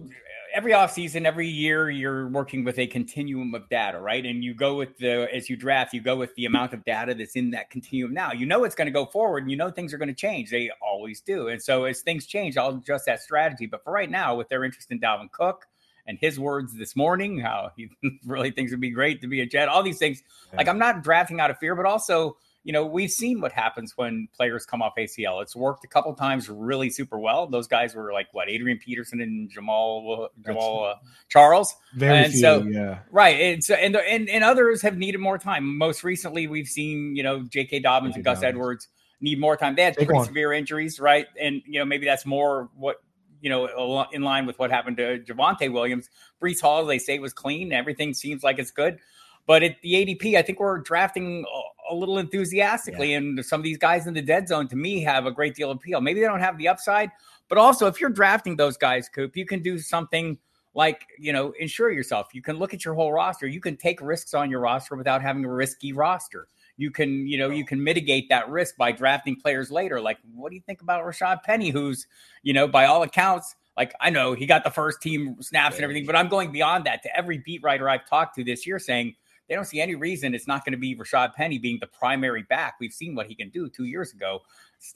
every 0.56 0.72
offseason, 0.72 1.26
every 1.26 1.48
year, 1.48 1.90
you're 1.90 2.28
working 2.28 2.64
with 2.64 2.78
a 2.78 2.86
continuum 2.86 3.54
of 3.54 3.68
data, 3.68 4.00
right? 4.00 4.24
And 4.24 4.42
you 4.42 4.54
go 4.54 4.76
with 4.76 4.96
the, 4.98 5.28
as 5.34 5.50
you 5.50 5.56
draft, 5.56 5.92
you 5.92 6.00
go 6.00 6.16
with 6.16 6.34
the 6.34 6.46
amount 6.46 6.72
of 6.72 6.84
data 6.84 7.14
that's 7.14 7.36
in 7.36 7.50
that 7.50 7.68
continuum 7.68 8.14
now. 8.14 8.32
You 8.32 8.46
know 8.46 8.64
it's 8.64 8.74
going 8.74 8.86
to 8.86 8.92
go 8.92 9.04
forward 9.04 9.42
and 9.42 9.50
you 9.50 9.56
know 9.56 9.70
things 9.70 9.92
are 9.92 9.98
going 9.98 10.08
to 10.08 10.14
change. 10.14 10.50
They 10.50 10.70
always 10.80 11.20
do. 11.20 11.48
And 11.48 11.62
so 11.62 11.84
as 11.84 12.00
things 12.00 12.26
change, 12.26 12.56
I'll 12.56 12.70
adjust 12.70 13.04
that 13.04 13.20
strategy. 13.20 13.66
But 13.66 13.84
for 13.84 13.92
right 13.92 14.10
now, 14.10 14.34
with 14.34 14.48
their 14.48 14.64
interest 14.64 14.90
in 14.90 14.98
Dalvin 14.98 15.30
Cook, 15.30 15.66
and 16.08 16.18
his 16.20 16.38
words 16.38 16.72
this 16.72 16.94
morning, 16.94 17.40
how 17.40 17.72
he 17.76 17.90
really 18.26 18.50
thinks 18.50 18.70
it'd 18.70 18.80
be 18.80 18.90
great 18.90 19.20
to 19.20 19.26
be 19.26 19.40
a 19.40 19.46
Jet, 19.46 19.68
all 19.68 19.82
these 19.82 19.98
things. 19.98 20.22
Yeah. 20.52 20.58
Like 20.58 20.68
I'm 20.68 20.78
not 20.78 21.02
drafting 21.02 21.40
out 21.40 21.50
of 21.50 21.58
fear, 21.58 21.74
but 21.74 21.84
also 21.84 22.36
you 22.66 22.72
know, 22.72 22.84
we've 22.84 23.12
seen 23.12 23.40
what 23.40 23.52
happens 23.52 23.96
when 23.96 24.26
players 24.34 24.66
come 24.66 24.82
off 24.82 24.94
ACL. 24.98 25.40
It's 25.40 25.54
worked 25.54 25.84
a 25.84 25.86
couple 25.86 26.12
times 26.14 26.48
really 26.48 26.90
super 26.90 27.16
well. 27.16 27.46
Those 27.46 27.68
guys 27.68 27.94
were 27.94 28.12
like 28.12 28.26
what 28.32 28.50
Adrian 28.50 28.78
Peterson 28.78 29.20
and 29.20 29.48
Jamaal 29.48 30.26
Jamaal 30.42 30.90
uh, 30.90 30.94
Charles. 31.28 31.72
Very 31.94 32.24
and 32.24 32.32
few, 32.32 32.40
so, 32.40 32.62
yeah. 32.64 32.98
Right. 33.12 33.40
And 33.40 33.62
so 33.62 33.76
and, 33.76 33.94
and 33.94 34.28
and 34.28 34.42
others 34.42 34.82
have 34.82 34.98
needed 34.98 35.20
more 35.20 35.38
time. 35.38 35.78
Most 35.78 36.02
recently, 36.02 36.48
we've 36.48 36.66
seen 36.66 37.14
you 37.14 37.22
know 37.22 37.44
J.K. 37.44 37.78
Dobbins 37.78 38.14
J. 38.14 38.18
and 38.18 38.24
Gus 38.24 38.38
Dobbins. 38.38 38.48
Edwards 38.48 38.88
need 39.20 39.38
more 39.38 39.56
time. 39.56 39.76
They 39.76 39.84
had 39.84 39.94
pretty 39.94 40.24
severe 40.24 40.52
injuries, 40.52 40.98
right? 40.98 41.28
And 41.40 41.62
you 41.66 41.78
know 41.78 41.84
maybe 41.84 42.04
that's 42.04 42.26
more 42.26 42.68
what 42.74 42.96
you 43.40 43.48
know 43.48 44.06
in 44.10 44.22
line 44.22 44.44
with 44.44 44.58
what 44.58 44.72
happened 44.72 44.96
to 44.96 45.20
Javonte 45.20 45.72
Williams. 45.72 46.10
Breece 46.42 46.62
Hall, 46.62 46.84
they 46.84 46.98
say, 46.98 47.20
was 47.20 47.32
clean. 47.32 47.72
Everything 47.72 48.12
seems 48.12 48.42
like 48.42 48.58
it's 48.58 48.72
good. 48.72 48.98
But 49.46 49.62
at 49.62 49.80
the 49.82 49.92
ADP, 49.92 50.36
I 50.36 50.42
think 50.42 50.58
we're 50.58 50.78
drafting 50.78 51.44
a 51.90 51.94
little 51.94 52.18
enthusiastically. 52.18 53.12
Yeah. 53.12 53.18
And 53.18 53.44
some 53.44 53.60
of 53.60 53.64
these 53.64 53.78
guys 53.78 54.06
in 54.06 54.14
the 54.14 54.22
dead 54.22 54.48
zone, 54.48 54.68
to 54.68 54.76
me, 54.76 55.02
have 55.02 55.26
a 55.26 55.30
great 55.30 55.54
deal 55.54 55.70
of 55.70 55.78
appeal. 55.78 56.00
Maybe 56.00 56.20
they 56.20 56.26
don't 56.26 56.40
have 56.40 56.58
the 56.58 56.68
upside, 56.68 57.10
but 57.48 57.58
also 57.58 57.86
if 57.86 58.00
you're 58.00 58.10
drafting 58.10 58.56
those 58.56 58.76
guys, 58.76 59.08
Coop, 59.08 59.36
you 59.36 59.46
can 59.46 59.62
do 59.62 59.78
something 59.78 60.38
like 60.74 61.06
you 61.18 61.32
know 61.32 61.52
insure 61.58 61.90
yourself. 61.90 62.28
You 62.34 62.42
can 62.42 62.58
look 62.58 62.74
at 62.74 62.84
your 62.84 62.94
whole 62.94 63.12
roster. 63.12 63.46
You 63.46 63.60
can 63.60 63.76
take 63.76 64.00
risks 64.00 64.34
on 64.34 64.50
your 64.50 64.60
roster 64.60 64.94
without 64.94 65.22
having 65.22 65.44
a 65.44 65.52
risky 65.52 65.92
roster. 65.92 66.48
You 66.76 66.90
can 66.90 67.26
you 67.26 67.38
know 67.38 67.50
you 67.50 67.64
can 67.64 67.82
mitigate 67.82 68.28
that 68.28 68.48
risk 68.48 68.76
by 68.76 68.92
drafting 68.92 69.40
players 69.40 69.70
later. 69.70 70.00
Like 70.00 70.18
what 70.34 70.50
do 70.50 70.56
you 70.56 70.62
think 70.62 70.82
about 70.82 71.04
Rashad 71.04 71.42
Penny, 71.42 71.70
who's 71.70 72.06
you 72.42 72.52
know 72.52 72.68
by 72.68 72.84
all 72.84 73.02
accounts 73.02 73.56
like 73.76 73.94
I 74.00 74.10
know 74.10 74.34
he 74.34 74.46
got 74.46 74.64
the 74.64 74.70
first 74.70 75.02
team 75.02 75.36
snaps 75.40 75.76
and 75.76 75.84
everything, 75.84 76.06
but 76.06 76.16
I'm 76.16 76.28
going 76.28 76.52
beyond 76.52 76.84
that 76.84 77.02
to 77.02 77.16
every 77.16 77.38
beat 77.38 77.62
writer 77.62 77.88
I've 77.88 78.06
talked 78.08 78.34
to 78.36 78.44
this 78.44 78.66
year 78.66 78.78
saying 78.78 79.14
they 79.48 79.54
don't 79.54 79.64
see 79.64 79.80
any 79.80 79.94
reason 79.94 80.34
it's 80.34 80.46
not 80.46 80.64
going 80.64 80.72
to 80.72 80.78
be 80.78 80.96
Rashad 80.96 81.34
Penny 81.34 81.58
being 81.58 81.78
the 81.80 81.86
primary 81.86 82.42
back. 82.42 82.76
We've 82.80 82.92
seen 82.92 83.14
what 83.14 83.26
he 83.26 83.34
can 83.34 83.50
do 83.50 83.68
two 83.68 83.84
years 83.84 84.12
ago. 84.12 84.42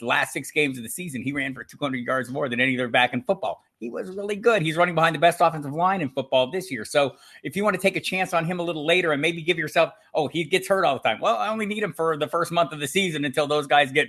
Last 0.00 0.32
six 0.32 0.50
games 0.50 0.76
of 0.76 0.84
the 0.84 0.90
season, 0.90 1.22
he 1.22 1.32
ran 1.32 1.54
for 1.54 1.64
200 1.64 1.98
yards 1.98 2.30
more 2.30 2.48
than 2.48 2.60
any 2.60 2.76
other 2.76 2.88
back 2.88 3.14
in 3.14 3.22
football. 3.22 3.62
He 3.78 3.88
was 3.88 4.10
really 4.10 4.36
good. 4.36 4.60
He's 4.60 4.76
running 4.76 4.94
behind 4.94 5.14
the 5.14 5.20
best 5.20 5.40
offensive 5.40 5.72
line 5.72 6.02
in 6.02 6.10
football 6.10 6.50
this 6.50 6.70
year. 6.70 6.84
So 6.84 7.16
if 7.42 7.56
you 7.56 7.64
want 7.64 7.74
to 7.76 7.80
take 7.80 7.96
a 7.96 8.00
chance 8.00 8.34
on 8.34 8.44
him 8.44 8.60
a 8.60 8.62
little 8.62 8.84
later 8.84 9.12
and 9.12 9.22
maybe 9.22 9.40
give 9.40 9.56
yourself, 9.56 9.92
oh, 10.14 10.28
he 10.28 10.44
gets 10.44 10.68
hurt 10.68 10.84
all 10.84 10.94
the 10.94 11.00
time. 11.00 11.18
Well, 11.20 11.36
I 11.36 11.48
only 11.48 11.64
need 11.64 11.82
him 11.82 11.94
for 11.94 12.16
the 12.16 12.28
first 12.28 12.52
month 12.52 12.72
of 12.72 12.80
the 12.80 12.86
season 12.86 13.24
until 13.24 13.46
those 13.46 13.66
guys 13.66 13.90
get 13.90 14.08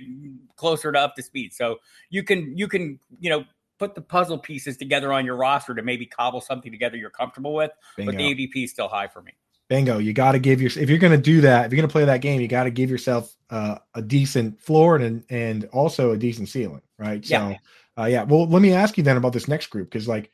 closer 0.56 0.92
to 0.92 0.98
up 0.98 1.16
to 1.16 1.22
speed. 1.22 1.54
So 1.54 1.78
you 2.10 2.22
can 2.22 2.56
you 2.56 2.68
can 2.68 2.98
you 3.18 3.30
know 3.30 3.44
put 3.78 3.94
the 3.94 4.02
puzzle 4.02 4.38
pieces 4.38 4.76
together 4.76 5.12
on 5.12 5.24
your 5.24 5.36
roster 5.36 5.74
to 5.74 5.82
maybe 5.82 6.04
cobble 6.04 6.42
something 6.42 6.70
together 6.70 6.96
you're 6.96 7.10
comfortable 7.10 7.54
with. 7.54 7.70
Bingo. 7.96 8.12
But 8.12 8.18
the 8.18 8.24
ADP 8.24 8.64
is 8.64 8.70
still 8.70 8.88
high 8.88 9.08
for 9.08 9.22
me 9.22 9.32
bingo. 9.72 9.96
You 9.96 10.12
got 10.12 10.32
to 10.32 10.38
give 10.38 10.60
your 10.60 10.70
if 10.76 10.90
you're 10.90 10.98
going 10.98 11.12
to 11.12 11.22
do 11.22 11.40
that, 11.40 11.64
if 11.64 11.72
you're 11.72 11.78
going 11.78 11.88
to 11.88 11.92
play 11.92 12.04
that 12.04 12.20
game, 12.20 12.42
you 12.42 12.48
got 12.48 12.64
to 12.64 12.70
give 12.70 12.90
yourself 12.90 13.34
uh, 13.48 13.78
a 13.94 14.02
decent 14.02 14.60
floor 14.60 14.96
and 14.96 15.24
and 15.30 15.64
also 15.72 16.10
a 16.10 16.16
decent 16.18 16.50
ceiling, 16.50 16.82
right? 16.98 17.26
Yeah. 17.28 17.54
So, 17.96 18.02
uh, 18.02 18.06
yeah. 18.06 18.24
Well, 18.24 18.46
let 18.46 18.60
me 18.60 18.74
ask 18.74 18.98
you 18.98 19.02
then 19.02 19.16
about 19.16 19.32
this 19.32 19.48
next 19.48 19.68
group 19.68 19.90
because 19.90 20.06
like 20.06 20.30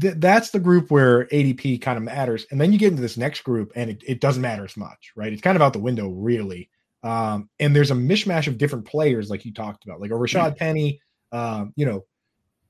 th- 0.00 0.14
that's 0.16 0.50
the 0.50 0.58
group 0.58 0.90
where 0.90 1.26
ADP 1.26 1.80
kind 1.80 1.96
of 1.96 2.02
matters, 2.02 2.44
and 2.50 2.60
then 2.60 2.72
you 2.72 2.78
get 2.78 2.90
into 2.90 3.02
this 3.02 3.16
next 3.16 3.44
group 3.44 3.70
and 3.76 3.88
it, 3.88 4.02
it 4.04 4.20
doesn't 4.20 4.42
matter 4.42 4.64
as 4.64 4.76
much, 4.76 5.12
right? 5.14 5.32
It's 5.32 5.42
kind 5.42 5.54
of 5.54 5.62
out 5.62 5.72
the 5.72 5.78
window, 5.78 6.08
really. 6.08 6.68
Um, 7.04 7.48
and 7.60 7.74
there's 7.74 7.92
a 7.92 7.94
mishmash 7.94 8.48
of 8.48 8.58
different 8.58 8.84
players, 8.84 9.30
like 9.30 9.44
you 9.44 9.54
talked 9.54 9.84
about, 9.84 10.00
like 10.00 10.10
a 10.10 10.14
Rashad 10.14 10.50
mm-hmm. 10.50 10.56
Penny. 10.56 11.00
Um, 11.30 11.72
you 11.76 11.86
know, 11.86 12.04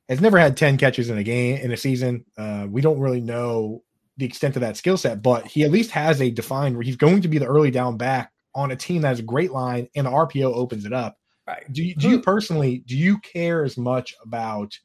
has 0.08 0.20
never 0.20 0.38
had 0.38 0.56
10 0.56 0.76
catches 0.76 1.08
in 1.08 1.18
a 1.18 1.22
game 1.22 1.56
in 1.58 1.72
a 1.72 1.76
season. 1.76 2.24
Uh, 2.36 2.66
we 2.68 2.80
don't 2.80 2.98
really 2.98 3.20
know 3.20 3.82
the 4.16 4.26
extent 4.26 4.56
of 4.56 4.60
that 4.60 4.76
skill 4.76 4.96
set, 4.96 5.22
but 5.22 5.46
he 5.46 5.62
at 5.64 5.70
least 5.70 5.90
has 5.90 6.20
a 6.20 6.30
defined 6.30 6.76
where 6.76 6.84
he's 6.84 6.96
going 6.96 7.20
to 7.22 7.28
be 7.28 7.38
the 7.38 7.46
early 7.46 7.70
down 7.70 7.96
back 7.96 8.32
on 8.54 8.70
a 8.70 8.76
team 8.76 9.02
that 9.02 9.08
has 9.08 9.18
a 9.18 9.22
great 9.22 9.52
line 9.52 9.86
and 9.94 10.06
the 10.06 10.10
RPO 10.10 10.54
opens 10.54 10.86
it 10.86 10.92
up. 10.92 11.16
Right. 11.46 11.70
Do 11.72 11.84
you, 11.84 11.94
do 11.94 12.08
you 12.08 12.20
personally 12.20 12.78
do 12.86 12.96
you 12.96 13.18
care 13.18 13.64
as 13.64 13.76
much 13.76 14.14
about 14.24 14.76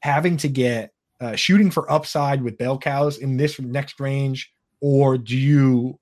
having 0.00 0.36
to 0.38 0.48
get 0.48 0.90
uh, 1.20 1.34
shooting 1.34 1.70
for 1.70 1.90
upside 1.90 2.42
with 2.42 2.58
bell 2.58 2.76
cows 2.76 3.18
in 3.18 3.38
this 3.38 3.58
next 3.58 3.98
range, 4.00 4.52
or 4.82 5.16
do 5.16 5.36
you 5.36 5.98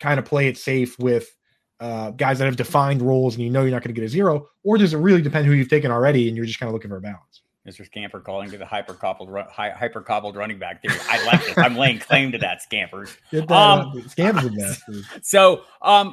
kind 0.00 0.18
of 0.18 0.26
play 0.26 0.48
it 0.48 0.58
safe 0.58 0.98
with 0.98 1.34
uh, 1.80 2.10
guys 2.10 2.38
that 2.38 2.44
have 2.44 2.56
defined 2.56 3.00
roles 3.00 3.34
and 3.34 3.42
you 3.42 3.50
know 3.50 3.62
you're 3.62 3.70
not 3.70 3.82
going 3.82 3.94
to 3.94 3.98
get 3.98 4.04
a 4.04 4.08
zero, 4.08 4.46
or 4.64 4.76
does 4.76 4.92
it 4.92 4.98
really 4.98 5.22
depend 5.22 5.46
who 5.46 5.52
you've 5.52 5.70
taken 5.70 5.90
already 5.90 6.28
and 6.28 6.36
you're 6.36 6.44
just 6.44 6.60
kind 6.60 6.68
of 6.68 6.74
looking 6.74 6.90
for 6.90 6.98
a 6.98 7.00
balance? 7.00 7.31
Mr. 7.66 7.86
Scamper 7.86 8.20
calling 8.20 8.50
to 8.50 8.58
the 8.58 8.66
hyper 8.66 8.94
cobbled 8.94 9.30
hyper 9.50 10.00
cobbled 10.00 10.36
running 10.36 10.58
back 10.58 10.82
theory. 10.82 10.98
I 11.08 11.24
like 11.24 11.44
this. 11.44 11.56
I'm 11.58 11.76
laying 11.76 12.00
claim 12.00 12.32
to 12.32 12.38
that, 12.38 12.60
Scampers. 12.62 13.16
Get 13.30 13.50
um, 13.52 14.02
Scampers 14.08 14.82
So, 15.22 15.62
um, 15.80 16.12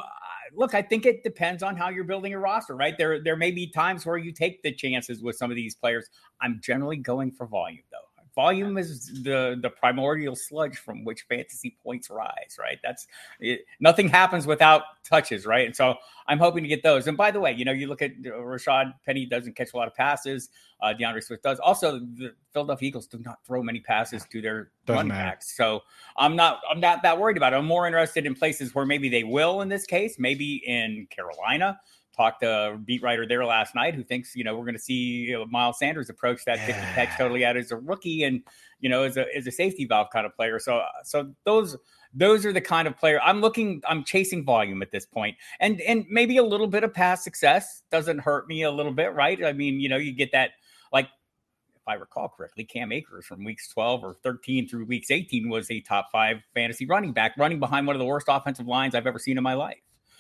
look, 0.54 0.76
I 0.76 0.82
think 0.82 1.08
it 1.08 1.24
depends 1.24 1.64
on 1.64 1.76
how 1.76 1.90
you're 1.90 2.04
building 2.04 2.34
a 2.34 2.40
roster, 2.40 2.76
right? 2.76 2.96
There, 2.98 3.24
there 3.24 3.36
may 3.36 3.50
be 3.50 3.66
times 3.66 4.06
where 4.06 4.18
you 4.18 4.32
take 4.32 4.62
the 4.62 4.72
chances 4.72 5.24
with 5.24 5.38
some 5.38 5.50
of 5.50 5.56
these 5.56 5.74
players. 5.74 6.08
I'm 6.40 6.60
generally 6.64 6.98
going 6.98 7.32
for 7.32 7.48
volume, 7.48 7.84
though 7.92 8.09
volume 8.39 8.78
is 8.78 8.89
the 9.23 9.60
the 9.62 9.69
primordial 9.69 10.36
sludge 10.36 10.78
from 10.78 11.04
which 11.04 11.21
fantasy 11.23 11.75
points 11.84 12.10
rise 12.10 12.54
right? 12.58 12.80
That's 12.82 13.06
it, 13.39 13.65
nothing 13.82 14.08
happens 14.08 14.47
without 14.47 14.84
touches 15.04 15.45
right? 15.45 15.65
And 15.65 15.75
so 15.75 15.95
i'm 16.28 16.39
hoping 16.39 16.63
to 16.63 16.69
get 16.69 16.82
those. 16.82 17.08
And 17.08 17.17
by 17.17 17.32
the 17.32 17.39
way 17.39 17.52
you 17.60 17.65
know 17.65 17.73
you 17.73 17.88
look 17.88 18.02
at 18.02 18.12
uh, 18.25 18.30
rashad 18.54 18.93
penny 19.06 19.25
doesn't 19.25 19.56
catch 19.56 19.73
a 19.73 19.78
lot 19.78 19.88
of 19.88 19.95
passes 19.95 20.49
uh 20.82 20.93
d'andre 20.93 21.21
swift 21.21 21.43
does. 21.43 21.60
Also 21.60 21.99
the 21.99 22.34
philadelphia 22.54 22.88
eagles 22.88 23.08
do 23.08 23.19
not 23.30 23.38
throw 23.45 23.62
many 23.62 23.82
passes 23.82 24.25
to 24.32 24.41
their 24.41 24.71
doesn't 24.86 25.10
running 25.10 25.25
backs. 25.25 25.56
So 25.58 25.82
i'm 26.15 26.36
not 26.36 26.62
i'm 26.71 26.80
not 26.80 27.04
that 27.04 27.19
worried 27.19 27.38
about 27.38 27.54
it. 27.54 27.58
I'm 27.58 27.65
more 27.65 27.88
interested 27.88 28.25
in 28.25 28.36
places 28.36 28.73
where 28.73 28.86
maybe 28.86 29.10
they 29.10 29.25
will 29.25 29.62
in 29.62 29.69
this 29.69 29.86
case 29.86 30.17
maybe 30.17 30.63
in 30.65 31.08
carolina 31.10 31.80
talked 32.19 32.41
to 32.41 32.73
a 32.73 32.77
beat 32.77 33.01
writer 33.01 33.25
there 33.25 33.45
last 33.45 33.73
night 33.75 33.95
who 33.95 34.03
thinks 34.03 34.36
you 34.36 34.43
know 34.43 34.58
we're 34.58 34.65
going 34.65 34.75
to 34.75 34.82
see 34.82 35.23
you 35.27 35.34
know, 35.34 35.45
Miles 35.45 35.79
Sanders 35.79 36.10
approach 36.10 36.43
that 36.45 36.58
yeah. 36.67 36.93
catch 36.93 37.17
totally 37.17 37.45
out 37.45 37.55
as 37.55 37.71
a 37.71 37.77
rookie 37.77 38.23
and 38.23 38.43
you 38.82 38.89
know 38.89 39.03
as 39.03 39.15
a 39.15 39.26
as 39.34 39.47
a 39.47 39.51
safety 39.51 39.86
valve 39.86 40.07
kind 40.11 40.26
of 40.26 40.36
player. 40.36 40.59
So 40.59 40.84
so 41.03 41.32
those 41.45 41.78
those 42.13 42.45
are 42.45 42.51
the 42.51 42.61
kind 42.61 42.89
of 42.89 42.97
player 42.97 43.22
I'm 43.24 43.39
looking. 43.39 43.82
I'm 43.88 44.03
chasing 44.03 44.43
volume 44.43 44.82
at 44.82 44.91
this 44.91 45.05
point, 45.05 45.38
and 45.61 45.80
and 45.82 46.05
maybe 46.09 46.36
a 46.38 46.43
little 46.43 46.67
bit 46.67 46.84
of 46.84 46.93
past 46.93 47.24
success 47.24 47.84
doesn't 47.89 48.20
hurt 48.20 48.47
me 48.49 48.63
a 48.63 48.72
little 48.72 48.93
bit, 48.93 49.13
right? 49.13 49.41
I 49.45 49.53
mean, 49.53 49.80
you 49.80 49.88
know, 49.88 49.97
you 49.97 50.11
get 50.11 50.34
that 50.34 50.51
like 50.91 51.05
if 51.74 51.88
I 51.88 51.93
recall 51.93 52.28
correctly, 52.28 52.65
Cam 52.65 52.91
Akers 52.91 53.28
from 53.28 53.45
weeks 53.45 53.70
12 53.70 54.03
or 54.03 54.15
13 54.24 54.67
through 54.67 54.86
weeks 54.86 55.09
18 55.09 55.47
was 55.47 55.72
a 55.72 55.80
top 55.80 56.09
five 56.11 56.41
fantasy 56.53 56.86
running 56.86 57.13
back, 57.13 57.38
running 57.38 57.59
behind 57.59 57.88
one 57.88 57.95
of 57.95 57.99
the 58.01 58.05
worst 58.05 58.28
offensive 58.28 58.67
lines 58.67 58.93
I've 58.93 59.07
ever 59.07 59.20
seen 59.20 59.38
in 59.38 59.43
my 59.43 59.53
life 59.53 59.80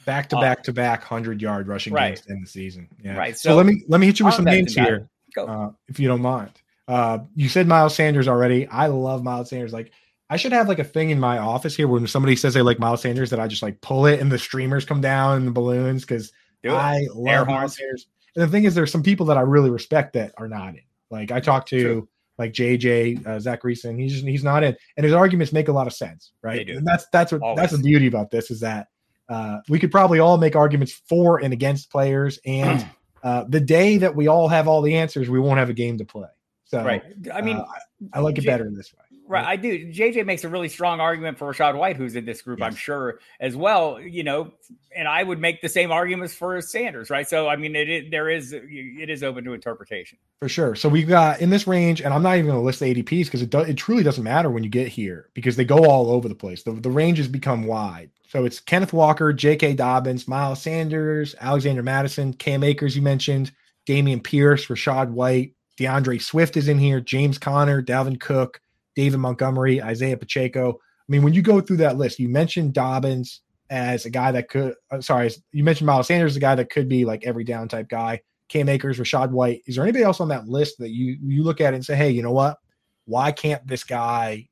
back 0.09 0.29
to 0.29 0.35
back 0.37 0.63
to 0.63 0.73
back 0.73 1.03
hundred 1.03 1.41
yard 1.41 1.67
rushing 1.67 1.93
right. 1.93 2.15
games 2.15 2.25
in 2.27 2.41
the 2.41 2.47
season. 2.47 2.89
Yeah. 3.03 3.15
Right. 3.15 3.37
So, 3.37 3.49
so, 3.49 3.55
let 3.55 3.65
me 3.65 3.83
let 3.87 3.99
me 3.99 4.07
hit 4.07 4.19
you 4.19 4.25
with 4.25 4.35
some 4.35 4.45
names 4.45 4.73
here, 4.73 5.09
uh, 5.37 5.69
if 5.87 5.99
you 5.99 6.07
don't 6.07 6.21
mind. 6.21 6.51
Uh, 6.87 7.19
you 7.35 7.47
said 7.49 7.67
Miles 7.67 7.95
Sanders 7.95 8.27
already. 8.27 8.67
I 8.67 8.87
love 8.87 9.23
Miles 9.23 9.49
Sanders. 9.49 9.71
Like 9.73 9.91
I 10.29 10.37
should 10.37 10.51
have 10.51 10.67
like 10.67 10.79
a 10.79 10.83
thing 10.83 11.11
in 11.11 11.19
my 11.19 11.37
office 11.37 11.75
here 11.75 11.87
when 11.87 12.07
somebody 12.07 12.35
says 12.35 12.53
they 12.53 12.61
like 12.61 12.79
Miles 12.79 13.01
Sanders 13.01 13.29
that 13.29 13.39
I 13.39 13.47
just 13.47 13.61
like 13.61 13.79
pull 13.81 14.05
it 14.07 14.19
and 14.19 14.31
the 14.31 14.39
streamers 14.39 14.85
come 14.85 15.01
down 15.01 15.37
and 15.37 15.47
the 15.47 15.51
balloons 15.51 16.03
because 16.03 16.31
I 16.67 17.07
love 17.13 17.47
Miles 17.47 17.77
Sanders. 17.77 18.07
And 18.35 18.43
the 18.43 18.47
thing 18.47 18.63
is, 18.63 18.75
there's 18.75 18.91
some 18.91 19.03
people 19.03 19.27
that 19.27 19.37
I 19.37 19.41
really 19.41 19.69
respect 19.69 20.13
that 20.13 20.33
are 20.37 20.47
not 20.47 20.69
in. 20.69 20.81
Like 21.09 21.31
I 21.31 21.39
talked 21.39 21.69
to 21.69 21.81
True. 21.81 22.09
like 22.37 22.53
JJ 22.53 23.25
uh, 23.25 23.37
Zachariason. 23.37 23.99
He's 23.99 24.13
just, 24.13 24.25
he's 24.25 24.43
not 24.43 24.63
in, 24.63 24.75
and 24.97 25.03
his 25.03 25.13
arguments 25.13 25.51
make 25.51 25.67
a 25.67 25.71
lot 25.71 25.87
of 25.87 25.93
sense, 25.93 26.31
right? 26.43 26.67
And 26.69 26.85
that's 26.85 27.07
that's 27.11 27.31
what 27.31 27.41
Always. 27.41 27.57
that's 27.57 27.73
the 27.73 27.83
beauty 27.83 28.07
about 28.07 28.29
this 28.31 28.51
is 28.51 28.59
that 28.59 28.87
uh, 29.29 29.59
we 29.69 29.79
could 29.79 29.91
probably 29.91 30.19
all 30.19 30.37
make 30.37 30.55
arguments 30.55 30.91
for 30.91 31.39
and 31.39 31.53
against 31.53 31.91
players, 31.91 32.39
and 32.45 32.85
uh, 33.23 33.45
the 33.47 33.59
day 33.59 33.97
that 33.97 34.15
we 34.15 34.27
all 34.27 34.47
have 34.47 34.67
all 34.67 34.81
the 34.81 34.95
answers, 34.97 35.29
we 35.29 35.39
won't 35.39 35.59
have 35.59 35.69
a 35.69 35.73
game 35.73 35.97
to 35.99 36.05
play. 36.05 36.29
So, 36.65 36.83
right. 36.83 37.03
I 37.33 37.41
mean, 37.41 37.57
uh, 37.57 37.65
I, 38.13 38.17
I, 38.17 38.19
like 38.19 38.37
it 38.37 38.41
J- 38.41 38.47
better 38.47 38.69
this 38.69 38.93
way. 38.93 38.99
Right, 39.29 39.45
I 39.45 39.57
do. 39.57 39.91
JJ 39.91 40.25
makes 40.25 40.43
a 40.43 40.49
really 40.49 40.69
strong 40.69 40.99
argument 40.99 41.37
for 41.37 41.53
Rachaad 41.53 41.77
White, 41.77 41.97
who's 41.97 42.15
in 42.15 42.25
this 42.25 42.41
group, 42.41 42.59
yes. 42.59 42.65
I'm 42.65 42.75
sure, 42.75 43.19
as 43.39 43.55
well. 43.55 44.01
You 44.01 44.23
know, 44.23 44.51
and 44.95 45.07
I 45.07 45.21
would 45.21 45.39
make 45.39 45.61
the 45.61 45.69
same 45.69 45.91
arguments 45.91 46.33
for 46.33 46.59
Sanders, 46.61 47.11
right? 47.11 47.29
So, 47.29 47.47
I 47.47 47.55
mean, 47.55 47.75
it, 47.75 47.89
it 47.89 48.11
there 48.11 48.27
is 48.27 48.53
it 48.53 49.07
is 49.07 49.21
open 49.21 49.43
to 49.43 49.53
interpretation 49.53 50.17
for 50.39 50.49
sure. 50.49 50.73
So 50.73 50.89
we've 50.89 51.07
got 51.07 51.41
in 51.41 51.51
this 51.51 51.67
range, 51.67 52.01
and 52.01 52.11
I'm 52.11 52.23
not 52.23 52.37
even 52.37 52.47
going 52.47 52.57
to 52.57 52.65
list 52.65 52.79
the 52.79 52.91
ADPs 52.91 53.25
because 53.25 53.43
it 53.43 53.51
do, 53.51 53.59
it 53.59 53.75
truly 53.75 54.01
doesn't 54.01 54.23
matter 54.23 54.49
when 54.49 54.63
you 54.63 54.69
get 54.69 54.87
here 54.87 55.29
because 55.35 55.55
they 55.55 55.65
go 55.65 55.85
all 55.85 56.09
over 56.09 56.27
the 56.27 56.33
place. 56.33 56.63
The 56.63 56.71
the 56.71 56.89
ranges 56.89 57.27
become 57.27 57.65
wide. 57.65 58.09
So 58.29 58.45
it's 58.45 58.59
Kenneth 58.59 58.93
Walker, 58.93 59.33
J.K. 59.33 59.73
Dobbins, 59.73 60.27
Miles 60.27 60.61
Sanders, 60.61 61.35
Alexander 61.41 61.83
Mattison, 61.83 62.33
Cam 62.33 62.63
Akers, 62.63 62.95
you 62.95 63.01
mentioned, 63.01 63.51
Dameon 63.87 64.23
Pierce, 64.23 64.67
Rachaad 64.67 65.09
White, 65.09 65.53
D'Andre 65.77 66.19
Swift 66.19 66.55
is 66.55 66.67
in 66.67 66.77
here, 66.77 67.01
James 67.01 67.37
Conner, 67.37 67.81
Dalvin 67.81 68.19
Cook. 68.19 68.61
David 68.99 69.19
Montgomery, 69.19 69.81
Isaiah 69.81 70.17
Pacheco. 70.17 70.71
I 70.73 71.05
mean, 71.07 71.23
when 71.23 71.33
you 71.33 71.41
go 71.41 71.61
through 71.61 71.77
that 71.77 71.97
list, 71.97 72.19
you 72.19 72.27
mentioned 72.27 72.73
Dobbins 72.73 73.41
as 73.69 74.05
a 74.05 74.09
guy 74.09 74.33
that 74.33 74.49
could, 74.49 74.73
uh, 74.91 74.99
sorry, 74.99 75.31
you 75.53 75.63
mentioned 75.63 75.87
Miles 75.87 76.07
Sanders, 76.07 76.35
a 76.35 76.39
guy 76.41 76.55
that 76.55 76.69
could 76.69 76.89
be 76.89 77.05
like 77.05 77.25
every 77.25 77.45
down 77.45 77.69
type 77.69 77.87
guy. 77.87 78.19
Cam 78.49 78.67
Akers, 78.67 78.99
Rachaad 78.99 79.29
White. 79.29 79.61
Is 79.67 79.75
there 79.75 79.85
anybody 79.85 80.03
else 80.03 80.19
on 80.19 80.27
that 80.29 80.49
list 80.49 80.79
that 80.79 80.89
you 80.89 81.17
you 81.21 81.43
look 81.43 81.61
at 81.61 81.73
and 81.73 81.85
say, 81.85 81.95
hey, 81.95 82.09
you 82.09 82.21
know 82.21 82.33
what? 82.33 82.57
Why 83.05 83.31
can't 83.31 83.65
this 83.65 83.85
guy 83.85 84.49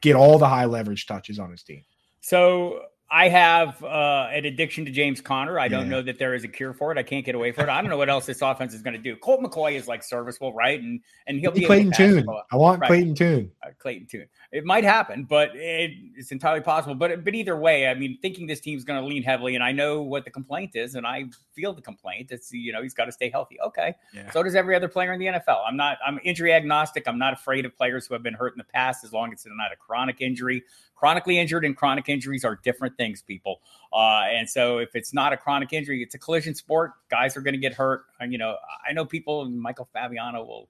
get 0.00 0.16
all 0.16 0.38
the 0.38 0.48
high 0.48 0.64
leverage 0.64 1.04
touches 1.04 1.38
on 1.38 1.50
his 1.50 1.62
team? 1.62 1.82
So 2.26 2.80
I 3.08 3.28
have 3.28 3.84
uh, 3.84 4.28
an 4.32 4.46
addiction 4.46 4.84
to 4.84 4.90
James 4.90 5.20
Conner. 5.20 5.60
I 5.60 5.68
don't 5.68 5.84
yeah. 5.84 5.90
know 5.90 6.02
that 6.02 6.18
there 6.18 6.34
is 6.34 6.42
a 6.42 6.48
cure 6.48 6.74
for 6.74 6.90
it. 6.90 6.98
I 6.98 7.04
can't 7.04 7.24
get 7.24 7.36
away 7.36 7.52
from 7.52 7.68
it. 7.68 7.72
I 7.72 7.80
don't 7.80 7.88
know 7.88 7.96
what 7.96 8.08
else 8.08 8.26
this 8.26 8.42
offense 8.42 8.74
is 8.74 8.82
going 8.82 8.94
to 8.94 9.00
do. 9.00 9.14
Colt 9.14 9.40
McCoy 9.40 9.74
is 9.74 9.86
like 9.86 10.02
serviceable, 10.02 10.52
right? 10.52 10.80
And 10.80 11.00
and 11.28 11.38
he'll 11.38 11.52
be 11.52 11.64
Clayton 11.64 11.92
Tune. 11.92 12.26
I 12.50 12.56
want 12.56 12.80
right. 12.80 12.88
Clayton 12.88 13.14
Tune. 13.14 13.52
Uh, 13.64 13.68
Clayton 13.78 14.08
Tune. 14.08 14.26
It 14.50 14.64
might 14.64 14.82
happen, 14.82 15.22
but 15.22 15.54
it, 15.54 15.92
it's 16.16 16.32
entirely 16.32 16.62
possible. 16.62 16.96
But 16.96 17.24
but 17.24 17.32
either 17.32 17.56
way, 17.56 17.86
I 17.86 17.94
mean, 17.94 18.18
thinking 18.22 18.48
this 18.48 18.58
team's 18.58 18.82
going 18.82 19.00
to 19.00 19.06
lean 19.06 19.22
heavily, 19.22 19.54
and 19.54 19.62
I 19.62 19.70
know 19.70 20.02
what 20.02 20.24
the 20.24 20.32
complaint 20.32 20.72
is, 20.74 20.96
and 20.96 21.06
I 21.06 21.26
feel 21.54 21.72
the 21.72 21.82
complaint. 21.82 22.32
It's 22.32 22.52
you 22.52 22.72
know 22.72 22.82
he's 22.82 22.94
got 22.94 23.04
to 23.04 23.12
stay 23.12 23.30
healthy. 23.30 23.56
Okay, 23.64 23.94
yeah. 24.12 24.32
so 24.32 24.42
does 24.42 24.56
every 24.56 24.74
other 24.74 24.88
player 24.88 25.12
in 25.12 25.20
the 25.20 25.26
NFL. 25.26 25.62
I'm 25.64 25.76
not. 25.76 25.98
I'm 26.04 26.18
injury 26.24 26.52
agnostic. 26.52 27.06
I'm 27.06 27.20
not 27.20 27.34
afraid 27.34 27.66
of 27.66 27.76
players 27.76 28.04
who 28.04 28.14
have 28.14 28.24
been 28.24 28.34
hurt 28.34 28.52
in 28.52 28.58
the 28.58 28.64
past, 28.64 29.04
as 29.04 29.12
long 29.12 29.32
as 29.32 29.46
it's 29.46 29.54
not 29.56 29.72
a 29.72 29.76
chronic 29.76 30.20
injury 30.20 30.64
chronically 30.96 31.38
injured 31.38 31.64
and 31.64 31.76
chronic 31.76 32.08
injuries 32.08 32.44
are 32.44 32.58
different 32.64 32.96
things, 32.96 33.22
people. 33.22 33.60
Uh, 33.92 34.24
and 34.30 34.48
so 34.48 34.78
if 34.78 34.96
it's 34.96 35.14
not 35.14 35.32
a 35.32 35.36
chronic 35.36 35.72
injury, 35.72 36.02
it's 36.02 36.14
a 36.14 36.18
collision 36.18 36.54
sport. 36.54 36.92
Guys 37.10 37.36
are 37.36 37.42
going 37.42 37.54
to 37.54 37.60
get 37.60 37.74
hurt. 37.74 38.06
And, 38.18 38.32
you 38.32 38.38
know, 38.38 38.56
I 38.88 38.92
know 38.92 39.04
people, 39.04 39.44
Michael 39.44 39.88
Fabiano 39.92 40.44
will 40.44 40.68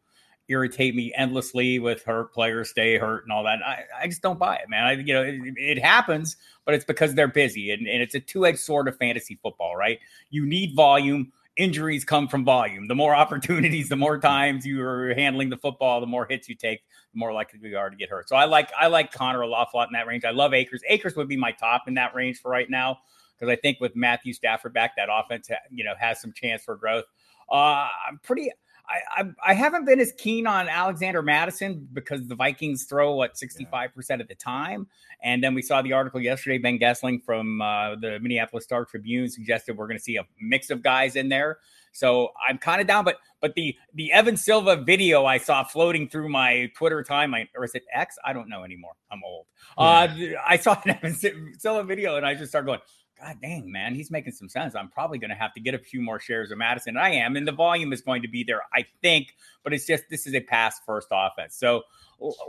irritate 0.48 0.94
me 0.94 1.12
endlessly 1.16 1.78
with 1.78 2.02
hurt 2.04 2.32
players 2.32 2.70
stay 2.70 2.98
hurt 2.98 3.24
and 3.24 3.32
all 3.32 3.44
that. 3.44 3.58
I, 3.64 3.84
I 4.02 4.06
just 4.06 4.22
don't 4.22 4.38
buy 4.38 4.56
it, 4.56 4.68
man. 4.68 4.84
I, 4.84 4.92
you 4.92 5.12
know, 5.12 5.22
it, 5.22 5.40
it 5.56 5.78
happens, 5.78 6.36
but 6.64 6.74
it's 6.74 6.84
because 6.84 7.14
they're 7.14 7.28
busy 7.28 7.70
and, 7.72 7.86
and 7.86 8.02
it's 8.02 8.14
a 8.14 8.20
two 8.20 8.46
edged 8.46 8.60
sword 8.60 8.88
of 8.88 8.96
fantasy 8.96 9.38
football, 9.42 9.76
right? 9.76 9.98
You 10.30 10.46
need 10.46 10.74
volume 10.74 11.32
injuries 11.56 12.04
come 12.04 12.28
from 12.28 12.44
volume. 12.44 12.88
The 12.88 12.94
more 12.94 13.14
opportunities, 13.16 13.88
the 13.88 13.96
more 13.96 14.18
times 14.18 14.64
you 14.64 14.82
are 14.82 15.14
handling 15.14 15.50
the 15.50 15.56
football, 15.56 16.00
the 16.00 16.06
more 16.06 16.26
hits 16.26 16.48
you 16.48 16.54
take, 16.54 16.80
the 17.12 17.18
more 17.18 17.32
likely 17.32 17.58
we 17.60 17.74
are 17.74 17.90
to 17.90 17.96
get 17.96 18.10
hurt. 18.10 18.28
So 18.28 18.36
I 18.36 18.44
like 18.44 18.70
I 18.78 18.86
like 18.86 19.12
Conner 19.12 19.40
a 19.40 19.48
lot, 19.48 19.68
lot 19.74 19.88
in 19.88 19.92
that 19.94 20.06
range. 20.06 20.24
I 20.24 20.30
love 20.30 20.54
Akers. 20.54 20.82
Akers 20.88 21.16
would 21.16 21.28
be 21.28 21.36
my 21.36 21.52
top 21.52 21.88
in 21.88 21.94
that 21.94 22.14
range 22.14 22.40
for 22.40 22.50
right 22.50 22.68
now 22.70 22.98
because 23.38 23.50
I 23.50 23.56
think 23.56 23.80
with 23.80 23.94
Matthew 23.96 24.32
Stafford 24.32 24.72
back, 24.72 24.96
that 24.96 25.08
offense 25.10 25.48
you 25.70 25.84
know 25.84 25.94
has 25.98 26.20
some 26.20 26.32
chance 26.32 26.62
for 26.62 26.76
growth. 26.76 27.04
Uh, 27.50 27.88
I'm 28.08 28.18
pretty. 28.22 28.50
I, 28.88 29.22
I, 29.22 29.50
I 29.50 29.54
haven't 29.54 29.84
been 29.84 30.00
as 30.00 30.12
keen 30.12 30.46
on 30.46 30.68
Alexander 30.68 31.22
Mattison 31.22 31.88
because 31.92 32.26
the 32.28 32.34
Vikings 32.34 32.84
throw 32.84 33.14
what 33.14 33.34
65% 33.34 34.20
of 34.20 34.28
the 34.28 34.34
time. 34.34 34.86
And 35.22 35.42
then 35.42 35.54
we 35.54 35.62
saw 35.62 35.82
the 35.82 35.92
article 35.92 36.20
yesterday. 36.20 36.58
Ben 36.58 36.78
Goessling 36.78 37.24
from 37.24 37.60
uh, 37.60 37.96
the 37.96 38.18
Minneapolis 38.20 38.64
Star 38.64 38.84
Tribune 38.84 39.28
suggested 39.28 39.76
we're 39.76 39.88
going 39.88 39.98
to 39.98 40.02
see 40.02 40.16
a 40.16 40.26
mix 40.40 40.70
of 40.70 40.82
guys 40.82 41.16
in 41.16 41.28
there. 41.28 41.58
So 41.92 42.30
I'm 42.46 42.58
kind 42.58 42.80
of 42.80 42.86
down, 42.86 43.04
but 43.04 43.16
but 43.40 43.54
the 43.54 43.74
the 43.94 44.12
Evan 44.12 44.36
Silva 44.36 44.76
video 44.76 45.24
I 45.24 45.38
saw 45.38 45.64
floating 45.64 46.10
through 46.10 46.28
my 46.28 46.70
Twitter 46.76 47.02
timeline, 47.02 47.48
or 47.56 47.64
is 47.64 47.74
it 47.74 47.84
X? 47.90 48.18
I 48.22 48.34
don't 48.34 48.50
know 48.50 48.64
anymore. 48.64 48.92
I'm 49.10 49.22
old. 49.24 49.46
Yeah. 49.78 49.84
Uh, 49.84 50.42
I 50.46 50.56
saw 50.58 50.78
an 50.84 50.90
Evan 51.02 51.14
Silva 51.58 51.84
video 51.84 52.16
and 52.16 52.26
I 52.26 52.34
just 52.34 52.50
started 52.50 52.66
going, 52.66 52.80
God 53.20 53.38
dang, 53.40 53.72
man, 53.72 53.94
he's 53.94 54.10
making 54.10 54.32
some 54.32 54.48
sense. 54.48 54.74
I'm 54.74 54.88
probably 54.90 55.18
going 55.18 55.30
to 55.30 55.36
have 55.36 55.54
to 55.54 55.60
get 55.60 55.74
a 55.74 55.78
few 55.78 56.02
more 56.02 56.20
shares 56.20 56.50
of 56.50 56.58
Mattison. 56.58 56.98
I 56.98 57.10
am, 57.10 57.36
and 57.36 57.48
the 57.48 57.52
volume 57.52 57.92
is 57.94 58.02
going 58.02 58.20
to 58.22 58.28
be 58.28 58.44
there, 58.44 58.62
I 58.74 58.84
think. 59.00 59.34
But 59.64 59.72
it's 59.72 59.86
just 59.86 60.04
this 60.10 60.26
is 60.26 60.34
a 60.34 60.40
pass 60.40 60.80
first 60.84 61.08
offense. 61.10 61.56
So 61.56 61.82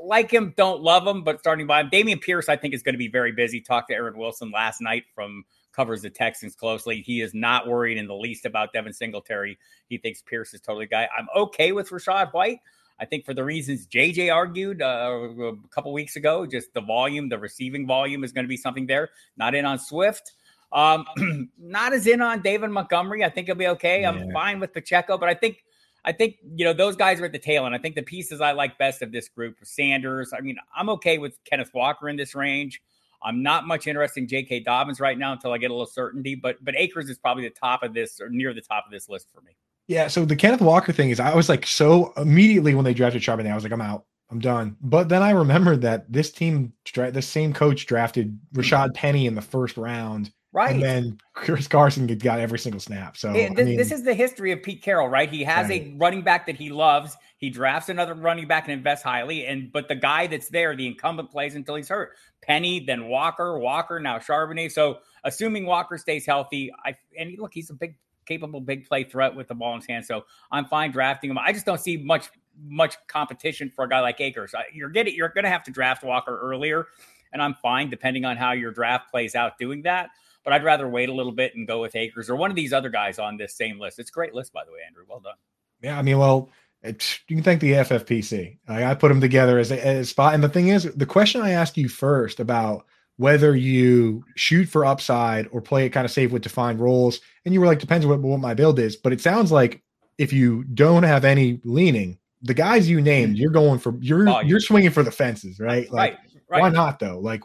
like 0.02 0.30
him, 0.30 0.54
don't 0.58 0.82
love 0.82 1.08
him, 1.08 1.24
but 1.24 1.40
starting 1.40 1.68
by 1.68 1.82
him. 1.82 1.90
Dameon 1.90 2.22
Pierce, 2.22 2.50
I 2.50 2.58
think, 2.58 2.74
is 2.74 2.84
going 2.84 2.96
to 2.96 3.00
be 3.00 3.08
very 3.08 3.32
busy. 3.32 3.62
Talked 3.62 3.90
to 3.90 3.96
Aaron 3.96 4.18
Wilson 4.18 4.52
last 4.52 4.82
night 4.82 5.04
from 5.16 5.46
covers 5.72 6.02
the 6.02 6.10
Texans 6.10 6.56
closely. 6.56 7.02
He 7.02 7.22
is 7.22 7.34
not 7.34 7.68
worried 7.68 7.98
in 7.98 8.08
the 8.08 8.16
least 8.16 8.46
about 8.46 8.74
Devin 8.74 8.94
Singletary. 8.94 9.58
He 9.88 9.98
thinks 9.98 10.22
Pierce 10.22 10.54
is 10.54 10.60
totally 10.60 10.88
guy. 10.88 11.08
I'm 11.18 11.28
okay 11.36 11.72
with 11.72 11.90
Rachaad 11.92 12.34
White. 12.34 12.60
I 13.00 13.06
think 13.06 13.26
for 13.26 13.34
the 13.34 13.44
reasons 13.44 13.86
JJ 13.86 14.34
argued 14.34 14.82
uh, 14.82 15.30
a 15.40 15.54
couple 15.70 15.94
weeks 15.94 16.16
ago, 16.16 16.46
just 16.48 16.74
the 16.74 16.82
volume, 16.82 17.30
the 17.30 17.38
receiving 17.38 17.86
volume 17.86 18.24
is 18.24 18.32
going 18.32 18.46
to 18.46 18.50
be 18.50 18.58
something 18.58 18.88
there. 18.88 19.10
Not 19.38 19.54
in 19.54 19.66
on 19.66 19.78
Swift. 19.78 20.34
Um, 20.72 21.06
not 21.58 21.94
as 21.94 22.08
in 22.08 22.22
on 22.22 22.42
David 22.42 22.70
Montgomery. 22.70 23.24
I 23.24 23.30
think 23.30 23.48
he'll 23.48 23.56
be 23.56 23.68
okay. 23.68 24.06
I'm 24.06 24.32
fine 24.32 24.60
with 24.60 24.74
Pacheco, 24.74 25.18
but 25.18 25.30
I 25.30 25.34
think 25.34 25.64
I 26.06 26.12
think 26.12 26.36
you 26.56 26.66
know 26.66 26.74
those 26.74 26.96
guys 26.96 27.20
are 27.20 27.26
at 27.26 27.32
the 27.32 27.40
tail 27.40 27.66
end. 27.66 27.76
I 27.76 27.78
think 27.78 27.96
the 27.96 28.02
pieces 28.02 28.42
I 28.42 28.54
like 28.54 28.78
best 28.78 29.02
of 29.02 29.12
this 29.12 29.28
group, 29.30 29.62
are 29.62 29.66
Sanders. 29.66 30.32
I 30.36 30.42
mean, 30.42 30.58
I'm 30.76 30.90
okay 30.92 31.18
with 31.18 31.38
Kenneth 31.44 31.72
Walker 31.74 32.10
in 32.10 32.16
this 32.16 32.36
range. 32.36 32.82
I'm 33.24 33.42
not 33.42 33.66
much 33.66 33.88
interested 33.88 34.22
in 34.22 34.28
J.K. 34.28 34.62
Dobbins 34.62 35.00
right 35.00 35.18
now 35.18 35.34
until 35.34 35.52
I 35.52 35.58
get 35.58 35.72
a 35.72 35.74
little 35.74 35.86
certainty. 35.86 36.36
But 36.36 36.64
but 36.64 36.76
Akers 36.78 37.10
is 37.10 37.18
probably 37.18 37.44
the 37.44 37.50
top 37.50 37.84
of 37.84 37.94
this 37.94 38.22
or 38.22 38.30
near 38.30 38.54
the 38.54 38.62
top 38.62 38.86
of 38.86 38.92
this 38.92 39.10
list 39.10 39.28
for 39.34 39.42
me. 39.42 39.58
Yeah. 39.88 40.08
So 40.08 40.26
the 40.26 40.36
Kenneth 40.36 40.62
Walker 40.62 40.92
thing 40.92 41.10
is, 41.10 41.20
I 41.20 41.34
was 41.34 41.50
like 41.50 41.66
so 41.66 42.14
immediately 42.18 42.76
when 42.76 42.86
they 42.86 42.94
drafted 42.94 43.22
Charbonnet, 43.22 43.52
I 43.52 43.56
was 43.56 43.64
like, 43.64 43.74
I'm 43.74 43.82
out. 43.82 44.06
I'm 44.30 44.40
done. 44.40 44.76
But 44.82 45.08
then 45.08 45.24
I 45.24 45.32
remembered 45.32 45.82
that 45.82 46.12
this 46.12 46.32
team, 46.32 46.74
the 46.94 47.22
same 47.22 47.54
coach 47.54 47.86
drafted 47.86 48.38
Rashad 48.54 48.94
Penny 48.94 49.26
in 49.26 49.36
the 49.36 49.42
first 49.42 49.78
round 49.78 50.32
Right. 50.58 50.74
And 50.74 50.82
then 50.82 51.20
Chris 51.36 51.68
Carson 51.68 52.08
got 52.08 52.40
every 52.40 52.58
single 52.58 52.80
snap. 52.80 53.16
So 53.16 53.32
this, 53.32 53.52
I 53.52 53.54
mean, 53.54 53.78
this, 53.78 53.92
is 53.92 54.02
the 54.02 54.16
history 54.16 54.52
of 54.52 54.64
Pete 54.64 54.82
Carroll, 54.82 55.08
right? 55.08 55.30
He 55.30 55.44
has 55.44 55.70
right. 55.70 55.84
a 55.84 55.96
running 55.98 56.24
back 56.24 56.48
that 56.48 56.56
he 56.56 56.72
loves. 56.72 57.16
He 57.38 57.52
drafts 57.52 57.90
another 57.90 58.16
running 58.16 58.48
back 58.48 58.64
and 58.64 58.74
invests 58.74 59.04
highly. 59.04 59.46
And 59.46 59.72
but 59.72 59.88
the 59.88 59.94
guy 59.94 60.26
that's 60.26 60.50
there, 60.50 60.76
the 60.76 60.88
incumbent 60.88 61.30
plays 61.30 61.54
until 61.54 61.76
he's 61.76 61.90
hurt. 61.90 62.14
Penny, 62.42 62.80
then 62.84 63.06
Walker, 63.06 63.60
Walker, 63.60 64.00
now 64.00 64.18
Charbonnet. 64.18 64.72
So 64.72 64.98
assuming 65.24 65.68
Walker 65.68 65.96
stays 65.96 66.26
healthy, 66.26 66.74
I 66.84 66.96
and 67.16 67.38
look, 67.38 67.54
he's 67.54 67.70
a 67.70 67.76
big, 67.76 67.94
capable 68.26 68.60
big 68.60 68.88
play 68.88 69.04
threat 69.04 69.36
with 69.36 69.50
the 69.50 69.54
ball 69.54 69.76
in 69.76 69.82
his 69.82 69.88
hand. 69.88 70.06
So 70.08 70.26
I'm 70.52 70.66
fine 70.66 70.90
drafting 70.90 71.30
him. 71.30 71.38
I 71.38 71.54
just 71.54 71.68
don't 71.68 71.80
see 71.80 71.98
much 71.98 72.32
much 72.60 72.96
competition 73.06 73.72
for 73.76 73.86
a 73.86 73.90
guy 73.90 74.00
like 74.00 74.20
Akers. 74.20 74.56
You're 74.74 74.90
getting 74.90 75.14
you're 75.14 75.30
gonna 75.30 75.50
have 75.50 75.66
to 75.66 75.72
draft 75.72 76.04
Walker 76.04 76.40
earlier, 76.42 76.88
and 77.32 77.44
I'm 77.44 77.54
fine 77.62 77.92
depending 77.92 78.26
on 78.26 78.38
how 78.38 78.54
your 78.54 78.72
draft 78.72 79.12
plays 79.12 79.36
out 79.36 79.60
doing 79.60 79.84
that 79.84 80.10
but 80.48 80.54
I'd 80.54 80.64
rather 80.64 80.88
wait 80.88 81.10
a 81.10 81.14
little 81.14 81.34
bit 81.34 81.58
and 81.58 81.68
go 81.68 81.82
with 81.82 81.94
Akers 81.94 82.30
or 82.30 82.38
one 82.38 82.50
of 82.50 82.56
these 82.56 82.72
other 82.72 82.88
guys 82.88 83.20
on 83.20 83.36
this 83.36 83.54
same 83.54 83.78
list. 83.82 84.00
It's 84.00 84.10
a 84.10 84.14
great 84.14 84.34
list, 84.34 84.54
by 84.54 84.64
the 84.64 84.72
way, 84.72 84.78
Andrew. 84.88 85.04
Well 85.06 85.20
done. 85.20 85.34
Yeah, 85.82 86.00
I 86.00 86.02
mean, 86.02 86.18
well, 86.20 86.50
you 86.86 86.96
can 87.28 87.44
thank 87.44 87.60
the 87.60 87.74
FFPC. 87.74 88.58
I, 88.66 88.86
I 88.86 88.96
put 88.96 89.10
them 89.10 89.20
together 89.20 89.60
as 89.60 89.72
a, 89.72 89.86
as 89.86 90.08
a 90.08 90.10
spot. 90.10 90.36
And 90.36 90.42
the 90.42 90.48
thing 90.48 90.70
is, 90.70 90.86
the 90.86 91.06
question 91.06 91.42
I 91.42 91.50
asked 91.50 91.76
you 91.76 91.90
first 91.90 92.40
about 92.40 92.86
whether 93.18 93.58
you 93.58 94.24
shoot 94.38 94.70
for 94.70 94.86
upside 94.86 95.50
or 95.52 95.60
play 95.60 95.86
it 95.86 95.90
kind 95.90 96.06
of 96.06 96.12
safe 96.12 96.32
with 96.32 96.44
defined 96.44 96.80
roles, 96.80 97.20
and 97.44 97.54
you 97.54 97.60
were 97.60 97.68
like, 97.68 97.80
depends 97.80 98.06
on 98.06 98.12
what, 98.12 98.22
what 98.22 98.40
my 98.40 98.54
build 98.54 98.80
is. 98.80 98.96
But 98.96 99.12
it 99.12 99.20
sounds 99.20 99.52
like 99.52 99.84
if 100.18 100.32
you 100.32 100.64
don't 100.64 101.04
have 101.04 101.26
any 101.26 101.60
leaning, 101.66 102.20
the 102.42 102.54
guys 102.54 102.90
you 102.90 103.02
named, 103.02 103.38
you're 103.38 103.52
going 103.52 103.80
for 103.80 103.96
you're 104.00 104.30
oh, 104.30 104.40
you're 104.40 104.62
swinging 104.62 104.92
for 104.92 105.04
the 105.04 105.12
fences, 105.12 105.60
right? 105.60 105.92
Like, 105.92 106.14
right, 106.14 106.20
right. 106.50 106.62
why 106.62 106.70
not 106.70 107.00
though? 107.00 107.20
Like, 107.20 107.42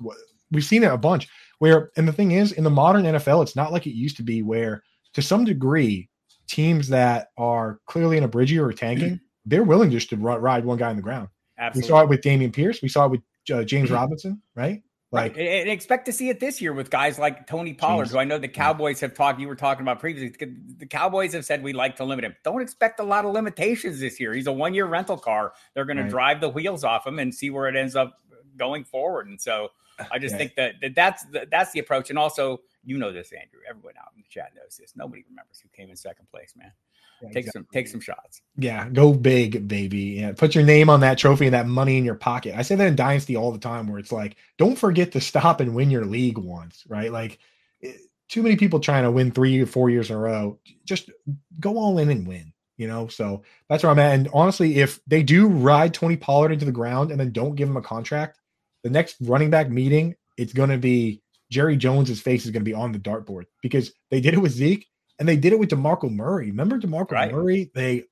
we've 0.53 0.65
seen 0.65 0.85
it 0.85 0.93
a 0.93 0.97
bunch. 0.97 1.29
Where 1.63 1.93
and 1.97 2.09
the 2.09 2.13
thing 2.13 2.33
is, 2.33 2.51
in 2.51 2.65
the 2.65 2.71
modern 2.71 3.05
NFL, 3.05 3.41
it's 3.41 3.55
not 3.55 3.71
like 3.71 3.87
it 3.87 3.95
used 3.95 4.17
to 4.17 4.25
be, 4.25 4.43
where 4.43 4.83
to 5.13 5.23
some 5.23 5.45
degree, 5.45 6.09
teams 6.49 6.89
that 6.89 7.29
are 7.39 7.79
clearly 7.87 8.17
in 8.17 8.25
a 8.25 8.29
bridgey 8.29 8.61
or 8.61 8.73
tanking, 8.73 9.21
they're 9.47 9.63
willing 9.63 9.89
just 9.89 10.11
to 10.11 10.17
ride 10.17 10.65
one 10.65 10.77
guy 10.77 10.91
on 10.91 10.97
the 10.97 11.03
ground. 11.03 11.29
Absolutely. 11.57 11.87
We 11.87 11.89
saw 11.89 12.03
it 12.03 12.09
with 12.09 12.21
Dameon 12.21 12.53
Pierce. 12.53 12.83
We 12.83 12.89
saw 12.89 13.05
it 13.05 13.13
with 13.13 13.21
uh, 13.53 13.63
James 13.63 13.91
mm-hmm. 13.91 13.95
Robinson, 13.95 14.43
right? 14.57 14.83
Like, 15.13 15.37
right. 15.37 15.47
and 15.47 15.71
expect 15.71 16.07
to 16.07 16.13
see 16.13 16.31
it 16.31 16.41
this 16.41 16.61
year 16.61 16.73
with 16.73 16.91
guys 16.91 17.17
like 17.17 17.47
Tony 17.47 17.75
Pollard, 17.75 18.09
who 18.09 18.19
I 18.19 18.25
know 18.25 18.39
the 18.39 18.49
Cowboys 18.49 18.99
have 18.99 19.15
talked. 19.15 19.39
You 19.39 19.47
were 19.47 19.55
talking 19.55 19.83
about 19.83 20.01
previously. 20.01 20.35
The 20.79 20.87
Cowboys 20.87 21.33
have 21.33 21.45
said 21.45 21.63
we 21.63 21.73
like 21.73 21.95
to 21.99 22.05
limit 22.05 22.25
him. 22.25 22.35
Don't 22.43 22.61
expect 22.61 22.99
a 22.99 23.05
lot 23.05 23.25
of 23.25 23.31
limitations 23.31 24.01
this 24.01 24.19
year. 24.19 24.35
He's 24.35 24.49
a 24.49 24.53
one 24.53 24.75
year 24.75 24.87
rental 24.87 25.17
car. 25.17 25.53
They're 25.75 25.85
going 25.85 25.99
right. 25.99 26.07
to 26.07 26.11
drive 26.11 26.41
the 26.41 26.49
wheels 26.49 26.83
off 26.83 27.07
him 27.07 27.21
and 27.21 27.33
see 27.33 27.51
where 27.51 27.69
it 27.69 27.77
ends 27.77 27.95
up 27.95 28.19
going 28.57 28.83
forward. 28.83 29.29
And 29.29 29.41
so 29.41 29.69
I 30.11 30.19
just 30.19 30.33
yeah. 30.33 30.39
think 30.39 30.55
that, 30.57 30.75
that 30.81 30.95
that's 30.95 31.25
the, 31.27 31.47
that's 31.51 31.73
the 31.73 31.81
approach. 31.81 32.11
And 32.11 32.19
also, 32.19 32.61
you 32.85 32.99
know 32.99 33.13
this, 33.13 33.33
Andrew. 33.33 33.61
Everyone 33.69 33.95
out 34.01 34.11
in 34.17 34.23
the 34.23 34.29
chat 34.29 34.53
knows 34.57 34.77
this. 34.77 34.95
Nobody 34.97 35.25
remembers 35.29 35.61
who 35.61 35.69
came 35.69 35.91
in 35.91 35.97
second 35.97 36.29
place, 36.31 36.55
man. 36.57 36.73
Yeah, 37.21 37.29
take 37.29 37.37
exactly. 37.39 37.61
some 37.61 37.67
take 37.73 37.89
some 37.89 38.01
shots. 38.01 38.43
Yeah, 38.57 38.89
go 38.89 39.13
big, 39.13 39.69
baby. 39.69 40.17
Yeah, 40.21 40.33
put 40.33 40.55
your 40.55 40.65
name 40.65 40.91
on 40.91 41.01
that 41.01 41.19
trophy 41.19 41.47
and 41.47 41.55
that 41.55 41.67
money 41.67 41.97
in 41.97 42.05
your 42.05 42.17
pocket. 42.17 42.55
I 42.57 42.63
say 42.63 42.75
that 42.75 42.87
in 42.87 42.97
Dynasty 42.97 43.37
all 43.37 43.53
the 43.53 43.59
time, 43.59 43.87
where 43.87 43.99
it's 43.99 44.13
like, 44.13 44.37
don't 44.59 44.77
forget 44.77 45.13
to 45.13 45.21
stop 45.21 45.61
and 45.61 45.75
win 45.75 45.91
your 45.91 46.05
league 46.05 46.39
once, 46.39 46.85
right? 46.89 47.13
Like, 47.13 47.39
it, 47.81 48.01
too 48.29 48.43
many 48.43 48.57
people 48.57 48.81
trying 48.81 49.05
to 49.05 49.11
win 49.11 49.31
three 49.31 49.61
or 49.61 49.67
four 49.67 49.91
years 49.91 50.11
in 50.11 50.17
a 50.17 50.19
row. 50.19 50.59
Just 50.85 51.11
go 51.61 51.77
all 51.77 51.99
in 51.99 52.11
and 52.11 52.27
win. 52.27 52.53
You 52.79 52.89
know, 52.89 53.07
so 53.07 53.43
that's 53.69 53.85
where 53.85 53.93
I'm 53.93 53.99
at. 54.01 54.15
And 54.15 54.29
honestly, 54.33 54.79
if 54.79 54.99
they 55.07 55.23
do 55.23 55.47
ride 55.47 55.95
Tony 55.95 56.17
Pollard 56.17 56.51
into 56.51 56.65
the 56.65 56.73
ground 56.73 57.13
and 57.13 57.21
then 57.21 57.31
don't 57.31 57.55
give 57.55 57.69
him 57.69 57.77
a 57.77 57.83
contract, 57.83 58.41
the 58.83 58.91
next 58.91 59.17
running 59.21 59.51
back 59.51 59.71
meeting, 59.71 60.15
it's 60.37 60.53
going 60.53 60.71
to 60.71 60.79
be 60.79 61.23
Jerry 61.51 61.77
Jones's 61.77 62.21
face 62.21 62.45
is 62.45 62.51
going 62.51 62.63
to 62.65 62.69
be 62.69 62.75
on 62.75 62.93
the 62.93 62.99
dartboard 62.99 63.45
because 63.63 63.93
they 64.11 64.21
did 64.21 64.35
it 64.35 64.39
with 64.39 64.53
Zeke 64.53 64.87
and 65.19 65.29
they 65.29 65.37
did 65.37 65.53
it 65.53 65.59
with 65.59 65.71
DeMarco 65.71 66.11
Murray. 66.11 66.47
Remember 66.47 66.79
DeMarco 66.79 67.13
right. 67.13 67.33
Murray? 67.33 67.71
They 67.75 68.05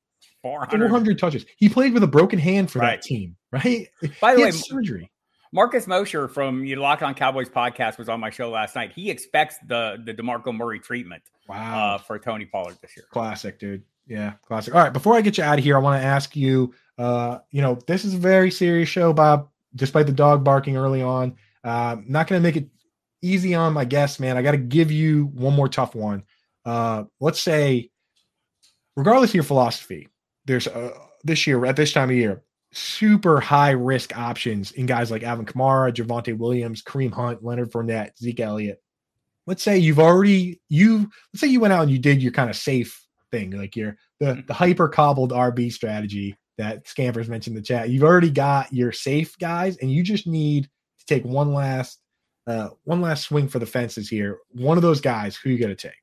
400. 0.43 0.89
400. 0.89 1.19
touches. 1.19 1.47
He 1.57 1.69
played 1.69 1.95
with 1.95 2.03
a 2.03 2.09
broken 2.09 2.39
hand 2.39 2.71
for 2.71 2.81
right. 2.81 3.01
that 3.01 3.03
team, 3.03 3.37
right? 3.53 3.89
By 4.21 4.35
the 4.35 4.43
way, 4.43 4.51
surgery. 4.51 5.11
Marcus 5.53 5.87
Mosher 5.89 6.29
from 6.29 6.65
you 6.65 6.77
Locked 6.77 7.03
On 7.03 7.13
Cowboys 7.15 7.49
podcast 7.49 7.99
was 7.99 8.09
on 8.09 8.21
my 8.21 8.31
show 8.31 8.51
last 8.51 8.77
night. 8.77 8.93
He 8.93 9.11
expects 9.11 9.57
the 9.67 9.99
the 10.05 10.15
DeMarco 10.15 10.55
Murray 10.55 10.79
treatment 10.79 11.23
wow. 11.49 11.95
Uh, 11.95 11.99
for 11.99 12.19
Tony 12.19 12.47
Pollard 12.47 12.79
this 12.81 12.97
year. 12.97 13.07
Classic, 13.11 13.59
dude. 13.59 13.83
Yeah, 14.07 14.35
classic. 14.47 14.75
All 14.75 14.83
right, 14.83 14.93
before 14.93 15.17
I 15.17 15.21
get 15.21 15.39
you 15.39 15.45
out 15.45 15.59
of 15.59 15.65
here, 15.65 15.77
I 15.77 15.81
want 15.81 16.01
to 16.01 16.07
ask 16.07 16.37
you. 16.37 16.75
Uh, 16.99 17.39
you 17.51 17.63
know, 17.63 17.79
this 17.87 18.05
is 18.05 18.15
a 18.15 18.19
very 18.19 18.51
serious 18.51 18.89
show, 18.89 19.13
Bob. 19.13 19.49
Despite 19.75 20.07
the 20.07 20.13
dog 20.13 20.43
barking 20.43 20.77
early 20.77 21.03
on, 21.03 21.37
uh, 21.63 21.97
not 22.07 22.27
going 22.27 22.41
to 22.41 22.47
make 22.47 22.57
it 22.57 22.69
easy 23.23 23.55
on 23.55 23.73
my 23.73 23.85
guests, 23.85 24.19
man. 24.19 24.37
I 24.37 24.43
got 24.43 24.53
to 24.53 24.59
give 24.59 24.91
you 24.91 25.27
one 25.27 25.55
more 25.55 25.69
tough 25.69 25.95
one. 25.95 26.25
Uh, 26.65 27.05
let's 27.21 27.41
say, 27.41 27.91
regardless 28.97 29.31
of 29.31 29.35
your 29.35 29.45
philosophy, 29.45 30.09
there's 30.47 30.67
uh, 30.67 30.97
this 31.25 31.47
year 31.47 31.65
at 31.67 31.77
this 31.77 31.93
time 31.93 32.11
of 32.11 32.17
year 32.17 32.43
super 32.73 33.41
high 33.41 33.71
risk 33.71 34.17
options 34.17 34.73
in 34.73 34.87
guys 34.87 35.11
like 35.11 35.23
Alvin 35.23 35.47
Kamara, 35.47 35.93
Javonte 35.93 36.37
Williams, 36.37 36.83
Kareem 36.83 37.13
Hunt, 37.13 37.43
Leonard 37.43 37.71
Fournette, 37.73 38.17
Zeke 38.19 38.41
Elliott. 38.41 38.81
Let's 39.47 39.63
say 39.63 39.79
you've 39.79 39.99
already 39.99 40.61
you 40.69 41.11
let's 41.33 41.41
say 41.41 41.49
you 41.49 41.61
went 41.61 41.73
out 41.73 41.83
and 41.83 41.91
you 41.91 41.99
did 41.99 42.23
your 42.23 42.33
kind 42.33 42.51
of 42.51 42.57
safe 42.57 43.05
thing, 43.33 43.51
like 43.51 43.75
your 43.75 43.97
the 44.21 44.45
the 44.47 44.55
hyper 44.55 44.89
cobbled 44.89 45.33
RB 45.33 45.73
strategy 45.73 46.37
that 46.61 46.87
Scampers 46.87 47.29
mentioned 47.29 47.57
in 47.57 47.63
the 47.63 47.67
chat. 47.67 47.91
You've 47.91 48.05
already 48.05 48.31
got 48.31 48.73
your 48.73 48.93
safe 48.93 49.37
guys, 49.39 49.77
and 49.79 49.91
you 49.91 50.03
just 50.03 50.27
need 50.27 50.69
to 50.99 51.07
take 51.07 51.25
one 51.25 51.53
last 51.53 52.01
uh, 52.47 52.71
one 52.85 53.01
last 53.01 53.25
swing 53.25 53.49
for 53.49 53.59
the 53.59 53.67
fences 53.67 54.09
here. 54.09 54.39
One 54.53 54.77
of 54.77 54.83
those 54.83 55.01
guys, 55.01 55.37
who 55.37 55.51
you 55.51 55.59
going 55.59 55.75
to 55.75 55.89
take? 55.89 55.95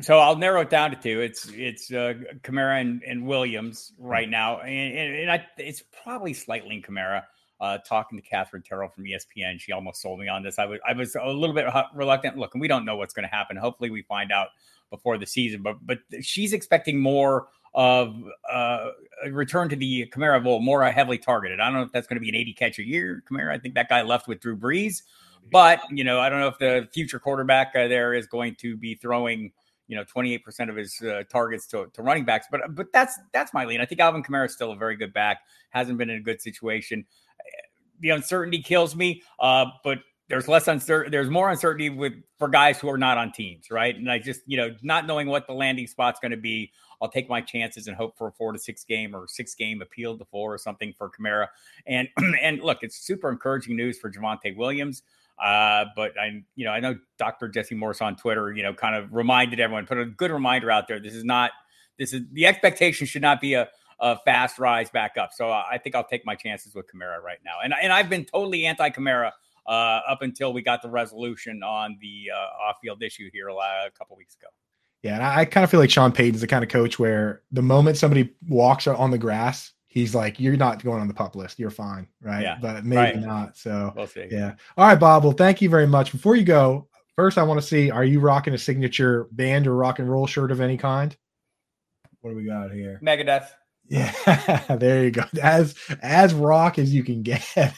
So 0.00 0.18
I'll 0.18 0.36
narrow 0.36 0.60
it 0.62 0.70
down 0.70 0.90
to 0.90 0.96
two. 0.96 1.20
It's 1.20 1.48
it's 1.54 1.92
uh, 1.92 2.14
Kamara 2.42 2.80
and, 2.80 3.02
and 3.02 3.26
Williams 3.26 3.92
right 3.98 4.28
now, 4.28 4.60
and, 4.60 4.96
and, 4.96 5.16
and 5.16 5.30
I, 5.30 5.46
it's 5.58 5.82
probably 6.02 6.34
slightly 6.34 6.76
in 6.76 6.82
Kamara. 6.82 7.24
Uh, 7.60 7.76
talking 7.86 8.18
to 8.18 8.26
Katherine 8.26 8.62
Terrell 8.62 8.88
from 8.88 9.04
ESPN, 9.04 9.60
she 9.60 9.72
almost 9.72 10.00
sold 10.00 10.18
me 10.18 10.28
on 10.28 10.42
this. 10.42 10.58
I 10.58 10.64
was 10.64 10.78
I 10.88 10.94
was 10.94 11.14
a 11.14 11.26
little 11.26 11.54
bit 11.54 11.66
reluctant. 11.94 12.38
Look, 12.38 12.54
and 12.54 12.60
we 12.60 12.68
don't 12.68 12.86
know 12.86 12.96
what's 12.96 13.12
going 13.12 13.28
to 13.28 13.34
happen. 13.34 13.56
Hopefully, 13.56 13.90
we 13.90 14.00
find 14.02 14.32
out 14.32 14.48
before 14.90 15.18
the 15.18 15.26
season. 15.26 15.62
But 15.62 15.76
but 15.84 15.98
she's 16.22 16.52
expecting 16.52 16.98
more 16.98 17.48
of 17.74 18.16
uh, 18.50 18.90
return 19.30 19.68
to 19.68 19.76
the 19.76 20.06
Kamara 20.06 20.42
Bowl, 20.42 20.60
more 20.60 20.84
heavily 20.90 21.18
targeted. 21.18 21.60
I 21.60 21.66
don't 21.66 21.74
know 21.74 21.82
if 21.82 21.92
that's 21.92 22.06
going 22.06 22.16
to 22.16 22.20
be 22.20 22.28
an 22.28 22.34
80 22.34 22.52
catch 22.54 22.78
a 22.78 22.86
year. 22.86 23.22
Kamara, 23.30 23.52
I 23.52 23.58
think 23.58 23.74
that 23.74 23.88
guy 23.88 24.02
left 24.02 24.26
with 24.26 24.40
Drew 24.40 24.56
Brees, 24.56 25.02
but 25.52 25.80
you 25.90 26.04
know 26.04 26.20
I 26.20 26.28
don't 26.28 26.40
know 26.40 26.48
if 26.48 26.58
the 26.58 26.88
future 26.92 27.18
quarterback 27.18 27.68
uh, 27.74 27.88
there 27.88 28.14
is 28.14 28.26
going 28.26 28.56
to 28.56 28.76
be 28.76 28.94
throwing 28.96 29.52
you 29.86 29.96
know 29.96 30.04
28% 30.04 30.68
of 30.68 30.76
his 30.76 31.00
uh, 31.02 31.24
targets 31.30 31.66
to, 31.68 31.86
to 31.92 32.02
running 32.02 32.24
backs. 32.24 32.46
But 32.50 32.74
but 32.74 32.92
that's 32.92 33.18
that's 33.32 33.54
my 33.54 33.64
lean. 33.64 33.80
I 33.80 33.86
think 33.86 34.00
alvin 34.00 34.22
kamara 34.22 34.46
is 34.46 34.52
still 34.52 34.72
a 34.72 34.76
very 34.76 34.96
good 34.96 35.12
back 35.12 35.40
hasn't 35.70 35.98
been 35.98 36.10
in 36.10 36.16
a 36.16 36.22
good 36.22 36.40
situation. 36.40 37.04
The 38.00 38.10
uncertainty 38.10 38.62
kills 38.62 38.96
me 38.96 39.22
uh, 39.38 39.66
but 39.84 39.98
there's 40.28 40.48
less 40.48 40.68
uncertainty 40.68 41.10
there's 41.10 41.28
more 41.28 41.50
uncertainty 41.50 41.90
with 41.90 42.14
for 42.38 42.48
guys 42.48 42.78
who 42.78 42.88
are 42.88 42.96
not 42.96 43.18
on 43.18 43.30
teams 43.32 43.70
right? 43.70 43.94
And 43.94 44.10
i 44.10 44.18
just 44.18 44.40
you 44.46 44.56
know 44.56 44.74
not 44.82 45.06
knowing 45.06 45.26
what 45.26 45.46
the 45.46 45.52
landing 45.52 45.86
spot's 45.86 46.18
going 46.20 46.30
to 46.30 46.38
be 46.38 46.72
i'll 47.00 47.10
take 47.10 47.28
my 47.28 47.40
chances 47.40 47.86
and 47.86 47.96
hope 47.96 48.16
for 48.16 48.28
a 48.28 48.32
four 48.32 48.52
to 48.52 48.58
six 48.58 48.84
game 48.84 49.14
or 49.14 49.26
six 49.28 49.54
game 49.54 49.82
appeal 49.82 50.16
to 50.16 50.24
four 50.24 50.52
or 50.54 50.58
something 50.58 50.92
for 50.96 51.10
kamara 51.10 51.48
and 51.86 52.08
and 52.42 52.60
look 52.60 52.78
it's 52.82 52.96
super 52.96 53.30
encouraging 53.30 53.76
news 53.76 53.98
for 53.98 54.10
Javonte 54.10 54.56
williams 54.56 55.02
uh, 55.40 55.86
but 55.96 56.12
I, 56.20 56.42
you 56.54 56.66
know, 56.66 56.70
I 56.70 56.80
know 56.80 56.98
Dr. 57.16 57.48
Jesse 57.48 57.74
Morse 57.74 58.02
on 58.02 58.14
Twitter, 58.14 58.52
you 58.52 58.62
know, 58.62 58.74
kind 58.74 58.94
of 58.94 59.12
reminded 59.14 59.58
everyone, 59.58 59.86
put 59.86 59.98
a 59.98 60.04
good 60.04 60.30
reminder 60.30 60.70
out 60.70 60.86
there. 60.86 61.00
This 61.00 61.14
is 61.14 61.24
not, 61.24 61.52
this 61.98 62.12
is 62.12 62.22
the 62.32 62.46
expectation 62.46 63.06
should 63.06 63.22
not 63.22 63.40
be 63.40 63.54
a, 63.54 63.68
a 64.00 64.18
fast 64.18 64.58
rise 64.58 64.90
back 64.90 65.16
up. 65.16 65.30
So 65.32 65.50
I 65.50 65.78
think 65.82 65.94
I'll 65.94 66.06
take 66.06 66.26
my 66.26 66.34
chances 66.34 66.74
with 66.74 66.86
Kamara 66.92 67.22
right 67.22 67.38
now. 67.44 67.58
And 67.62 67.74
and 67.80 67.92
I've 67.92 68.08
been 68.08 68.24
totally 68.24 68.66
anti 68.66 68.90
Kamara 68.90 69.32
uh, 69.66 69.70
up 69.70 70.22
until 70.22 70.52
we 70.52 70.62
got 70.62 70.82
the 70.82 70.90
resolution 70.90 71.62
on 71.62 71.98
the 72.00 72.30
uh, 72.34 72.68
off 72.68 72.76
field 72.82 73.02
issue 73.02 73.30
here 73.32 73.48
a, 73.48 73.54
a 73.54 73.90
couple 73.96 74.16
weeks 74.16 74.36
ago. 74.36 74.48
Yeah, 75.02 75.14
and 75.14 75.22
I, 75.22 75.40
I 75.40 75.44
kind 75.46 75.64
of 75.64 75.70
feel 75.70 75.80
like 75.80 75.90
Sean 75.90 76.12
Payton's 76.12 76.42
the 76.42 76.46
kind 76.46 76.62
of 76.62 76.70
coach 76.70 76.98
where 76.98 77.42
the 77.52 77.62
moment 77.62 77.96
somebody 77.96 78.34
walks 78.48 78.86
on 78.86 79.10
the 79.10 79.18
grass, 79.18 79.72
he's 79.86 80.14
like, 80.14 80.38
you're 80.38 80.56
not 80.56 80.82
going 80.84 81.00
on 81.00 81.08
the 81.08 81.14
pup 81.14 81.34
list. 81.34 81.58
You're 81.58 81.70
fine. 81.70 82.06
Right. 82.20 82.42
Yeah. 82.42 82.58
But 82.60 82.84
maybe 82.84 83.18
right. 83.18 83.20
not. 83.20 83.56
So, 83.56 83.92
we'll 83.96 84.08
yeah. 84.30 84.54
All 84.76 84.86
right, 84.86 85.00
Bob. 85.00 85.24
Well, 85.24 85.32
thank 85.32 85.62
you 85.62 85.70
very 85.70 85.86
much. 85.86 86.12
Before 86.12 86.36
you 86.36 86.44
go, 86.44 86.88
first, 87.16 87.38
I 87.38 87.42
want 87.42 87.60
to 87.60 87.66
see 87.66 87.90
are 87.90 88.04
you 88.04 88.20
rocking 88.20 88.54
a 88.54 88.58
signature 88.58 89.28
band 89.32 89.66
or 89.66 89.74
rock 89.74 89.98
and 89.98 90.10
roll 90.10 90.26
shirt 90.26 90.50
of 90.50 90.60
any 90.60 90.76
kind? 90.76 91.16
What 92.20 92.30
do 92.30 92.36
we 92.36 92.44
got 92.44 92.70
here? 92.70 93.00
Megadeth. 93.02 93.48
Yeah, 93.88 94.76
there 94.76 95.04
you 95.04 95.10
go. 95.10 95.24
As 95.42 95.74
as 96.00 96.32
rock 96.32 96.78
as 96.78 96.94
you 96.94 97.02
can 97.02 97.22
get. 97.22 97.44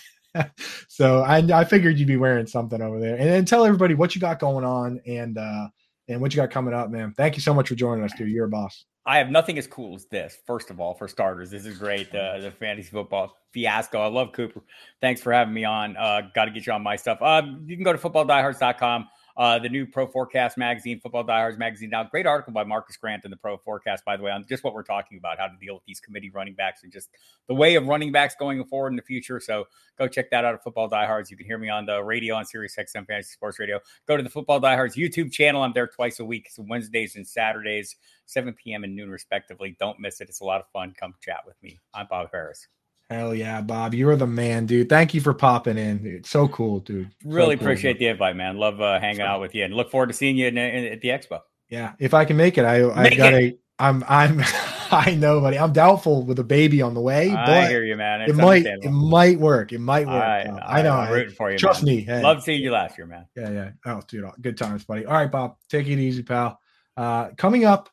so 0.88 1.22
I 1.22 1.38
I 1.38 1.64
figured 1.64 1.98
you'd 1.98 2.08
be 2.08 2.16
wearing 2.16 2.46
something 2.46 2.82
over 2.82 3.00
there. 3.00 3.16
And 3.16 3.28
then 3.28 3.44
tell 3.44 3.64
everybody 3.64 3.94
what 3.94 4.14
you 4.14 4.20
got 4.20 4.38
going 4.38 4.64
on 4.64 5.00
and 5.06 5.38
uh 5.38 5.68
and 6.08 6.20
what 6.20 6.34
you 6.34 6.40
got 6.40 6.50
coming 6.50 6.74
up, 6.74 6.90
man. 6.90 7.14
Thank 7.16 7.36
you 7.36 7.42
so 7.42 7.54
much 7.54 7.68
for 7.68 7.74
joining 7.74 8.04
us, 8.04 8.12
dude. 8.16 8.30
You're 8.30 8.46
a 8.46 8.50
boss. 8.50 8.84
I 9.04 9.18
have 9.18 9.30
nothing 9.30 9.58
as 9.58 9.66
cool 9.66 9.96
as 9.96 10.06
this. 10.06 10.38
First 10.46 10.70
of 10.70 10.78
all, 10.78 10.94
for 10.94 11.08
starters, 11.08 11.50
this 11.50 11.66
is 11.66 11.78
great. 11.78 12.14
Uh, 12.14 12.38
the 12.38 12.52
fantasy 12.52 12.88
football 12.88 13.36
fiasco. 13.52 14.00
I 14.00 14.06
love 14.06 14.32
Cooper. 14.32 14.62
Thanks 15.00 15.20
for 15.20 15.32
having 15.32 15.52
me 15.52 15.64
on. 15.64 15.96
Uh, 15.96 16.22
Got 16.34 16.44
to 16.44 16.50
get 16.52 16.66
you 16.66 16.72
on 16.72 16.82
my 16.82 16.94
stuff. 16.94 17.18
Uh, 17.20 17.42
you 17.66 17.76
can 17.76 17.84
go 17.84 17.92
to 17.92 17.98
footballdiehards.com 17.98 19.08
uh, 19.36 19.58
the 19.58 19.68
new 19.68 19.86
Pro 19.86 20.06
Forecast 20.06 20.58
magazine, 20.58 21.00
Football 21.00 21.24
Diehards 21.24 21.58
magazine. 21.58 21.90
Now, 21.90 22.04
great 22.04 22.26
article 22.26 22.52
by 22.52 22.64
Marcus 22.64 22.96
Grant 22.96 23.24
in 23.24 23.30
the 23.30 23.36
Pro 23.36 23.56
Forecast, 23.56 24.04
by 24.04 24.16
the 24.16 24.22
way, 24.22 24.30
on 24.30 24.44
just 24.48 24.64
what 24.64 24.74
we're 24.74 24.82
talking 24.82 25.18
about, 25.18 25.38
how 25.38 25.46
to 25.46 25.56
deal 25.60 25.74
with 25.74 25.84
these 25.86 26.00
committee 26.00 26.30
running 26.30 26.54
backs 26.54 26.82
and 26.82 26.92
just 26.92 27.10
the 27.48 27.54
way 27.54 27.74
of 27.76 27.86
running 27.86 28.12
backs 28.12 28.34
going 28.38 28.62
forward 28.64 28.90
in 28.90 28.96
the 28.96 29.02
future. 29.02 29.40
So 29.40 29.66
go 29.98 30.08
check 30.08 30.30
that 30.30 30.44
out 30.44 30.54
at 30.54 30.62
Football 30.62 30.88
Diehards. 30.88 31.30
You 31.30 31.36
can 31.36 31.46
hear 31.46 31.58
me 31.58 31.68
on 31.68 31.86
the 31.86 32.02
radio 32.02 32.34
on 32.34 32.44
Sirius 32.44 32.76
XM 32.76 33.06
Fantasy 33.06 33.32
Sports 33.32 33.58
Radio. 33.58 33.80
Go 34.06 34.16
to 34.16 34.22
the 34.22 34.30
Football 34.30 34.60
Diehards 34.60 34.96
YouTube 34.96 35.32
channel. 35.32 35.62
I'm 35.62 35.72
there 35.72 35.86
twice 35.86 36.20
a 36.20 36.24
week, 36.24 36.48
so 36.50 36.64
Wednesdays 36.68 37.16
and 37.16 37.26
Saturdays, 37.26 37.96
7 38.26 38.54
p.m. 38.54 38.84
and 38.84 38.94
noon 38.94 39.10
respectively. 39.10 39.76
Don't 39.78 40.00
miss 40.00 40.20
it. 40.20 40.28
It's 40.28 40.40
a 40.40 40.44
lot 40.44 40.60
of 40.60 40.66
fun. 40.72 40.94
Come 40.98 41.14
chat 41.20 41.40
with 41.46 41.56
me. 41.62 41.80
I'm 41.94 42.06
Bob 42.08 42.28
Harris. 42.32 42.68
Hell 43.12 43.34
yeah, 43.34 43.60
Bob. 43.60 43.94
You're 43.94 44.16
the 44.16 44.26
man, 44.26 44.66
dude. 44.66 44.88
Thank 44.88 45.14
you 45.14 45.20
for 45.20 45.34
popping 45.34 45.78
in. 45.78 46.02
Dude. 46.02 46.26
So 46.26 46.48
cool, 46.48 46.80
dude. 46.80 47.10
So 47.22 47.28
really 47.30 47.56
cool, 47.56 47.66
appreciate 47.66 47.98
the 47.98 48.06
invite, 48.06 48.36
man. 48.36 48.56
Love 48.56 48.80
uh, 48.80 48.98
hanging 49.00 49.22
out 49.22 49.40
with 49.40 49.54
you 49.54 49.64
and 49.64 49.74
look 49.74 49.90
forward 49.90 50.08
to 50.08 50.14
seeing 50.14 50.36
you 50.36 50.48
in, 50.48 50.56
in, 50.56 50.84
at 50.86 51.00
the 51.00 51.08
expo. 51.08 51.40
Yeah. 51.68 51.92
If 51.98 52.14
I 52.14 52.24
can 52.24 52.36
make 52.36 52.58
it, 52.58 52.64
I 52.64 52.88
I 52.90 53.14
got 53.14 53.34
it. 53.34 53.54
a 53.54 53.58
I'm 53.78 54.04
I'm 54.08 54.40
I 54.92 55.14
know, 55.14 55.40
buddy. 55.40 55.58
I'm 55.58 55.72
doubtful 55.72 56.24
with 56.24 56.38
a 56.38 56.44
baby 56.44 56.82
on 56.82 56.92
the 56.94 57.00
way. 57.00 57.30
But 57.30 57.48
I 57.48 57.68
hear 57.68 57.82
you, 57.82 57.96
man. 57.96 58.22
It's 58.22 58.32
it 58.32 58.36
might 58.36 58.66
it 58.66 58.90
might 58.90 59.40
work. 59.40 59.72
It 59.72 59.80
might 59.80 60.06
work. 60.06 60.22
I, 60.22 60.42
uh, 60.42 60.60
I 60.66 60.82
know. 60.82 60.92
I'm 60.92 61.12
rooting 61.12 61.34
for 61.34 61.50
you. 61.50 61.58
Trust 61.58 61.82
man. 61.82 61.96
me. 61.96 62.02
Hey. 62.02 62.22
Love 62.22 62.42
seeing 62.42 62.62
you 62.62 62.70
last 62.70 62.98
year, 62.98 63.06
man. 63.06 63.26
Yeah, 63.34 63.50
yeah. 63.50 63.70
Oh, 63.86 64.00
dude, 64.06 64.24
good 64.40 64.58
times, 64.58 64.84
buddy. 64.84 65.06
All 65.06 65.14
right, 65.14 65.30
Bob. 65.30 65.56
Take 65.70 65.86
it 65.86 65.98
easy, 65.98 66.22
pal. 66.22 66.58
Uh, 66.96 67.30
coming 67.38 67.64
up 67.64 67.88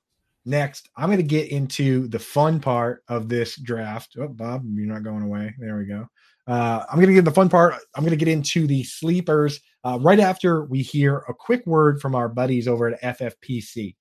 Next, 0.46 0.90
I'm 0.96 1.10
going 1.10 1.18
to 1.18 1.24
get 1.24 1.50
into 1.50 2.08
the 2.08 2.20
fun 2.20 2.60
part 2.60 3.04
of 3.08 3.30
this 3.30 3.56
draft. 3.58 4.16
Oh, 4.20 4.28
Bob, 4.28 4.64
you're 4.66 4.88
not 4.88 5.04
going 5.04 5.24
away. 5.24 5.54
There 5.60 5.78
we 5.78 5.86
go. 5.86 6.08
Uh, 6.48 6.84
I'm 6.90 6.96
going 6.96 7.10
to 7.10 7.14
get 7.14 7.26
the 7.26 7.32
fun 7.32 7.50
part. 7.50 7.76
I'm 7.96 8.04
going 8.04 8.18
to 8.18 8.26
get 8.26 8.28
into 8.28 8.66
the 8.66 8.84
sleepers 8.84 9.60
uh, 9.84 10.00
right 10.02 10.20
after 10.20 10.66
we 10.66 10.82
hear 10.82 11.18
a 11.30 11.34
quick 11.34 11.66
word 11.68 12.02
from 12.02 12.16
our 12.16 12.28
buddies 12.28 12.68
over 12.68 12.88
at 12.88 13.20
FFPC. 13.20 13.96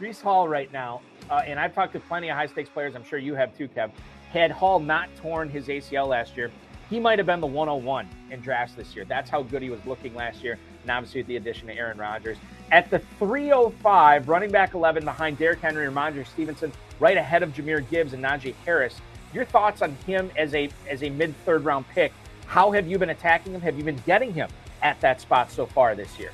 Breece 0.00 0.20
Hall 0.20 0.48
right 0.48 0.72
now, 0.72 1.02
uh, 1.30 1.42
and 1.46 1.60
I've 1.60 1.74
talked 1.74 1.92
to 1.92 2.00
plenty 2.00 2.28
of 2.28 2.36
high 2.36 2.46
stakes 2.46 2.68
players. 2.68 2.94
I'm 2.96 3.04
sure 3.04 3.18
you 3.18 3.34
have 3.34 3.56
too, 3.56 3.68
Kev. 3.68 3.92
had 4.30 4.50
Hall 4.50 4.80
not 4.80 5.08
torn 5.16 5.48
his 5.48 5.68
ACL 5.68 6.08
last 6.08 6.36
year, 6.36 6.50
he 6.90 7.00
might 7.00 7.18
have 7.18 7.26
been 7.26 7.40
the 7.40 7.46
101 7.46 8.08
in 8.30 8.40
drafts 8.40 8.74
this 8.74 8.94
year. 8.94 9.04
That's 9.04 9.30
how 9.30 9.42
good 9.42 9.62
he 9.62 9.70
was 9.70 9.84
looking 9.86 10.14
last 10.14 10.42
year. 10.42 10.58
And 10.82 10.90
obviously, 10.90 11.20
with 11.20 11.28
the 11.28 11.36
addition 11.36 11.70
of 11.70 11.76
Aaron 11.76 11.98
Rodgers. 11.98 12.36
At 12.70 12.90
the 12.90 12.98
305, 13.18 14.28
running 14.28 14.50
back 14.50 14.74
11 14.74 15.04
behind 15.04 15.38
Derrick 15.38 15.60
Henry 15.60 15.86
and 15.86 15.96
Rhamondre 15.96 16.26
Stevenson, 16.26 16.72
right 17.00 17.16
ahead 17.16 17.42
of 17.42 17.50
Jahmyr 17.50 17.88
Gibbs 17.90 18.12
and 18.12 18.22
Najee 18.22 18.54
Harris. 18.64 19.00
Your 19.32 19.44
thoughts 19.44 19.82
on 19.82 19.96
him 20.06 20.30
as 20.36 20.54
a 20.54 20.70
as 20.88 21.02
a 21.02 21.10
mid 21.10 21.34
third 21.44 21.64
round 21.64 21.88
pick? 21.88 22.12
How 22.46 22.70
have 22.70 22.86
you 22.86 22.98
been 22.98 23.10
attacking 23.10 23.52
him? 23.52 23.60
Have 23.60 23.76
you 23.76 23.84
been 23.84 24.00
getting 24.06 24.32
him 24.32 24.48
at 24.82 25.00
that 25.00 25.20
spot 25.20 25.50
so 25.50 25.66
far 25.66 25.94
this 25.94 26.18
year? 26.18 26.30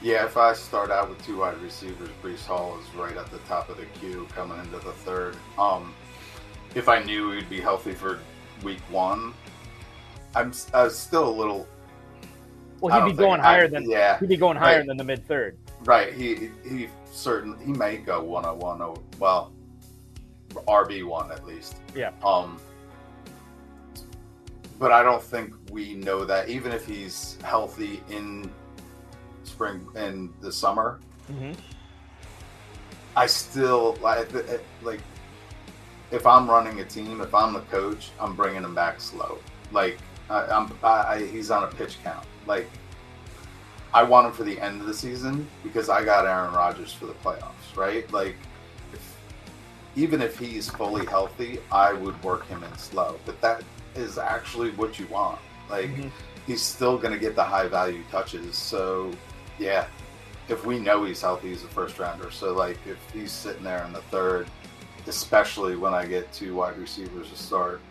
Yeah, 0.00 0.24
if 0.24 0.36
I 0.36 0.52
start 0.54 0.90
out 0.90 1.08
with 1.08 1.24
two 1.24 1.38
wide 1.38 1.56
receivers, 1.58 2.08
Breece 2.20 2.44
Hall 2.44 2.76
is 2.80 2.94
right 2.96 3.16
at 3.16 3.30
the 3.30 3.38
top 3.40 3.68
of 3.68 3.76
the 3.76 3.86
queue 4.00 4.26
coming 4.34 4.58
into 4.58 4.78
the 4.78 4.92
third. 4.92 5.36
Um, 5.56 5.94
if 6.74 6.88
I 6.88 7.00
knew 7.04 7.30
he'd 7.30 7.48
be 7.48 7.60
healthy 7.60 7.92
for 7.92 8.18
week 8.64 8.80
one, 8.90 9.32
I'm, 10.34 10.52
I'm 10.74 10.90
still 10.90 11.28
a 11.28 11.34
little. 11.34 11.68
Well, 12.80 13.04
he'd 13.04 13.12
be 13.12 13.16
going 13.16 13.40
higher 13.40 13.64
I, 13.64 13.68
than 13.68 13.88
yeah. 13.88 14.18
He'd 14.18 14.28
be 14.28 14.36
going 14.36 14.56
higher 14.56 14.78
right. 14.78 14.86
than 14.86 14.96
the 14.96 15.04
mid 15.04 15.26
third. 15.26 15.56
Right. 15.84 16.12
He 16.12 16.50
he 16.68 16.88
certainly 17.10 17.64
he 17.64 17.72
may 17.72 17.96
go 17.96 18.22
one 18.22 18.44
on 18.44 18.58
one. 18.58 18.82
Oh 18.82 18.96
well, 19.18 19.52
RB 20.50 21.04
one 21.04 21.30
at 21.30 21.46
least. 21.46 21.76
Yeah. 21.94 22.12
Um. 22.24 22.58
But 24.78 24.90
I 24.90 25.04
don't 25.04 25.22
think 25.22 25.54
we 25.70 25.94
know 25.94 26.24
that 26.24 26.48
even 26.48 26.72
if 26.72 26.84
he's 26.84 27.38
healthy 27.44 28.02
in 28.10 28.50
spring 29.44 29.86
and 29.94 30.32
the 30.40 30.50
summer. 30.50 30.98
Mm-hmm. 31.30 31.52
I 33.14 33.26
still 33.26 33.96
like 34.00 34.28
like 34.82 35.00
if 36.10 36.26
I'm 36.26 36.48
running 36.48 36.80
a 36.80 36.84
team, 36.84 37.20
if 37.20 37.34
I'm 37.34 37.52
the 37.52 37.60
coach, 37.60 38.10
I'm 38.20 38.34
bringing 38.34 38.62
him 38.62 38.74
back 38.74 39.00
slow. 39.00 39.38
Like 39.70 39.98
I, 40.32 40.56
am 40.56 40.72
I, 40.82 41.28
he's 41.30 41.50
on 41.50 41.64
a 41.64 41.66
pitch 41.66 41.98
count. 42.02 42.26
Like 42.46 42.68
I 43.94 44.02
want 44.02 44.26
him 44.26 44.32
for 44.32 44.44
the 44.44 44.58
end 44.58 44.80
of 44.80 44.86
the 44.86 44.94
season 44.94 45.46
because 45.62 45.88
I 45.88 46.04
got 46.04 46.26
Aaron 46.26 46.54
Rodgers 46.54 46.92
for 46.92 47.06
the 47.06 47.12
playoffs, 47.14 47.76
right? 47.76 48.10
Like 48.12 48.36
if, 48.92 49.16
even 49.94 50.22
if 50.22 50.38
he's 50.38 50.70
fully 50.70 51.04
healthy, 51.04 51.58
I 51.70 51.92
would 51.92 52.20
work 52.22 52.46
him 52.46 52.62
in 52.62 52.78
slow. 52.78 53.18
But 53.26 53.40
that 53.42 53.62
is 53.94 54.16
actually 54.16 54.70
what 54.70 54.98
you 54.98 55.06
want. 55.08 55.38
Like 55.68 55.90
mm-hmm. 55.90 56.08
he's 56.46 56.62
still 56.62 56.96
going 56.96 57.12
to 57.12 57.20
get 57.20 57.36
the 57.36 57.44
high 57.44 57.68
value 57.68 58.02
touches. 58.10 58.56
So 58.56 59.12
yeah, 59.58 59.86
if 60.48 60.64
we 60.64 60.78
know 60.78 61.04
he's 61.04 61.20
healthy, 61.20 61.50
he's 61.50 61.64
a 61.64 61.68
first 61.68 61.98
rounder. 61.98 62.30
So 62.30 62.54
like 62.54 62.78
if 62.86 62.98
he's 63.12 63.30
sitting 63.30 63.64
there 63.64 63.84
in 63.84 63.92
the 63.92 64.02
third, 64.02 64.48
especially 65.06 65.76
when 65.76 65.92
I 65.92 66.06
get 66.06 66.32
two 66.32 66.54
wide 66.54 66.78
receivers 66.78 67.28
to 67.28 67.36
start, 67.36 67.82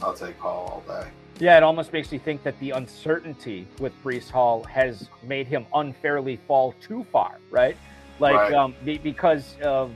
I'll 0.00 0.14
take 0.14 0.38
Hall 0.38 0.84
all 0.88 0.96
day. 0.96 1.08
Yeah, 1.38 1.56
it 1.56 1.62
almost 1.62 1.92
makes 1.92 2.12
me 2.12 2.18
think 2.18 2.42
that 2.42 2.58
the 2.60 2.70
uncertainty 2.70 3.66
with 3.80 3.92
Breece 4.02 4.30
Hall 4.30 4.64
has 4.64 5.08
made 5.22 5.46
him 5.46 5.66
unfairly 5.74 6.36
fall 6.36 6.74
too 6.80 7.04
far, 7.10 7.38
right? 7.50 7.76
Like 8.20 8.34
right. 8.34 8.52
Um, 8.52 8.74
because 8.84 9.56
uh, 9.60 9.88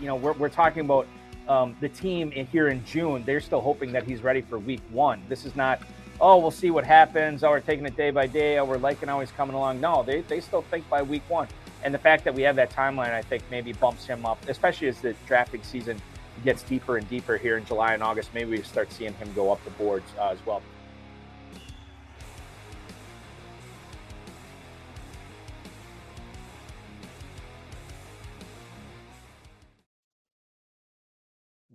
you 0.00 0.06
know 0.06 0.16
we're, 0.16 0.32
we're 0.32 0.48
talking 0.48 0.84
about 0.84 1.06
um, 1.48 1.76
the 1.80 1.88
team 1.88 2.32
in, 2.32 2.46
here 2.46 2.68
in 2.68 2.84
June. 2.86 3.22
They're 3.24 3.40
still 3.40 3.60
hoping 3.60 3.92
that 3.92 4.04
he's 4.04 4.22
ready 4.22 4.40
for 4.40 4.58
Week 4.58 4.80
One. 4.90 5.22
This 5.28 5.44
is 5.44 5.54
not 5.54 5.82
oh, 6.20 6.38
we'll 6.38 6.50
see 6.50 6.70
what 6.70 6.84
happens. 6.84 7.44
Oh, 7.44 7.50
we're 7.50 7.60
taking 7.60 7.84
it 7.86 7.96
day 7.96 8.10
by 8.10 8.26
day. 8.26 8.58
Oh, 8.58 8.64
we're 8.64 8.78
liking 8.78 9.08
how 9.08 9.20
he's 9.20 9.30
coming 9.32 9.54
along. 9.54 9.80
No, 9.80 10.02
they, 10.02 10.22
they 10.22 10.40
still 10.40 10.62
think 10.62 10.88
by 10.88 11.02
week 11.02 11.22
one. 11.28 11.48
And 11.82 11.92
the 11.92 11.98
fact 11.98 12.24
that 12.24 12.34
we 12.34 12.42
have 12.42 12.56
that 12.56 12.70
timeline, 12.70 13.12
I 13.12 13.22
think, 13.22 13.42
maybe 13.50 13.72
bumps 13.72 14.06
him 14.06 14.24
up, 14.24 14.38
especially 14.48 14.88
as 14.88 15.00
the 15.00 15.14
drafting 15.26 15.62
season 15.62 16.00
gets 16.42 16.62
deeper 16.62 16.96
and 16.96 17.08
deeper 17.08 17.36
here 17.36 17.56
in 17.58 17.64
July 17.64 17.94
and 17.94 18.02
August. 18.02 18.30
Maybe 18.32 18.52
we 18.52 18.62
start 18.62 18.90
seeing 18.92 19.12
him 19.14 19.30
go 19.34 19.52
up 19.52 19.62
the 19.64 19.70
boards 19.70 20.10
uh, 20.18 20.28
as 20.28 20.38
well. 20.46 20.62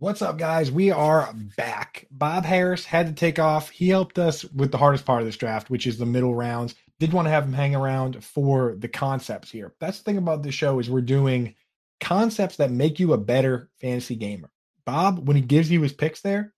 What's 0.02 0.22
up, 0.22 0.38
guys? 0.38 0.72
We 0.72 0.92
are 0.92 1.34
back. 1.58 2.08
Bob 2.10 2.46
Harris 2.46 2.86
had 2.86 3.08
to 3.08 3.12
take 3.12 3.38
off. 3.38 3.70
He 3.70 3.90
helped 3.90 4.18
us 4.18 4.46
with 4.46 4.72
the 4.72 4.78
hardest 4.78 5.04
part 5.04 5.22
of 5.22 5.26
this 5.26 5.36
draft, 5.36 5.70
which 5.70 5.86
is 5.86 5.98
the 5.98 6.06
middle 6.06 6.34
rounds. 6.34 6.74
Did 7.02 7.12
want 7.12 7.26
to 7.26 7.32
have 7.32 7.44
him 7.44 7.52
hang 7.52 7.76
around 7.76 8.24
for 8.24 8.76
the 8.78 8.88
concepts 8.88 9.52
here. 9.52 9.74
That's 9.82 9.98
the 9.98 10.06
thing 10.06 10.18
about 10.18 10.42
this 10.42 10.56
show 10.56 10.80
is 10.80 10.90
we're 10.90 11.02
doing 11.02 11.54
concepts 12.00 12.56
that 12.58 12.72
make 12.72 12.98
you 12.98 13.12
a 13.12 13.18
better 13.18 13.70
fantasy 13.82 14.16
gamer. 14.16 14.50
Bob, 14.86 15.28
when 15.28 15.36
he 15.36 15.42
gives 15.42 15.70
you 15.70 15.82
his 15.82 15.92
picks 15.92 16.22
there, 16.22 16.54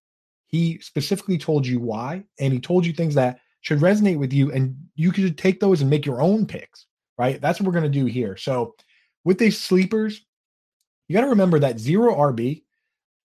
he 0.45 0.77
specifically 0.77 1.39
told 1.39 1.65
you 1.65 1.79
why, 1.79 2.25
and 2.39 2.53
he 2.53 2.59
told 2.59 2.85
you 2.85 2.93
things 2.93 3.15
that 3.15 3.39
should 3.61 3.79
resonate 3.79 4.19
with 4.19 4.33
you, 4.33 4.51
and 4.51 4.75
you 4.93 5.11
could 5.11 5.35
take 5.35 5.59
those 5.59 5.81
and 5.81 5.89
make 5.89 6.05
your 6.05 6.21
own 6.21 6.45
picks. 6.45 6.85
Right? 7.17 7.41
That's 7.41 7.59
what 7.59 7.65
we're 7.65 7.79
going 7.79 7.91
to 7.91 7.99
do 7.99 8.05
here. 8.05 8.37
So, 8.37 8.75
with 9.25 9.39
these 9.39 9.59
sleepers, 9.59 10.21
you 11.07 11.15
got 11.15 11.21
to 11.21 11.29
remember 11.29 11.57
that 11.57 11.79
zero 11.79 12.13
RB 12.13 12.61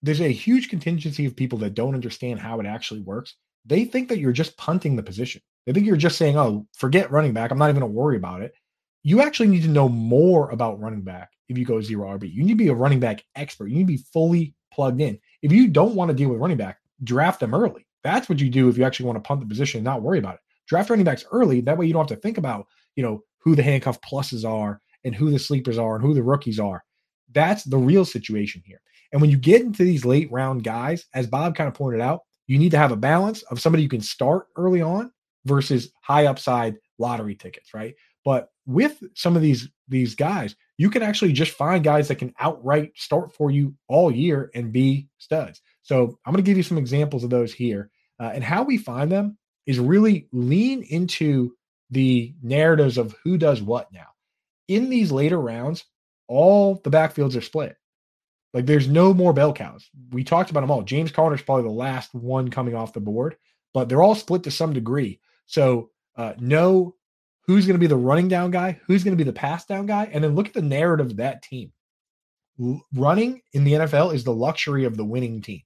there's 0.06 0.20
a 0.20 0.28
huge 0.28 0.68
contingency 0.68 1.26
of 1.26 1.36
people 1.36 1.58
that 1.58 1.74
don't 1.74 1.94
understand 1.94 2.40
how 2.40 2.60
it 2.60 2.66
actually 2.66 3.00
works. 3.00 3.34
They 3.64 3.84
think 3.84 4.08
that 4.08 4.18
you're 4.18 4.32
just 4.32 4.56
punting 4.56 4.96
the 4.96 5.02
position. 5.02 5.42
They 5.66 5.72
think 5.72 5.86
you're 5.86 5.96
just 5.96 6.16
saying, 6.16 6.38
"Oh, 6.38 6.66
forget 6.76 7.10
running 7.10 7.32
back. 7.32 7.50
I'm 7.50 7.58
not 7.58 7.68
even 7.68 7.80
going 7.80 7.92
to 7.92 7.98
worry 7.98 8.16
about 8.16 8.42
it." 8.42 8.54
You 9.02 9.20
actually 9.20 9.48
need 9.48 9.62
to 9.62 9.68
know 9.68 9.88
more 9.88 10.50
about 10.50 10.80
running 10.80 11.02
back 11.02 11.30
if 11.48 11.58
you 11.58 11.64
go 11.64 11.80
zero 11.80 12.08
RB. 12.16 12.32
You 12.32 12.42
need 12.42 12.52
to 12.52 12.64
be 12.64 12.68
a 12.68 12.74
running 12.74 13.00
back 13.00 13.24
expert. 13.34 13.68
You 13.68 13.76
need 13.76 13.88
to 13.88 13.98
be 13.98 14.04
fully 14.12 14.54
plugged 14.72 15.00
in. 15.00 15.18
If 15.42 15.52
you 15.52 15.68
don't 15.68 15.94
want 15.94 16.10
to 16.10 16.16
deal 16.16 16.28
with 16.28 16.40
running 16.40 16.56
back, 16.56 16.78
draft 17.02 17.40
them 17.40 17.54
early. 17.54 17.86
That's 18.04 18.28
what 18.28 18.40
you 18.40 18.48
do 18.48 18.68
if 18.68 18.78
you 18.78 18.84
actually 18.84 19.06
want 19.06 19.16
to 19.16 19.26
punt 19.26 19.40
the 19.40 19.46
position 19.46 19.78
and 19.78 19.84
not 19.84 20.02
worry 20.02 20.18
about 20.18 20.34
it. 20.34 20.40
Draft 20.68 20.90
running 20.90 21.04
backs 21.04 21.24
early. 21.32 21.60
That 21.60 21.78
way 21.78 21.86
you 21.86 21.92
don't 21.92 22.08
have 22.08 22.16
to 22.16 22.22
think 22.22 22.38
about, 22.38 22.66
you 22.94 23.02
know, 23.02 23.22
who 23.38 23.56
the 23.56 23.62
handcuff 23.62 24.00
pluses 24.00 24.48
are 24.48 24.80
and 25.04 25.14
who 25.14 25.30
the 25.30 25.38
sleepers 25.38 25.78
are 25.78 25.96
and 25.96 26.04
who 26.04 26.14
the 26.14 26.22
rookies 26.22 26.60
are. 26.60 26.84
That's 27.32 27.64
the 27.64 27.78
real 27.78 28.04
situation 28.04 28.62
here. 28.64 28.80
And 29.16 29.22
when 29.22 29.30
you 29.30 29.38
get 29.38 29.62
into 29.62 29.82
these 29.82 30.04
late 30.04 30.30
round 30.30 30.62
guys, 30.62 31.06
as 31.14 31.26
Bob 31.26 31.56
kind 31.56 31.68
of 31.68 31.72
pointed 31.72 32.02
out, 32.02 32.20
you 32.48 32.58
need 32.58 32.72
to 32.72 32.76
have 32.76 32.92
a 32.92 32.96
balance 32.96 33.40
of 33.44 33.58
somebody 33.58 33.82
you 33.82 33.88
can 33.88 34.02
start 34.02 34.48
early 34.56 34.82
on 34.82 35.10
versus 35.46 35.90
high 36.02 36.26
upside 36.26 36.76
lottery 36.98 37.34
tickets, 37.34 37.72
right? 37.72 37.94
But 38.26 38.50
with 38.66 39.02
some 39.14 39.34
of 39.34 39.40
these 39.40 39.70
these 39.88 40.14
guys, 40.14 40.54
you 40.76 40.90
can 40.90 41.02
actually 41.02 41.32
just 41.32 41.52
find 41.52 41.82
guys 41.82 42.08
that 42.08 42.16
can 42.16 42.34
outright 42.38 42.92
start 42.94 43.32
for 43.32 43.50
you 43.50 43.74
all 43.88 44.10
year 44.10 44.50
and 44.54 44.70
be 44.70 45.08
studs. 45.16 45.62
So 45.80 46.18
I'm 46.26 46.34
going 46.34 46.44
to 46.44 46.46
give 46.46 46.58
you 46.58 46.62
some 46.62 46.76
examples 46.76 47.24
of 47.24 47.30
those 47.30 47.54
here, 47.54 47.88
uh, 48.20 48.32
and 48.34 48.44
how 48.44 48.64
we 48.64 48.76
find 48.76 49.10
them 49.10 49.38
is 49.64 49.78
really 49.78 50.28
lean 50.30 50.82
into 50.82 51.56
the 51.90 52.34
narratives 52.42 52.98
of 52.98 53.14
who 53.24 53.38
does 53.38 53.62
what 53.62 53.90
now. 53.94 54.08
In 54.68 54.90
these 54.90 55.10
later 55.10 55.40
rounds, 55.40 55.86
all 56.28 56.82
the 56.84 56.90
backfields 56.90 57.34
are 57.34 57.40
split. 57.40 57.78
Like 58.56 58.64
there's 58.64 58.88
no 58.88 59.12
more 59.12 59.34
bell 59.34 59.52
cows. 59.52 59.90
We 60.12 60.24
talked 60.24 60.48
about 60.48 60.62
them 60.62 60.70
all. 60.70 60.80
James 60.80 61.12
Conner's 61.12 61.42
probably 61.42 61.64
the 61.64 61.68
last 61.68 62.14
one 62.14 62.48
coming 62.48 62.74
off 62.74 62.94
the 62.94 63.00
board, 63.00 63.36
but 63.74 63.86
they're 63.86 64.00
all 64.00 64.14
split 64.14 64.44
to 64.44 64.50
some 64.50 64.72
degree. 64.72 65.20
So 65.44 65.90
uh, 66.16 66.32
know 66.38 66.94
who's 67.42 67.66
going 67.66 67.74
to 67.74 67.78
be 67.78 67.86
the 67.86 67.96
running 67.96 68.28
down 68.28 68.50
guy, 68.50 68.80
who's 68.86 69.04
going 69.04 69.12
to 69.12 69.22
be 69.22 69.30
the 69.30 69.38
pass 69.38 69.66
down 69.66 69.84
guy, 69.84 70.08
and 70.10 70.24
then 70.24 70.34
look 70.34 70.46
at 70.46 70.54
the 70.54 70.62
narrative 70.62 71.08
of 71.08 71.16
that 71.18 71.42
team. 71.42 71.70
L- 72.58 72.80
running 72.94 73.42
in 73.52 73.64
the 73.64 73.74
NFL 73.74 74.14
is 74.14 74.24
the 74.24 74.32
luxury 74.32 74.86
of 74.86 74.96
the 74.96 75.04
winning 75.04 75.42
team. 75.42 75.60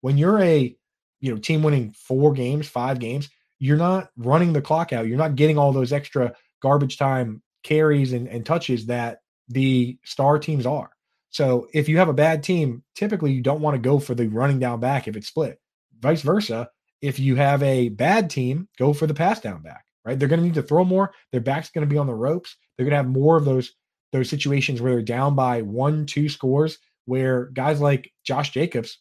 When 0.00 0.18
you're 0.18 0.40
a 0.40 0.76
you 1.20 1.32
know 1.32 1.38
team 1.38 1.62
winning 1.62 1.92
four 1.92 2.32
games, 2.32 2.66
five 2.66 2.98
games, 2.98 3.30
you're 3.60 3.76
not 3.76 4.10
running 4.16 4.52
the 4.52 4.60
clock 4.60 4.92
out. 4.92 5.06
You're 5.06 5.16
not 5.16 5.36
getting 5.36 5.58
all 5.58 5.72
those 5.72 5.92
extra 5.92 6.34
garbage 6.60 6.98
time 6.98 7.40
carries 7.62 8.12
and, 8.12 8.26
and 8.26 8.44
touches 8.44 8.86
that 8.86 9.20
the 9.46 9.96
star 10.02 10.40
teams 10.40 10.66
are. 10.66 10.90
So 11.32 11.66
if 11.72 11.88
you 11.88 11.98
have 11.98 12.08
a 12.08 12.14
bad 12.14 12.42
team, 12.42 12.84
typically 12.94 13.32
you 13.32 13.40
don't 13.40 13.62
want 13.62 13.74
to 13.74 13.80
go 13.80 13.98
for 13.98 14.14
the 14.14 14.28
running 14.28 14.58
down 14.58 14.80
back 14.80 15.08
if 15.08 15.16
it's 15.16 15.28
split. 15.28 15.58
Vice 15.98 16.22
versa, 16.22 16.68
if 17.00 17.18
you 17.18 17.36
have 17.36 17.62
a 17.62 17.88
bad 17.88 18.30
team, 18.30 18.68
go 18.78 18.92
for 18.92 19.06
the 19.06 19.14
pass 19.14 19.40
down 19.40 19.62
back, 19.62 19.84
right? 20.04 20.18
They're 20.18 20.28
going 20.28 20.40
to 20.40 20.46
need 20.46 20.54
to 20.54 20.62
throw 20.62 20.84
more. 20.84 21.12
Their 21.32 21.40
back's 21.40 21.70
going 21.70 21.86
to 21.86 21.92
be 21.92 21.98
on 21.98 22.06
the 22.06 22.14
ropes. 22.14 22.56
They're 22.76 22.84
going 22.84 22.92
to 22.92 22.98
have 22.98 23.08
more 23.08 23.36
of 23.36 23.44
those 23.44 23.72
those 24.12 24.28
situations 24.28 24.82
where 24.82 24.92
they're 24.92 25.02
down 25.02 25.34
by 25.34 25.62
one, 25.62 26.04
two 26.04 26.28
scores, 26.28 26.76
where 27.06 27.46
guys 27.46 27.80
like 27.80 28.12
Josh 28.24 28.50
Jacobs 28.50 28.98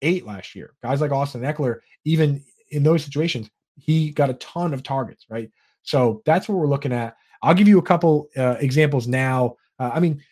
eight 0.00 0.26
last 0.26 0.54
year, 0.54 0.72
guys 0.82 1.02
like 1.02 1.12
Austin 1.12 1.42
Ekeler, 1.42 1.80
even 2.06 2.42
in 2.70 2.82
those 2.82 3.04
situations, 3.04 3.50
he 3.76 4.10
got 4.10 4.30
a 4.30 4.34
ton 4.34 4.72
of 4.72 4.82
targets, 4.82 5.26
right? 5.28 5.50
So 5.82 6.22
that's 6.24 6.48
what 6.48 6.56
we're 6.56 6.66
looking 6.66 6.94
at. 6.94 7.14
I'll 7.42 7.54
give 7.54 7.68
you 7.68 7.78
a 7.78 7.82
couple 7.82 8.30
uh, 8.38 8.56
examples 8.58 9.06
now. 9.06 9.56
Uh, 9.78 9.90
I 9.92 10.00
mean, 10.00 10.22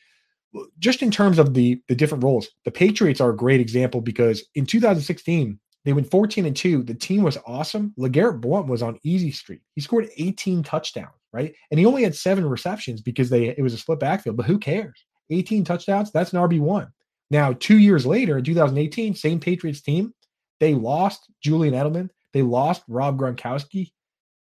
just 0.79 1.03
in 1.03 1.11
terms 1.11 1.39
of 1.39 1.55
the 1.55 1.81
the 1.89 1.95
different 1.95 2.25
roles, 2.25 2.49
the 2.65 2.71
Patriots 2.71 3.21
are 3.21 3.31
a 3.31 3.37
great 3.37 3.61
example 3.61 4.01
because 4.01 4.45
in 4.55 4.67
2016 4.67 5.59
they 5.85 5.93
went 5.93 6.11
14 6.11 6.47
and 6.47 6.57
2. 6.57 6.85
The 6.85 6.95
team 6.95 7.23
was 7.23 7.39
awesome. 7.45 7.93
LeGarrette 7.99 8.41
Blunt 8.41 8.69
was 8.69 8.83
on 8.83 9.01
easy 9.03 9.33
street. 9.33 9.63
He 9.75 9.81
scored 9.81 10.09
18 10.17 10.63
touchdowns, 10.63 11.11
right? 11.33 11.53
And 11.71 11.81
he 11.81 11.87
only 11.87 12.05
had 12.05 12.15
seven 12.15 12.49
receptions 12.49 13.01
because 13.01 13.31
they 13.31 13.49
it 13.49 13.63
was 13.63 13.75
a 13.75 13.79
split 13.79 13.99
backfield, 13.99 14.37
but 14.37 14.47
who 14.47 14.59
cares? 14.59 15.05
18 15.31 15.65
touchdowns, 15.65 16.11
that's 16.13 16.33
an 16.33 16.41
RB1. 16.41 16.91
Now, 17.31 17.55
two 17.55 17.79
years 17.79 18.05
later, 18.05 18.37
in 18.39 18.45
2018, 18.45 19.15
same 19.15 19.41
Patriots 19.41 19.81
team, 19.81 20.13
They 20.61 20.75
lost 20.75 21.31
Julian 21.41 21.75
Edelman. 21.75 22.11
They 22.33 22.43
lost 22.43 22.83
Rob 22.89 23.19
Gronkowski. 23.19 23.93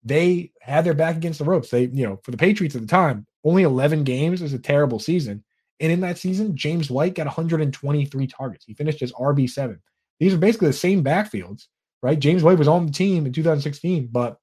They 0.03 0.53
had 0.61 0.85
their 0.85 0.95
back 0.95 1.17
against 1.17 1.39
the 1.39 1.45
ropes. 1.45 1.71
They, 1.71 1.85
you 1.85 2.07
know, 2.07 2.19
for 2.25 2.33
the 2.33 2.37
Patriots 2.37 2.75
at 2.75 2.81
the 2.81 2.89
time, 2.89 3.27
only 3.45 3.63
11 3.63 4.05
games 4.05 4.43
is 4.43 4.53
a 4.53 4.59
terrible 4.59 4.99
season. 4.99 5.45
And 5.81 5.91
in 5.91 6.01
that 6.01 6.19
season, 6.19 6.57
James 6.57 6.91
White 6.91 7.15
got 7.15 7.27
123 7.27 8.27
targets. 8.27 8.65
He 8.67 8.75
finished 8.75 9.03
as 9.03 9.13
RB7. 9.13 9.79
These 10.19 10.35
are 10.35 10.39
basically 10.39 10.69
the 10.69 10.75
same 10.75 11.03
backfields, 11.03 11.67
right? 12.03 12.19
James 12.19 12.43
White 12.43 12.59
was 12.59 12.69
on 12.69 12.87
the 12.87 12.93
team 12.93 13.25
in 13.27 13.33
2016, 13.33 14.09
but 14.13 14.39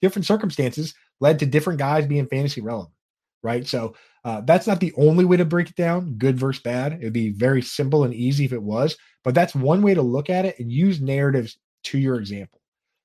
different 0.00 0.26
circumstances 0.26 0.94
led 1.20 1.38
to 1.40 1.46
different 1.46 1.78
guys 1.78 2.06
being 2.06 2.26
fantasy 2.26 2.60
relevant, 2.60 2.94
right? 3.42 3.66
So 3.66 3.94
uh, 4.24 4.42
that's 4.42 4.66
not 4.66 4.80
the 4.80 4.92
only 4.96 5.24
way 5.24 5.36
to 5.36 5.44
break 5.44 5.70
it 5.70 5.76
down, 5.76 6.14
good 6.16 6.38
versus 6.38 6.62
bad. 6.62 6.94
It'd 6.94 7.12
be 7.12 7.30
very 7.30 7.62
simple 7.62 8.04
and 8.04 8.14
easy 8.14 8.44
if 8.44 8.52
it 8.52 8.62
was, 8.62 8.96
but 9.24 9.34
that's 9.34 9.54
one 9.54 9.82
way 9.82 9.94
to 9.94 10.02
look 10.02 10.30
at 10.30 10.44
it 10.44 10.58
and 10.58 10.70
use 10.70 11.00
narratives 11.00 11.58
to 11.84 11.98
your 11.98 12.16
example. 12.16 12.60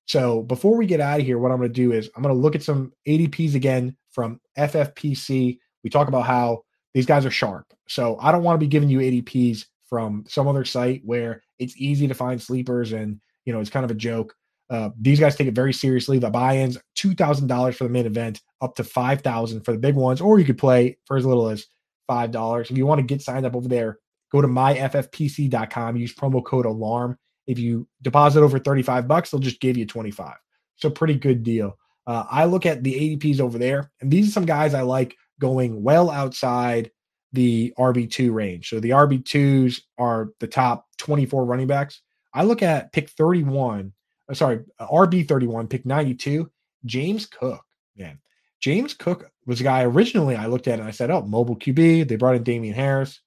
So 0.07 0.43
before 0.43 0.77
we 0.77 0.85
get 0.85 1.01
out 1.01 1.19
of 1.19 1.25
here, 1.25 1.39
what 1.39 1.51
I'm 1.51 1.57
going 1.57 1.69
to 1.69 1.73
do 1.73 1.91
is 1.91 2.09
I'm 2.15 2.21
going 2.21 2.33
to 2.33 2.39
look 2.39 2.55
at 2.55 2.63
some 2.63 2.93
ADPs 3.07 3.55
again 3.55 3.97
from 4.11 4.39
FFPC. 4.57 5.57
We 5.83 5.89
talk 5.89 6.07
about 6.07 6.27
how 6.27 6.64
these 6.95 7.05
guys 7.05 7.25
are 7.25 7.31
sharp. 7.31 7.67
So 7.87 8.17
I 8.21 8.31
don't 8.31 8.41
want 8.41 8.55
to 8.59 8.65
be 8.65 8.69
giving 8.69 8.89
you 8.89 8.99
ADPs 8.99 9.65
from 9.87 10.23
some 10.27 10.47
other 10.47 10.65
site 10.65 11.01
where 11.03 11.43
it's 11.59 11.75
easy 11.77 12.07
to 12.07 12.15
find 12.15 12.41
sleepers 12.41 12.93
and 12.93 13.19
you 13.43 13.53
know 13.53 13.59
it's 13.59 13.69
kind 13.69 13.83
of 13.83 13.91
a 13.91 13.95
joke. 13.95 14.33
Uh, 14.71 14.89
these 14.99 15.19
guys 15.19 15.35
take 15.35 15.47
it 15.47 15.53
very 15.53 15.73
seriously. 15.73 16.17
The 16.17 16.31
buy-ins 16.31 16.79
two 16.95 17.13
thousand 17.13 17.47
dollars 17.47 17.75
for 17.75 17.83
the 17.83 17.91
main 17.91 18.07
event, 18.07 18.41
up 18.61 18.75
to 18.77 18.83
five 18.83 19.21
thousand 19.21 19.61
for 19.61 19.73
the 19.73 19.77
big 19.77 19.93
ones, 19.93 20.21
or 20.21 20.39
you 20.39 20.45
could 20.45 20.57
play 20.57 20.97
for 21.05 21.17
as 21.17 21.25
little 21.25 21.49
as 21.49 21.67
five 22.07 22.31
dollars. 22.31 22.71
If 22.71 22.77
you 22.77 22.87
want 22.87 22.99
to 22.99 23.05
get 23.05 23.21
signed 23.21 23.45
up 23.45 23.55
over 23.55 23.67
there, 23.67 23.99
go 24.31 24.41
to 24.41 24.47
myffpc.com. 24.47 25.97
Use 25.97 26.15
promo 26.15 26.43
code 26.43 26.65
alarm. 26.65 27.19
If 27.45 27.59
you 27.59 27.87
deposit 28.01 28.41
over 28.41 28.57
thirty 28.57 28.81
five 28.81 29.05
bucks, 29.07 29.29
they'll 29.29 29.41
just 29.41 29.59
give 29.59 29.77
you 29.77 29.85
twenty 29.85 30.11
five. 30.11 30.37
So 30.77 30.89
pretty 30.89 31.15
good 31.15 31.43
deal. 31.43 31.77
Uh, 32.07 32.23
I 32.31 32.45
look 32.45 32.65
at 32.65 32.83
the 32.83 32.93
ADPs 32.93 33.41
over 33.41 33.57
there, 33.57 33.91
and 33.99 34.09
these 34.09 34.29
are 34.29 34.31
some 34.31 34.45
guys 34.45 34.73
I 34.73 34.81
like 34.81 35.15
going 35.39 35.83
well 35.83 36.09
outside 36.09 36.91
the 37.33 37.73
RB2 37.77 38.33
range. 38.33 38.69
So 38.69 38.79
the 38.79 38.91
RB2s 38.91 39.81
are 39.97 40.29
the 40.39 40.47
top 40.47 40.85
24 40.97 41.45
running 41.45 41.67
backs. 41.67 42.01
I 42.33 42.43
look 42.43 42.61
at 42.61 42.91
pick 42.91 43.09
31 43.09 43.93
uh, 44.29 44.33
sorry, 44.33 44.59
RB 44.79 45.27
31, 45.27 45.67
pick 45.67 45.85
92, 45.85 46.49
James 46.85 47.25
Cook. 47.25 47.63
Man, 47.95 48.19
James 48.59 48.93
Cook 48.93 49.29
was 49.45 49.61
a 49.61 49.63
guy 49.63 49.83
originally 49.83 50.35
I 50.35 50.47
looked 50.47 50.67
at 50.67 50.79
and 50.79 50.87
I 50.87 50.91
said, 50.91 51.11
oh, 51.11 51.21
mobile 51.21 51.55
QB. 51.55 52.07
They 52.07 52.15
brought 52.15 52.35
in 52.35 52.43
Damien 52.43 52.73
Harris. 52.73 53.21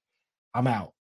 I'm 0.54 0.66
out. 0.66 0.92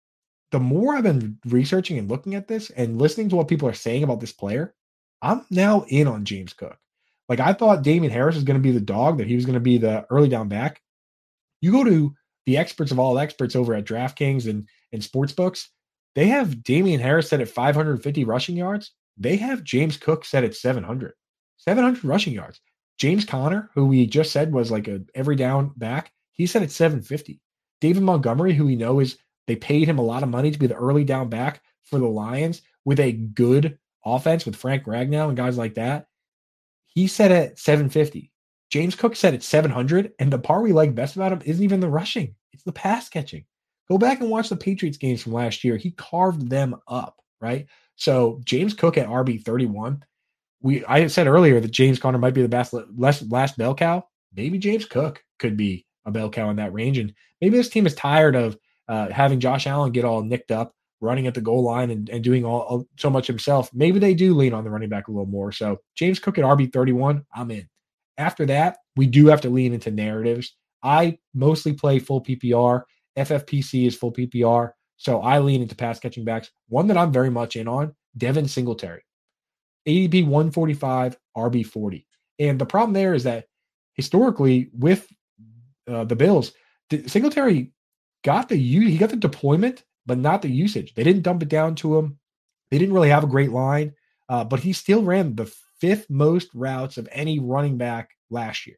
The 0.52 0.60
more 0.60 0.96
I've 0.96 1.04
been 1.04 1.38
researching 1.46 1.98
and 1.98 2.10
looking 2.10 2.36
at 2.36 2.48
this 2.48 2.70
and 2.70 3.02
listening 3.02 3.30
to 3.30 3.36
what 3.36 3.48
people 3.48 3.68
are 3.68 3.74
saying 3.74 4.04
about 4.04 4.22
this 4.22 4.32
player, 4.32 4.74
I'm 5.22 5.46
now 5.50 5.86
in 5.90 6.08
on 6.08 6.24
James 6.24 6.54
Cook. 6.54 6.78
Like 7.28 7.40
I 7.40 7.54
thought 7.54 7.82
Damien 7.82 8.14
Harris 8.14 8.36
was 8.36 8.46
going 8.46 8.58
to 8.58 8.64
be 8.64 8.72
the 8.72 8.80
dog, 8.80 9.18
that 9.18 9.28
he 9.28 9.36
was 9.36 9.46
going 9.46 9.56
to 9.56 9.60
be 9.60 9.78
the 9.78 10.06
early 10.10 10.30
down 10.30 10.48
back. 10.48 10.82
You 11.62 11.72
go 11.72 11.84
to 11.84 12.16
the 12.46 12.58
experts 12.58 12.92
of 12.92 13.00
all 13.00 13.20
experts 13.20 13.56
over 13.56 13.74
at 13.74 13.86
DraftKings 13.86 14.50
and, 14.50 14.68
and 14.94 15.02
sportsbooks, 15.02 15.68
they 16.16 16.28
have 16.28 16.64
Damien 16.64 17.00
Harris 17.00 17.30
set 17.30 17.42
at 17.42 17.50
550 17.50 18.24
rushing 18.24 18.56
yards 18.56 18.92
they 19.18 19.38
have 19.38 19.64
James 19.64 19.98
Cook 19.98 20.26
set 20.26 20.44
at 20.44 20.56
700, 20.56 21.14
700 21.58 22.04
rushing 22.04 22.34
yards. 22.34 22.62
James 22.98 23.26
Conner, 23.26 23.70
who 23.74 23.86
we 23.86 24.06
just 24.06 24.32
said 24.32 24.54
was 24.54 24.72
like 24.72 24.88
a 24.88 25.02
every 25.16 25.36
down 25.36 25.72
back, 25.76 26.12
he 26.34 26.46
set 26.46 26.64
at 26.64 26.72
750. 26.72 27.42
David 27.82 28.04
Montgomery, 28.04 28.54
who 28.54 28.66
we 28.66 28.76
know 28.76 29.00
is 29.00 29.18
they 29.48 29.56
paid 29.56 29.88
him 29.88 30.00
a 30.00 30.04
lot 30.04 30.24
of 30.24 30.30
money 30.30 30.52
to 30.52 30.60
be 30.60 30.68
the 30.68 30.76
early 30.76 31.04
down 31.04 31.30
back 31.30 31.62
for 31.84 32.00
the 32.00 32.08
Lions 32.08 32.62
with 32.86 33.00
a 33.00 33.12
good 33.12 33.78
offense 34.06 34.46
with 34.46 34.56
Frank 34.56 34.86
Ragnow 34.86 35.28
and 35.28 35.38
guys 35.38 35.58
like 35.58 35.76
that. 35.76 36.08
He 36.88 37.08
set 37.08 37.32
at 37.32 37.60
750. 37.60 38.32
James 38.70 38.96
Cook 38.96 39.16
said 39.16 39.34
it's 39.34 39.48
700, 39.48 40.14
and 40.20 40.32
the 40.32 40.40
part 40.40 40.64
we 40.64 40.74
like 40.74 40.94
best 40.94 41.16
about 41.16 41.32
him 41.32 41.42
isn't 41.46 41.64
even 41.64 41.80
the 41.80 41.90
rushing; 41.90 42.36
it's 42.54 42.64
the 42.64 42.72
pass 42.72 43.10
catching. 43.10 43.46
Go 43.90 43.98
back 43.98 44.20
and 44.20 44.30
watch 44.30 44.50
the 44.50 44.58
Patriots 44.58 44.98
games 44.98 45.24
from 45.24 45.34
last 45.34 45.64
year. 45.64 45.78
He 45.78 45.92
carved 45.92 46.50
them 46.50 46.76
up, 46.88 47.22
right? 47.40 47.68
So 47.96 48.42
James 48.44 48.74
Cook 48.74 48.98
at 48.98 49.08
RB 49.08 49.44
31. 49.44 50.04
We 50.62 50.84
I 50.86 51.08
said 51.08 51.28
earlier 51.28 51.60
that 51.60 51.72
James 51.72 52.00
Conner 52.00 52.18
might 52.18 52.34
be 52.34 52.42
the 52.42 52.50
best 52.50 52.74
last, 52.74 53.30
last 53.32 53.58
bell 53.58 53.76
cow. 53.76 54.06
Maybe 54.36 54.58
James 54.58 54.86
Cook 54.86 55.24
could 55.40 55.56
be 55.56 55.86
a 56.06 56.12
bell 56.12 56.30
cow 56.30 56.50
in 56.50 56.56
that 56.58 56.74
range. 56.74 56.98
And 56.98 57.14
maybe 57.42 57.58
this 57.58 57.70
team 57.70 57.86
is 57.86 57.96
tired 57.96 58.36
of 58.36 58.58
uh, 58.88 59.10
having 59.10 59.40
Josh 59.40 59.68
Allen 59.68 59.92
get 59.92 60.06
all 60.06 60.24
nicked 60.24 60.52
up, 60.52 60.74
running 61.02 61.28
at 61.28 61.34
the 61.34 61.42
goal 61.42 61.64
line 61.64 61.92
and, 61.92 62.10
and 62.10 62.24
doing 62.24 62.46
all, 62.46 62.62
all 62.62 62.88
so 62.98 63.10
much 63.10 63.28
himself. 63.28 63.70
Maybe 63.74 64.00
they 64.00 64.14
do 64.14 64.34
lean 64.34 64.54
on 64.54 64.64
the 64.64 64.70
running 64.70 64.90
back 64.90 65.08
a 65.08 65.12
little 65.12 65.26
more. 65.26 65.52
So 65.52 65.78
James 65.96 66.20
Cook 66.20 66.38
at 66.38 66.46
RB 66.46 66.72
31, 66.72 67.26
I'm 67.36 67.52
in. 67.52 67.68
After 68.18 68.46
that, 68.48 68.78
we 68.96 69.06
do 69.08 69.28
have 69.28 69.42
to 69.42 69.50
lean 69.50 69.74
into 69.74 69.92
narratives. 69.92 70.56
I 70.84 71.20
mostly 71.34 71.74
play 71.74 72.00
full 72.00 72.24
PPR. 72.24 72.84
FFPC 73.18 73.88
is 73.88 73.96
full 73.96 74.12
PPR. 74.12 74.72
So 74.98 75.22
I 75.22 75.40
lean 75.40 75.62
into 75.62 75.76
pass 75.76 76.00
catching 76.00 76.26
backs. 76.26 76.50
One 76.70 76.88
that 76.88 76.98
I'm 76.98 77.12
very 77.12 77.30
much 77.30 77.56
in 77.56 77.68
on, 77.68 77.96
Devin 78.18 78.48
Singletary. 78.48 79.04
ADP 79.88 80.24
145, 80.26 81.18
RB 81.38 81.66
40. 81.66 82.08
And 82.40 82.60
the 82.60 82.66
problem 82.66 82.94
there 82.94 83.14
is 83.14 83.24
that 83.24 83.46
historically 83.94 84.70
with 84.74 85.08
uh, 85.88 86.04
the 86.04 86.16
Bills, 86.16 86.52
Singletary 87.06 87.72
got 88.24 88.50
the 88.50 88.56
he 88.56 88.98
got 88.98 89.10
the 89.10 89.16
deployment, 89.16 89.84
but 90.06 90.18
not 90.18 90.42
the 90.42 90.50
usage. 90.50 90.94
They 90.94 91.04
didn't 91.04 91.24
dump 91.24 91.44
it 91.44 91.50
down 91.50 91.76
to 91.76 91.98
him. 91.98 92.20
They 92.72 92.78
didn't 92.78 92.94
really 92.94 93.10
have 93.10 93.24
a 93.24 93.28
great 93.28 93.52
line, 93.52 93.94
uh, 94.30 94.44
but 94.44 94.60
he 94.60 94.74
still 94.74 95.04
ran 95.04 95.36
the 95.36 95.54
fifth 95.80 96.10
most 96.10 96.50
routes 96.54 96.98
of 96.98 97.08
any 97.12 97.40
running 97.40 97.78
back 97.78 98.12
last 98.30 98.68
year. 98.68 98.78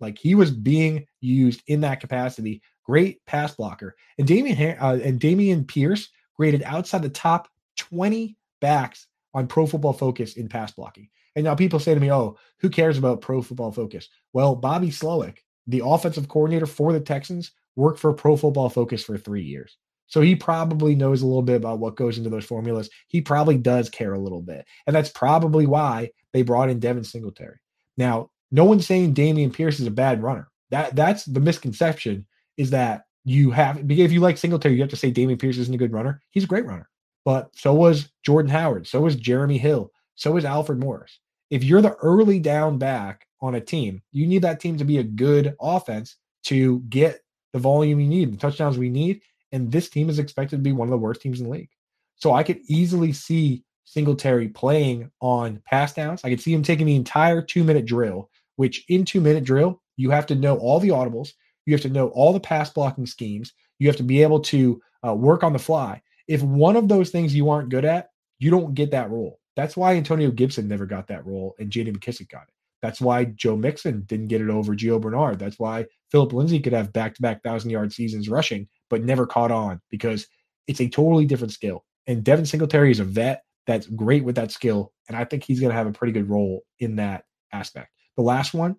Like 0.00 0.18
he 0.18 0.34
was 0.34 0.50
being 0.50 1.06
used 1.20 1.62
in 1.66 1.82
that 1.82 2.00
capacity 2.00 2.62
great 2.90 3.24
pass 3.24 3.54
blocker. 3.54 3.94
And 4.18 4.26
Damian 4.26 4.76
uh, 4.80 4.98
and 5.02 5.20
Dameon 5.20 5.66
Pierce 5.66 6.08
graded 6.34 6.64
outside 6.64 7.02
the 7.02 7.08
top 7.08 7.48
20 7.76 8.36
backs 8.60 9.06
on 9.32 9.46
Pro 9.46 9.64
Football 9.64 9.92
Focus 9.92 10.34
in 10.34 10.48
pass 10.48 10.72
blocking. 10.72 11.08
And 11.36 11.44
now 11.44 11.54
people 11.54 11.78
say 11.78 11.94
to 11.94 12.00
me, 12.00 12.10
"Oh, 12.10 12.36
who 12.58 12.68
cares 12.68 12.98
about 12.98 13.20
Pro 13.20 13.42
Football 13.42 13.70
Focus?" 13.70 14.08
Well, 14.32 14.56
Bobby 14.56 14.88
Slowik, 14.88 15.38
the 15.68 15.82
offensive 15.84 16.26
coordinator 16.26 16.66
for 16.66 16.92
the 16.92 16.98
Texans, 16.98 17.52
worked 17.76 18.00
for 18.00 18.12
Pro 18.12 18.36
Football 18.36 18.68
Focus 18.68 19.04
for 19.04 19.16
three 19.16 19.44
years. 19.44 19.76
So 20.08 20.20
he 20.20 20.34
probably 20.34 20.96
knows 20.96 21.22
a 21.22 21.26
little 21.26 21.42
bit 21.42 21.54
about 21.54 21.78
what 21.78 21.94
goes 21.94 22.18
into 22.18 22.30
those 22.30 22.44
formulas. 22.44 22.90
He 23.06 23.20
probably 23.20 23.56
does 23.56 23.88
care 23.88 24.14
a 24.14 24.18
little 24.18 24.42
bit. 24.42 24.66
And 24.88 24.96
that's 24.96 25.10
probably 25.10 25.66
why 25.66 26.10
they 26.32 26.42
brought 26.42 26.70
in 26.70 26.80
Devin 26.80 27.04
Singletary. 27.04 27.58
Now, 27.96 28.30
no 28.50 28.64
one's 28.64 28.86
saying 28.86 29.14
Dameon 29.14 29.52
Pierce 29.52 29.80
is 29.80 29.86
a 29.86 29.92
bad 29.92 30.22
runner. 30.22 30.48
That 30.70 30.94
that's 30.94 31.24
the 31.24 31.40
misconception 31.40 32.26
is 32.56 32.70
that 32.70 33.04
you 33.24 33.50
have 33.50 33.86
because 33.86 34.04
if 34.04 34.12
you 34.12 34.20
like 34.20 34.38
Singletary, 34.38 34.74
you 34.74 34.80
have 34.80 34.90
to 34.90 34.96
say 34.96 35.12
Dameon 35.12 35.40
Pierce 35.40 35.58
isn't 35.58 35.74
a 35.74 35.78
good 35.78 35.92
runner. 35.92 36.22
He's 36.30 36.44
a 36.44 36.48
great 36.48 36.66
runner, 36.66 36.88
but 37.24 37.50
so 37.54 37.74
was 37.74 38.10
Jordan 38.24 38.50
Howard, 38.50 38.86
so 38.86 39.00
was 39.00 39.16
Jeremy 39.16 39.58
Hill, 39.58 39.90
so 40.14 40.36
is 40.36 40.44
Alfred 40.44 40.78
Morris. 40.78 41.18
If 41.50 41.64
you're 41.64 41.82
the 41.82 41.96
early 41.96 42.38
down 42.38 42.78
back 42.78 43.26
on 43.40 43.56
a 43.56 43.60
team, 43.60 44.02
you 44.12 44.26
need 44.26 44.42
that 44.42 44.60
team 44.60 44.78
to 44.78 44.84
be 44.84 44.98
a 44.98 45.04
good 45.04 45.56
offense 45.60 46.16
to 46.44 46.80
get 46.88 47.20
the 47.52 47.58
volume 47.58 48.00
you 48.00 48.08
need, 48.08 48.32
the 48.32 48.38
touchdowns 48.38 48.78
we 48.78 48.88
need. 48.88 49.20
And 49.52 49.70
this 49.70 49.88
team 49.88 50.08
is 50.08 50.18
expected 50.18 50.56
to 50.56 50.62
be 50.62 50.72
one 50.72 50.86
of 50.86 50.90
the 50.90 50.98
worst 50.98 51.20
teams 51.20 51.40
in 51.40 51.46
the 51.46 51.52
league. 51.52 51.70
So 52.16 52.32
I 52.32 52.42
could 52.42 52.60
easily 52.68 53.12
see 53.12 53.64
Singletary 53.90 54.46
playing 54.48 55.10
on 55.20 55.60
pass 55.66 55.92
downs. 55.94 56.20
I 56.22 56.30
could 56.30 56.40
see 56.40 56.54
him 56.54 56.62
taking 56.62 56.86
the 56.86 56.94
entire 56.94 57.42
two 57.42 57.64
minute 57.64 57.86
drill, 57.86 58.30
which 58.54 58.84
in 58.88 59.04
two 59.04 59.20
minute 59.20 59.42
drill, 59.42 59.82
you 59.96 60.10
have 60.10 60.26
to 60.26 60.36
know 60.36 60.56
all 60.58 60.78
the 60.78 60.90
audibles. 60.90 61.32
You 61.66 61.74
have 61.74 61.82
to 61.82 61.88
know 61.90 62.08
all 62.10 62.32
the 62.32 62.38
pass 62.38 62.70
blocking 62.70 63.06
schemes. 63.06 63.52
You 63.80 63.88
have 63.88 63.96
to 63.96 64.04
be 64.04 64.22
able 64.22 64.40
to 64.40 64.80
uh, 65.04 65.14
work 65.14 65.42
on 65.42 65.52
the 65.52 65.58
fly. 65.58 66.00
If 66.28 66.40
one 66.40 66.76
of 66.76 66.86
those 66.86 67.10
things 67.10 67.34
you 67.34 67.50
aren't 67.50 67.70
good 67.70 67.84
at, 67.84 68.10
you 68.38 68.48
don't 68.50 68.74
get 68.74 68.92
that 68.92 69.10
role. 69.10 69.40
That's 69.56 69.76
why 69.76 69.96
Antonio 69.96 70.30
Gibson 70.30 70.68
never 70.68 70.86
got 70.86 71.08
that 71.08 71.26
role 71.26 71.56
and 71.58 71.68
JD 71.68 71.96
McKissic 71.96 72.28
got 72.28 72.44
it. 72.44 72.54
That's 72.82 73.00
why 73.00 73.24
Joe 73.24 73.56
Mixon 73.56 74.02
didn't 74.02 74.28
get 74.28 74.40
it 74.40 74.50
over 74.50 74.76
Gio 74.76 75.00
Bernard. 75.00 75.40
That's 75.40 75.58
why 75.58 75.86
Phillip 76.12 76.32
Lindsay 76.32 76.60
could 76.60 76.72
have 76.72 76.92
back 76.92 77.16
to 77.16 77.22
back 77.22 77.42
thousand 77.42 77.70
yard 77.70 77.92
seasons 77.92 78.28
rushing, 78.28 78.68
but 78.88 79.02
never 79.02 79.26
caught 79.26 79.50
on 79.50 79.80
because 79.90 80.28
it's 80.68 80.80
a 80.80 80.88
totally 80.88 81.26
different 81.26 81.52
skill. 81.52 81.84
And 82.06 82.22
Devin 82.22 82.46
Singletary 82.46 82.92
is 82.92 83.00
a 83.00 83.04
vet 83.04 83.42
that's 83.70 83.86
great 83.86 84.24
with 84.24 84.36
that 84.36 84.50
skill. 84.50 84.92
And 85.08 85.16
I 85.16 85.24
think 85.24 85.44
he's 85.44 85.60
going 85.60 85.70
to 85.70 85.76
have 85.76 85.86
a 85.86 85.92
pretty 85.92 86.12
good 86.12 86.28
role 86.28 86.62
in 86.78 86.96
that 86.96 87.24
aspect. 87.52 87.90
The 88.16 88.22
last 88.22 88.54
one, 88.54 88.76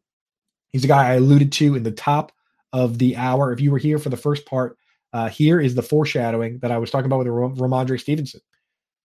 he's 0.72 0.84
a 0.84 0.88
guy 0.88 1.10
I 1.10 1.14
alluded 1.16 1.52
to 1.54 1.76
in 1.76 1.84
the 1.84 1.92
top 1.92 2.32
of 2.74 2.98
the 2.98 3.16
hour. 3.16 3.52
If 3.52 3.62
you 3.62 3.72
were 3.72 3.78
here 3.78 4.00
for 4.00 4.10
the 4.10 4.18
first 4.18 4.46
part, 4.46 4.78
uh, 5.14 5.30
here 5.30 5.60
is 5.60 5.76
the 5.76 5.82
foreshadowing 5.82 6.60
that 6.62 6.72
I 6.72 6.78
was 6.78 6.90
talking 6.90 7.06
about 7.06 7.20
with 7.20 7.28
Rhamondre 7.28 8.00
Stevenson. 8.00 8.42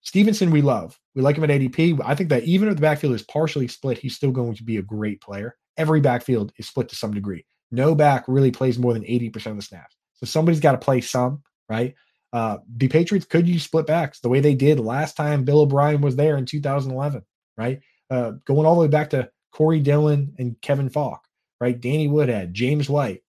Stevenson, 0.02 0.50
we 0.50 0.62
love. 0.62 1.00
We 1.14 1.22
like 1.22 1.38
him 1.38 1.44
at 1.44 1.52
ADP. 1.52 2.02
I 2.04 2.16
think 2.16 2.30
that 2.30 2.44
even 2.44 2.70
if 2.70 2.76
the 2.76 2.82
backfield 2.82 3.14
is 3.14 3.22
partially 3.24 3.68
split, 3.68 4.00
he's 4.00 4.16
still 4.16 4.32
going 4.32 4.56
to 4.56 4.64
be 4.64 4.78
a 4.78 4.82
great 4.82 5.22
player. 5.22 5.56
Every 5.78 6.02
backfield 6.02 6.52
is 6.58 6.68
split 6.68 6.90
to 6.90 6.96
some 6.96 7.14
degree. 7.14 7.46
No 7.72 7.94
back 7.94 8.26
really 8.28 8.52
plays 8.52 8.80
more 8.80 8.94
than 8.94 9.04
80% 9.04 9.48
of 9.48 9.56
the 9.58 9.62
snaps. 9.62 9.96
So 10.14 10.26
somebody's 10.26 10.60
got 10.60 10.74
to 10.74 10.78
play 10.80 11.02
some, 11.02 11.44
right? 11.70 11.96
Uh, 12.34 12.58
the 12.78 12.88
Patriots 12.88 13.26
could 13.26 13.48
use 13.48 13.64
split 13.64 13.86
backs 13.86 14.20
the 14.20 14.30
way 14.30 14.40
they 14.40 14.56
did 14.56 14.80
last 14.80 15.18
time 15.18 15.44
Bill 15.44 15.62
O'Brien 15.62 16.02
was 16.02 16.16
there 16.16 16.38
in 16.38 16.46
2011, 16.46 17.24
right? 17.58 17.80
Uh, 18.10 18.34
going 18.46 18.66
all 18.66 18.76
the 18.76 18.82
way 18.82 18.88
back 18.88 19.10
to 19.12 19.30
Corey 19.52 19.80
Dillon 19.80 20.34
and 20.40 20.60
Kevin 20.62 20.90
Faulk, 20.90 21.22
right? 21.60 21.80
Danny 21.80 22.08
Woodhead, 22.08 22.54
James 22.54 22.90
White. 22.90 23.22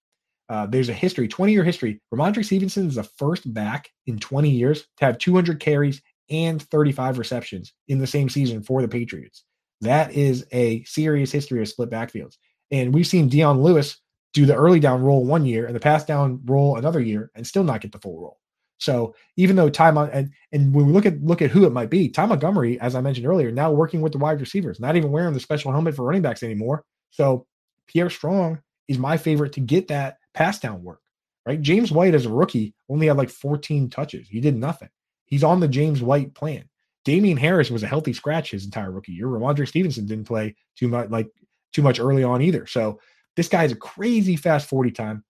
Uh, 0.50 0.66
there's 0.68 0.90
a 0.90 0.94
history, 0.94 1.28
20 1.28 1.54
year 1.54 1.64
history. 1.64 2.02
Rhamondre 2.14 2.46
Stevenson 2.46 2.88
is 2.88 2.96
the 2.96 3.04
first 3.04 3.52
back 3.54 3.90
in 4.06 4.20
20 4.20 4.50
years 4.50 4.86
to 4.98 5.06
have 5.06 5.18
200 5.18 5.60
carries 5.60 6.02
and 6.30 6.62
35 6.62 7.18
receptions 7.18 7.74
in 7.88 8.00
the 8.00 8.08
same 8.08 8.30
season 8.30 8.62
for 8.62 8.82
the 8.82 8.88
Patriots. 8.88 9.44
That 9.82 10.14
is 10.14 10.46
a 10.52 10.84
serious 10.84 11.32
history 11.32 11.62
of 11.62 11.68
split 11.68 11.90
backfields. 11.90 12.36
And 12.70 12.94
we've 12.94 13.08
seen 13.08 13.30
Dion 13.30 13.62
Lewis 13.62 13.98
do 14.34 14.46
the 14.46 14.56
early 14.56 14.80
down 14.80 15.02
role 15.02 15.26
one 15.26 15.46
year 15.46 15.66
and 15.66 15.76
the 15.76 15.80
pass 15.80 16.06
down 16.06 16.42
role 16.46 16.78
another 16.78 17.02
year 17.02 17.32
and 17.36 17.46
still 17.46 17.64
not 17.64 17.82
get 17.82 17.92
the 17.92 18.00
full 18.00 18.20
role. 18.20 18.38
So 18.82 19.14
even 19.38 19.56
though 19.56 19.70
Ty 19.70 19.90
and 19.90 20.32
and 20.52 20.74
when 20.74 20.88
we 20.88 20.92
look 20.92 21.06
at 21.06 21.22
look 21.22 21.42
at 21.42 21.52
who 21.52 21.66
it 21.66 21.72
might 21.72 21.92
be, 21.92 22.10
Ty 22.10 22.26
Montgomery, 22.26 22.80
as 22.82 22.96
I 22.96 23.02
mentioned 23.02 23.28
earlier, 23.28 23.52
now 23.52 23.72
working 23.72 24.02
with 24.02 24.12
the 24.12 24.18
wide 24.18 24.40
receivers, 24.40 24.80
not 24.80 24.96
even 24.96 25.12
wearing 25.12 25.34
the 25.36 25.40
special 25.40 25.72
helmet 25.72 25.96
for 25.96 26.04
running 26.04 26.24
backs 26.24 26.42
anymore. 26.42 26.84
So 27.12 27.46
Pierre 27.88 28.10
Strong 28.10 28.60
is 28.88 28.98
my 28.98 29.18
favorite 29.18 29.54
to 29.54 29.60
get 29.60 29.88
that 29.90 30.18
pass 30.34 30.60
down 30.60 30.84
work. 30.84 31.00
Right, 31.46 31.62
James 31.62 31.92
White 31.92 32.16
as 32.16 32.26
a 32.26 32.30
rookie 32.30 32.74
only 32.90 33.08
had 33.08 33.18
like 33.18 33.30
14 33.30 33.90
touches. 33.90 34.28
He 34.28 34.40
did 34.40 34.56
nothing. 34.56 34.90
He's 35.26 35.44
on 35.44 35.60
the 35.60 35.68
James 35.68 36.02
White 36.02 36.34
plan. 36.34 36.66
Damien 37.06 37.38
Harris 37.38 37.72
was 37.72 37.84
a 37.84 37.88
healthy 37.88 38.14
scratch 38.14 38.52
his 38.52 38.66
entire 38.66 38.92
rookie 38.92 39.14
year. 39.14 39.28
Rhamondre 39.28 39.68
Stevenson 39.68 40.06
didn't 40.06 40.28
play 40.28 40.56
too 40.76 40.88
much 40.88 41.10
like 41.10 41.30
too 41.72 41.82
much 41.84 42.00
early 42.00 42.24
on 42.24 42.42
either. 42.42 42.66
So 42.66 43.00
this 43.36 43.48
guy 43.48 43.64
is 43.64 43.72
a 43.72 43.76
crazy 43.76 44.36
fast 44.36 44.68
40 44.68 44.92
time, 44.92 45.24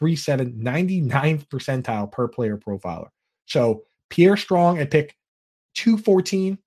4.37, 0.00 0.62
99th 0.62 1.46
percentile 1.48 2.10
per 2.10 2.28
player 2.28 2.56
profiler. 2.56 3.08
So 3.46 3.84
Pierre 4.10 4.36
Strong 4.36 4.78
at 4.78 4.90
pick 4.90 5.16
214, 5.74 6.58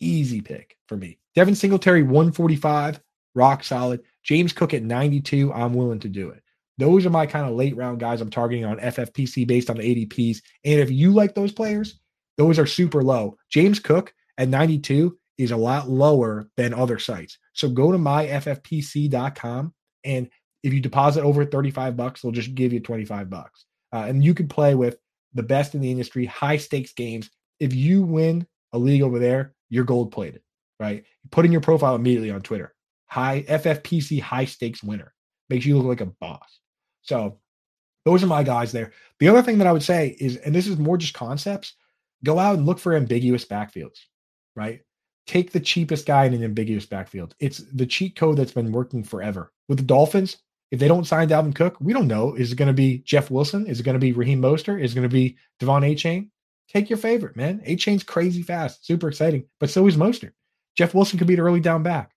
easy 0.00 0.40
pick 0.40 0.76
for 0.86 0.96
me. 0.96 1.18
Devin 1.34 1.54
Singletary 1.54 2.02
145, 2.02 3.00
rock 3.34 3.64
solid. 3.64 4.00
James 4.22 4.52
Cook 4.52 4.74
at 4.74 4.82
92, 4.82 5.52
I'm 5.52 5.74
willing 5.74 6.00
to 6.00 6.08
do 6.08 6.30
it. 6.30 6.42
Those 6.78 7.04
are 7.06 7.10
my 7.10 7.26
kind 7.26 7.46
of 7.48 7.56
late 7.56 7.76
round 7.76 7.98
guys 7.98 8.20
I'm 8.20 8.30
targeting 8.30 8.64
on 8.64 8.78
FFPC 8.78 9.46
based 9.46 9.68
on 9.68 9.76
the 9.76 10.06
ADPs. 10.06 10.40
And 10.64 10.80
if 10.80 10.90
you 10.90 11.12
like 11.12 11.34
those 11.34 11.52
players, 11.52 11.98
those 12.36 12.58
are 12.58 12.66
super 12.66 13.02
low. 13.02 13.36
James 13.50 13.80
Cook 13.80 14.14
at 14.38 14.48
92 14.48 15.18
is 15.38 15.50
a 15.50 15.56
lot 15.56 15.88
lower 15.88 16.50
than 16.56 16.74
other 16.74 16.98
sites. 16.98 17.38
So 17.52 17.68
go 17.68 17.90
to 17.90 17.98
myffpc.com 17.98 19.74
and 20.04 20.28
if 20.68 20.74
you 20.74 20.80
deposit 20.80 21.24
over 21.24 21.46
35 21.46 21.96
bucks, 21.96 22.20
they'll 22.20 22.30
just 22.30 22.54
give 22.54 22.74
you 22.74 22.80
25 22.80 23.30
bucks. 23.30 23.64
Uh, 23.90 24.04
and 24.06 24.22
you 24.22 24.34
can 24.34 24.46
play 24.46 24.74
with 24.74 24.98
the 25.32 25.42
best 25.42 25.74
in 25.74 25.80
the 25.80 25.90
industry, 25.90 26.26
high 26.26 26.58
stakes 26.58 26.92
games. 26.92 27.30
If 27.58 27.74
you 27.74 28.02
win 28.02 28.46
a 28.74 28.78
league 28.78 29.00
over 29.00 29.18
there, 29.18 29.54
you're 29.70 29.84
gold 29.84 30.12
plated, 30.12 30.42
right? 30.78 30.98
You 31.24 31.30
put 31.30 31.46
in 31.46 31.52
your 31.52 31.62
profile 31.62 31.94
immediately 31.94 32.30
on 32.30 32.42
Twitter. 32.42 32.74
High 33.06 33.46
FFPC 33.48 34.20
high 34.20 34.44
stakes 34.44 34.82
winner. 34.82 35.14
Makes 35.48 35.64
you 35.64 35.78
look 35.78 35.86
like 35.86 36.02
a 36.02 36.12
boss. 36.20 36.60
So 37.00 37.38
those 38.04 38.22
are 38.22 38.26
my 38.26 38.42
guys 38.42 38.70
there. 38.70 38.92
The 39.18 39.28
other 39.28 39.42
thing 39.42 39.56
that 39.58 39.66
I 39.66 39.72
would 39.72 39.82
say 39.82 40.16
is, 40.20 40.36
and 40.36 40.54
this 40.54 40.66
is 40.66 40.76
more 40.76 40.98
just 40.98 41.14
concepts, 41.14 41.76
go 42.24 42.38
out 42.38 42.58
and 42.58 42.66
look 42.66 42.78
for 42.78 42.94
ambiguous 42.94 43.46
backfields, 43.46 44.00
right? 44.54 44.82
Take 45.26 45.50
the 45.50 45.60
cheapest 45.60 46.04
guy 46.04 46.26
in 46.26 46.34
an 46.34 46.44
ambiguous 46.44 46.84
backfield. 46.84 47.34
It's 47.40 47.58
the 47.72 47.86
cheat 47.86 48.16
code 48.16 48.36
that's 48.36 48.52
been 48.52 48.72
working 48.72 49.02
forever. 49.02 49.50
With 49.66 49.78
the 49.78 49.84
Dolphins, 49.84 50.36
if 50.70 50.78
they 50.78 50.88
don't 50.88 51.06
sign 51.06 51.28
Dalvin 51.28 51.54
Cook, 51.54 51.76
we 51.80 51.92
don't 51.92 52.08
know. 52.08 52.34
Is 52.34 52.52
it 52.52 52.56
going 52.56 52.68
to 52.68 52.74
be 52.74 52.98
Jeff 52.98 53.30
Wilson? 53.30 53.66
Is 53.66 53.80
it 53.80 53.84
going 53.84 53.94
to 53.94 54.00
be 54.00 54.12
Raheem 54.12 54.42
Mostert? 54.42 54.82
Is 54.82 54.92
it 54.92 54.94
going 54.94 55.08
to 55.08 55.12
be 55.12 55.36
De'Von 55.60 55.82
Achane? 55.82 56.28
Take 56.68 56.90
your 56.90 56.98
favorite, 56.98 57.36
man. 57.36 57.62
Achane's 57.66 58.02
crazy 58.02 58.42
fast, 58.42 58.84
super 58.86 59.08
exciting, 59.08 59.44
but 59.58 59.70
so 59.70 59.86
is 59.86 59.96
Mostert. 59.96 60.32
Jeff 60.76 60.94
Wilson 60.94 61.18
could 61.18 61.26
be 61.26 61.34
the 61.34 61.42
early 61.42 61.60
down 61.60 61.82
back. 61.82 62.12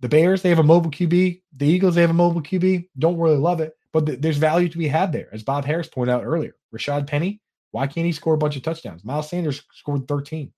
The 0.00 0.08
Bears, 0.08 0.42
they 0.42 0.50
have 0.50 0.58
a 0.58 0.62
mobile 0.62 0.90
QB. 0.90 1.40
The 1.56 1.66
Eagles, 1.66 1.94
they 1.94 2.02
have 2.02 2.10
a 2.10 2.14
mobile 2.14 2.42
QB. 2.42 2.88
Don't 2.98 3.18
really 3.18 3.38
love 3.38 3.60
it, 3.60 3.74
but 3.92 4.04
th- 4.04 4.20
there's 4.20 4.36
value 4.36 4.68
to 4.68 4.78
be 4.78 4.88
had 4.88 5.12
there, 5.12 5.28
as 5.32 5.42
Bob 5.42 5.64
Harris 5.64 5.88
pointed 5.88 6.12
out 6.12 6.24
earlier. 6.24 6.54
Rashad 6.74 7.06
Penny, 7.06 7.40
why 7.70 7.86
can't 7.86 8.04
he 8.04 8.12
score 8.12 8.34
a 8.34 8.38
bunch 8.38 8.56
of 8.56 8.62
touchdowns? 8.62 9.04
Miles 9.04 9.30
Sanders 9.30 9.62
scored 9.72 10.06
13, 10.06 10.52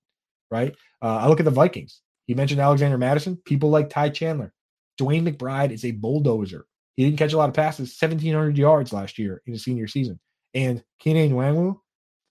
right? 0.51 0.75
Uh, 1.01 1.17
I 1.17 1.27
look 1.27 1.39
at 1.39 1.45
the 1.45 1.51
Vikings. 1.51 2.01
You 2.27 2.35
mentioned 2.35 2.59
Alexander 2.59 2.97
Mattison. 2.97 3.37
People 3.45 3.69
like 3.69 3.89
Ty 3.89 4.09
Chandler. 4.09 4.53
DeWayne 4.99 5.27
McBride 5.27 5.71
is 5.71 5.85
a 5.85 5.91
bulldozer. 5.91 6.65
He 6.99 7.05
didn't 7.05 7.17
catch 7.17 7.31
a 7.31 7.37
lot 7.37 7.47
of 7.47 7.55
passes, 7.55 7.97
1,700 7.97 8.57
yards 8.57 8.91
last 8.91 9.17
year 9.17 9.41
in 9.45 9.53
his 9.53 9.63
senior 9.63 9.87
season. 9.87 10.19
And 10.53 10.83
Keenan 10.99 11.31
Nwangwu, 11.31 11.77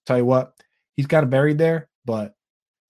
tell 0.05 0.17
you 0.19 0.25
what, 0.25 0.53
he's 0.95 1.07
kind 1.07 1.23
of 1.23 1.31
buried 1.31 1.57
there, 1.57 1.89
but 2.05 2.35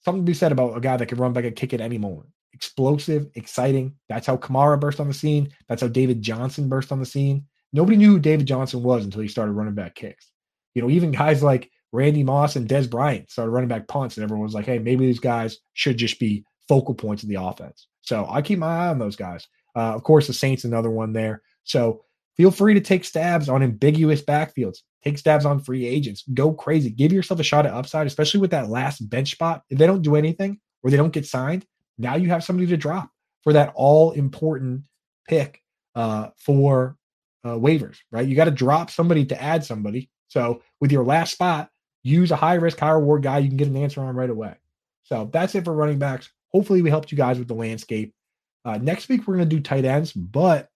something 0.04 0.26
to 0.26 0.30
be 0.30 0.34
said 0.34 0.52
about 0.52 0.76
a 0.76 0.82
guy 0.82 0.98
that 0.98 1.06
can 1.06 1.20
run 1.20 1.32
back 1.32 1.46
and 1.46 1.56
kick 1.56 1.74
at 1.74 1.80
any 1.80 1.98
moment. 1.98 2.28
Explosive, 2.52 3.28
exciting. 3.36 3.96
That's 4.10 4.28
how 4.28 4.36
Kamara 4.36 4.78
burst 4.78 5.00
on 5.00 5.08
the 5.08 5.14
scene. 5.14 5.54
That's 5.70 5.82
how 5.82 5.88
David 5.88 6.22
Johnson 6.22 6.68
burst 6.68 6.92
on 6.92 7.00
the 7.00 7.06
scene. 7.06 7.46
Nobody 7.72 7.96
knew 7.96 8.12
who 8.12 8.20
David 8.20 8.46
Johnson 8.46 8.84
was 8.84 9.06
until 9.06 9.22
he 9.22 9.30
started 9.30 9.54
running 9.54 9.76
back 9.76 9.96
kicks. 9.96 10.30
You 10.76 10.82
know, 10.82 10.90
even 10.90 11.12
guys 11.12 11.42
like 11.42 11.72
Randy 11.94 12.24
Moss 12.24 12.58
and 12.58 12.68
Dez 12.68 12.90
Bryant 12.90 13.32
started 13.32 13.52
running 13.52 13.70
back 13.70 13.88
punts, 13.88 14.18
and 14.18 14.26
everyone 14.26 14.44
was 14.44 14.54
like, 14.54 14.66
hey, 14.66 14.80
maybe 14.80 15.06
these 15.06 15.22
guys 15.22 15.58
should 15.76 15.96
just 15.96 16.20
be 16.20 16.44
focal 16.68 16.94
points 16.94 17.24
of 17.24 17.30
the 17.30 17.42
offense. 17.42 17.88
So 18.02 18.28
I 18.30 18.42
keep 18.42 18.60
my 18.60 18.68
eye 18.68 18.88
on 18.90 19.00
those 19.00 19.16
guys. 19.16 19.48
Uh, 19.78 19.94
of 19.96 20.04
course, 20.04 20.28
the 20.28 20.34
Saints, 20.34 20.66
another 20.66 20.90
one 20.90 21.14
there. 21.14 21.42
So 21.70 22.04
feel 22.36 22.52
free 22.52 22.74
to 22.74 22.82
take 22.82 23.06
stabs 23.06 23.48
on 23.48 23.64
ambiguous 23.64 24.22
backfields. 24.22 24.80
Take 25.04 25.18
stabs 25.18 25.46
on 25.46 25.60
free 25.60 25.86
agents. 25.86 26.24
Go 26.34 26.52
crazy. 26.52 26.90
Give 26.90 27.14
yourself 27.14 27.40
a 27.40 27.44
shot 27.44 27.66
at 27.66 27.74
upside, 27.74 28.08
especially 28.08 28.42
with 28.42 28.52
that 28.52 28.70
last 28.70 29.08
bench 29.10 29.32
spot. 29.32 29.64
If 29.70 29.78
they 29.78 29.88
don't 29.88 30.02
do 30.02 30.16
anything 30.16 30.60
or 30.84 30.90
they 30.90 30.98
don't 30.98 31.14
get 31.14 31.26
signed, 31.26 31.66
now 31.98 32.16
you 32.16 32.30
have 32.30 32.44
somebody 32.44 32.68
to 32.68 32.78
drop 32.78 33.10
for 33.44 33.54
that 33.54 33.72
all 33.76 34.12
important 34.12 34.84
pick 35.28 35.62
uh, 35.96 36.30
for 36.38 36.98
uh, 37.44 37.56
waivers, 37.56 37.98
right? 38.12 38.28
You 38.28 38.36
got 38.36 38.46
to 38.46 38.52
drop 38.52 38.90
somebody 38.90 39.26
to 39.26 39.42
add 39.42 39.64
somebody. 39.64 40.10
So 40.28 40.62
with 40.82 40.92
your 40.92 41.06
last 41.06 41.32
spot, 41.32 41.70
use 42.04 42.32
a 42.32 42.36
high 42.36 42.56
risk, 42.56 42.80
high 42.80 42.92
reward 42.92 43.24
guy 43.24 43.40
you 43.40 43.48
can 43.48 43.58
get 43.58 43.68
an 43.68 43.78
answer 43.78 44.02
on 44.02 44.16
right 44.16 44.30
away. 44.30 44.56
So 45.04 45.30
that's 45.32 45.56
it 45.56 45.66
for 45.66 45.74
running 45.74 46.00
backs. 46.00 46.30
Hopefully, 46.52 46.82
we 46.82 46.90
helped 46.90 47.12
you 47.12 47.18
guys 47.18 47.38
with 47.38 47.48
the 47.48 47.54
landscape. 47.54 48.14
Uh, 48.66 48.78
next 48.78 49.08
week, 49.08 49.28
we're 49.28 49.36
going 49.36 49.50
to 49.50 49.56
do 49.56 49.62
tight 49.62 49.86
ends, 49.86 50.12
but 50.12 50.70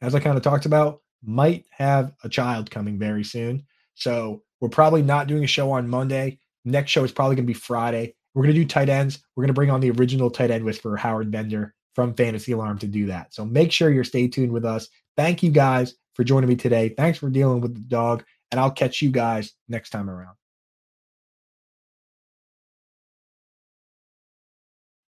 as 0.00 0.14
I 0.14 0.20
kind 0.20 0.36
of 0.36 0.42
talked 0.42 0.66
about, 0.66 1.00
might 1.22 1.66
have 1.70 2.12
a 2.24 2.28
child 2.28 2.70
coming 2.70 2.98
very 2.98 3.24
soon. 3.24 3.64
So 3.94 4.42
we're 4.60 4.68
probably 4.68 5.02
not 5.02 5.26
doing 5.26 5.44
a 5.44 5.48
show 5.48 5.70
on 5.70 5.88
Monday. 5.88 6.38
Next 6.64 6.90
show 6.90 7.04
is 7.04 7.12
probably 7.12 7.36
going 7.36 7.46
to 7.46 7.52
be 7.52 7.58
Friday. 7.58 8.14
We're 8.34 8.42
going 8.42 8.54
to 8.54 8.60
do 8.60 8.66
tight 8.66 8.88
ends. 8.88 9.22
We're 9.34 9.42
going 9.42 9.48
to 9.48 9.54
bring 9.54 9.70
on 9.70 9.80
the 9.80 9.90
original 9.90 10.30
tight 10.30 10.50
end 10.50 10.64
whisperer, 10.64 10.96
Howard 10.96 11.30
Bender 11.30 11.74
from 11.94 12.14
Fantasy 12.14 12.52
Alarm, 12.52 12.78
to 12.78 12.86
do 12.86 13.06
that. 13.06 13.34
So 13.34 13.44
make 13.44 13.72
sure 13.72 13.90
you're 13.90 14.04
stay 14.04 14.28
tuned 14.28 14.52
with 14.52 14.64
us. 14.64 14.88
Thank 15.16 15.42
you 15.42 15.50
guys 15.50 15.96
for 16.14 16.24
joining 16.24 16.48
me 16.48 16.56
today. 16.56 16.90
Thanks 16.90 17.18
for 17.18 17.28
dealing 17.28 17.60
with 17.60 17.74
the 17.74 17.80
dog, 17.80 18.24
and 18.50 18.60
I'll 18.60 18.70
catch 18.70 19.02
you 19.02 19.10
guys 19.10 19.52
next 19.68 19.90
time 19.90 20.08
around. 20.08 20.39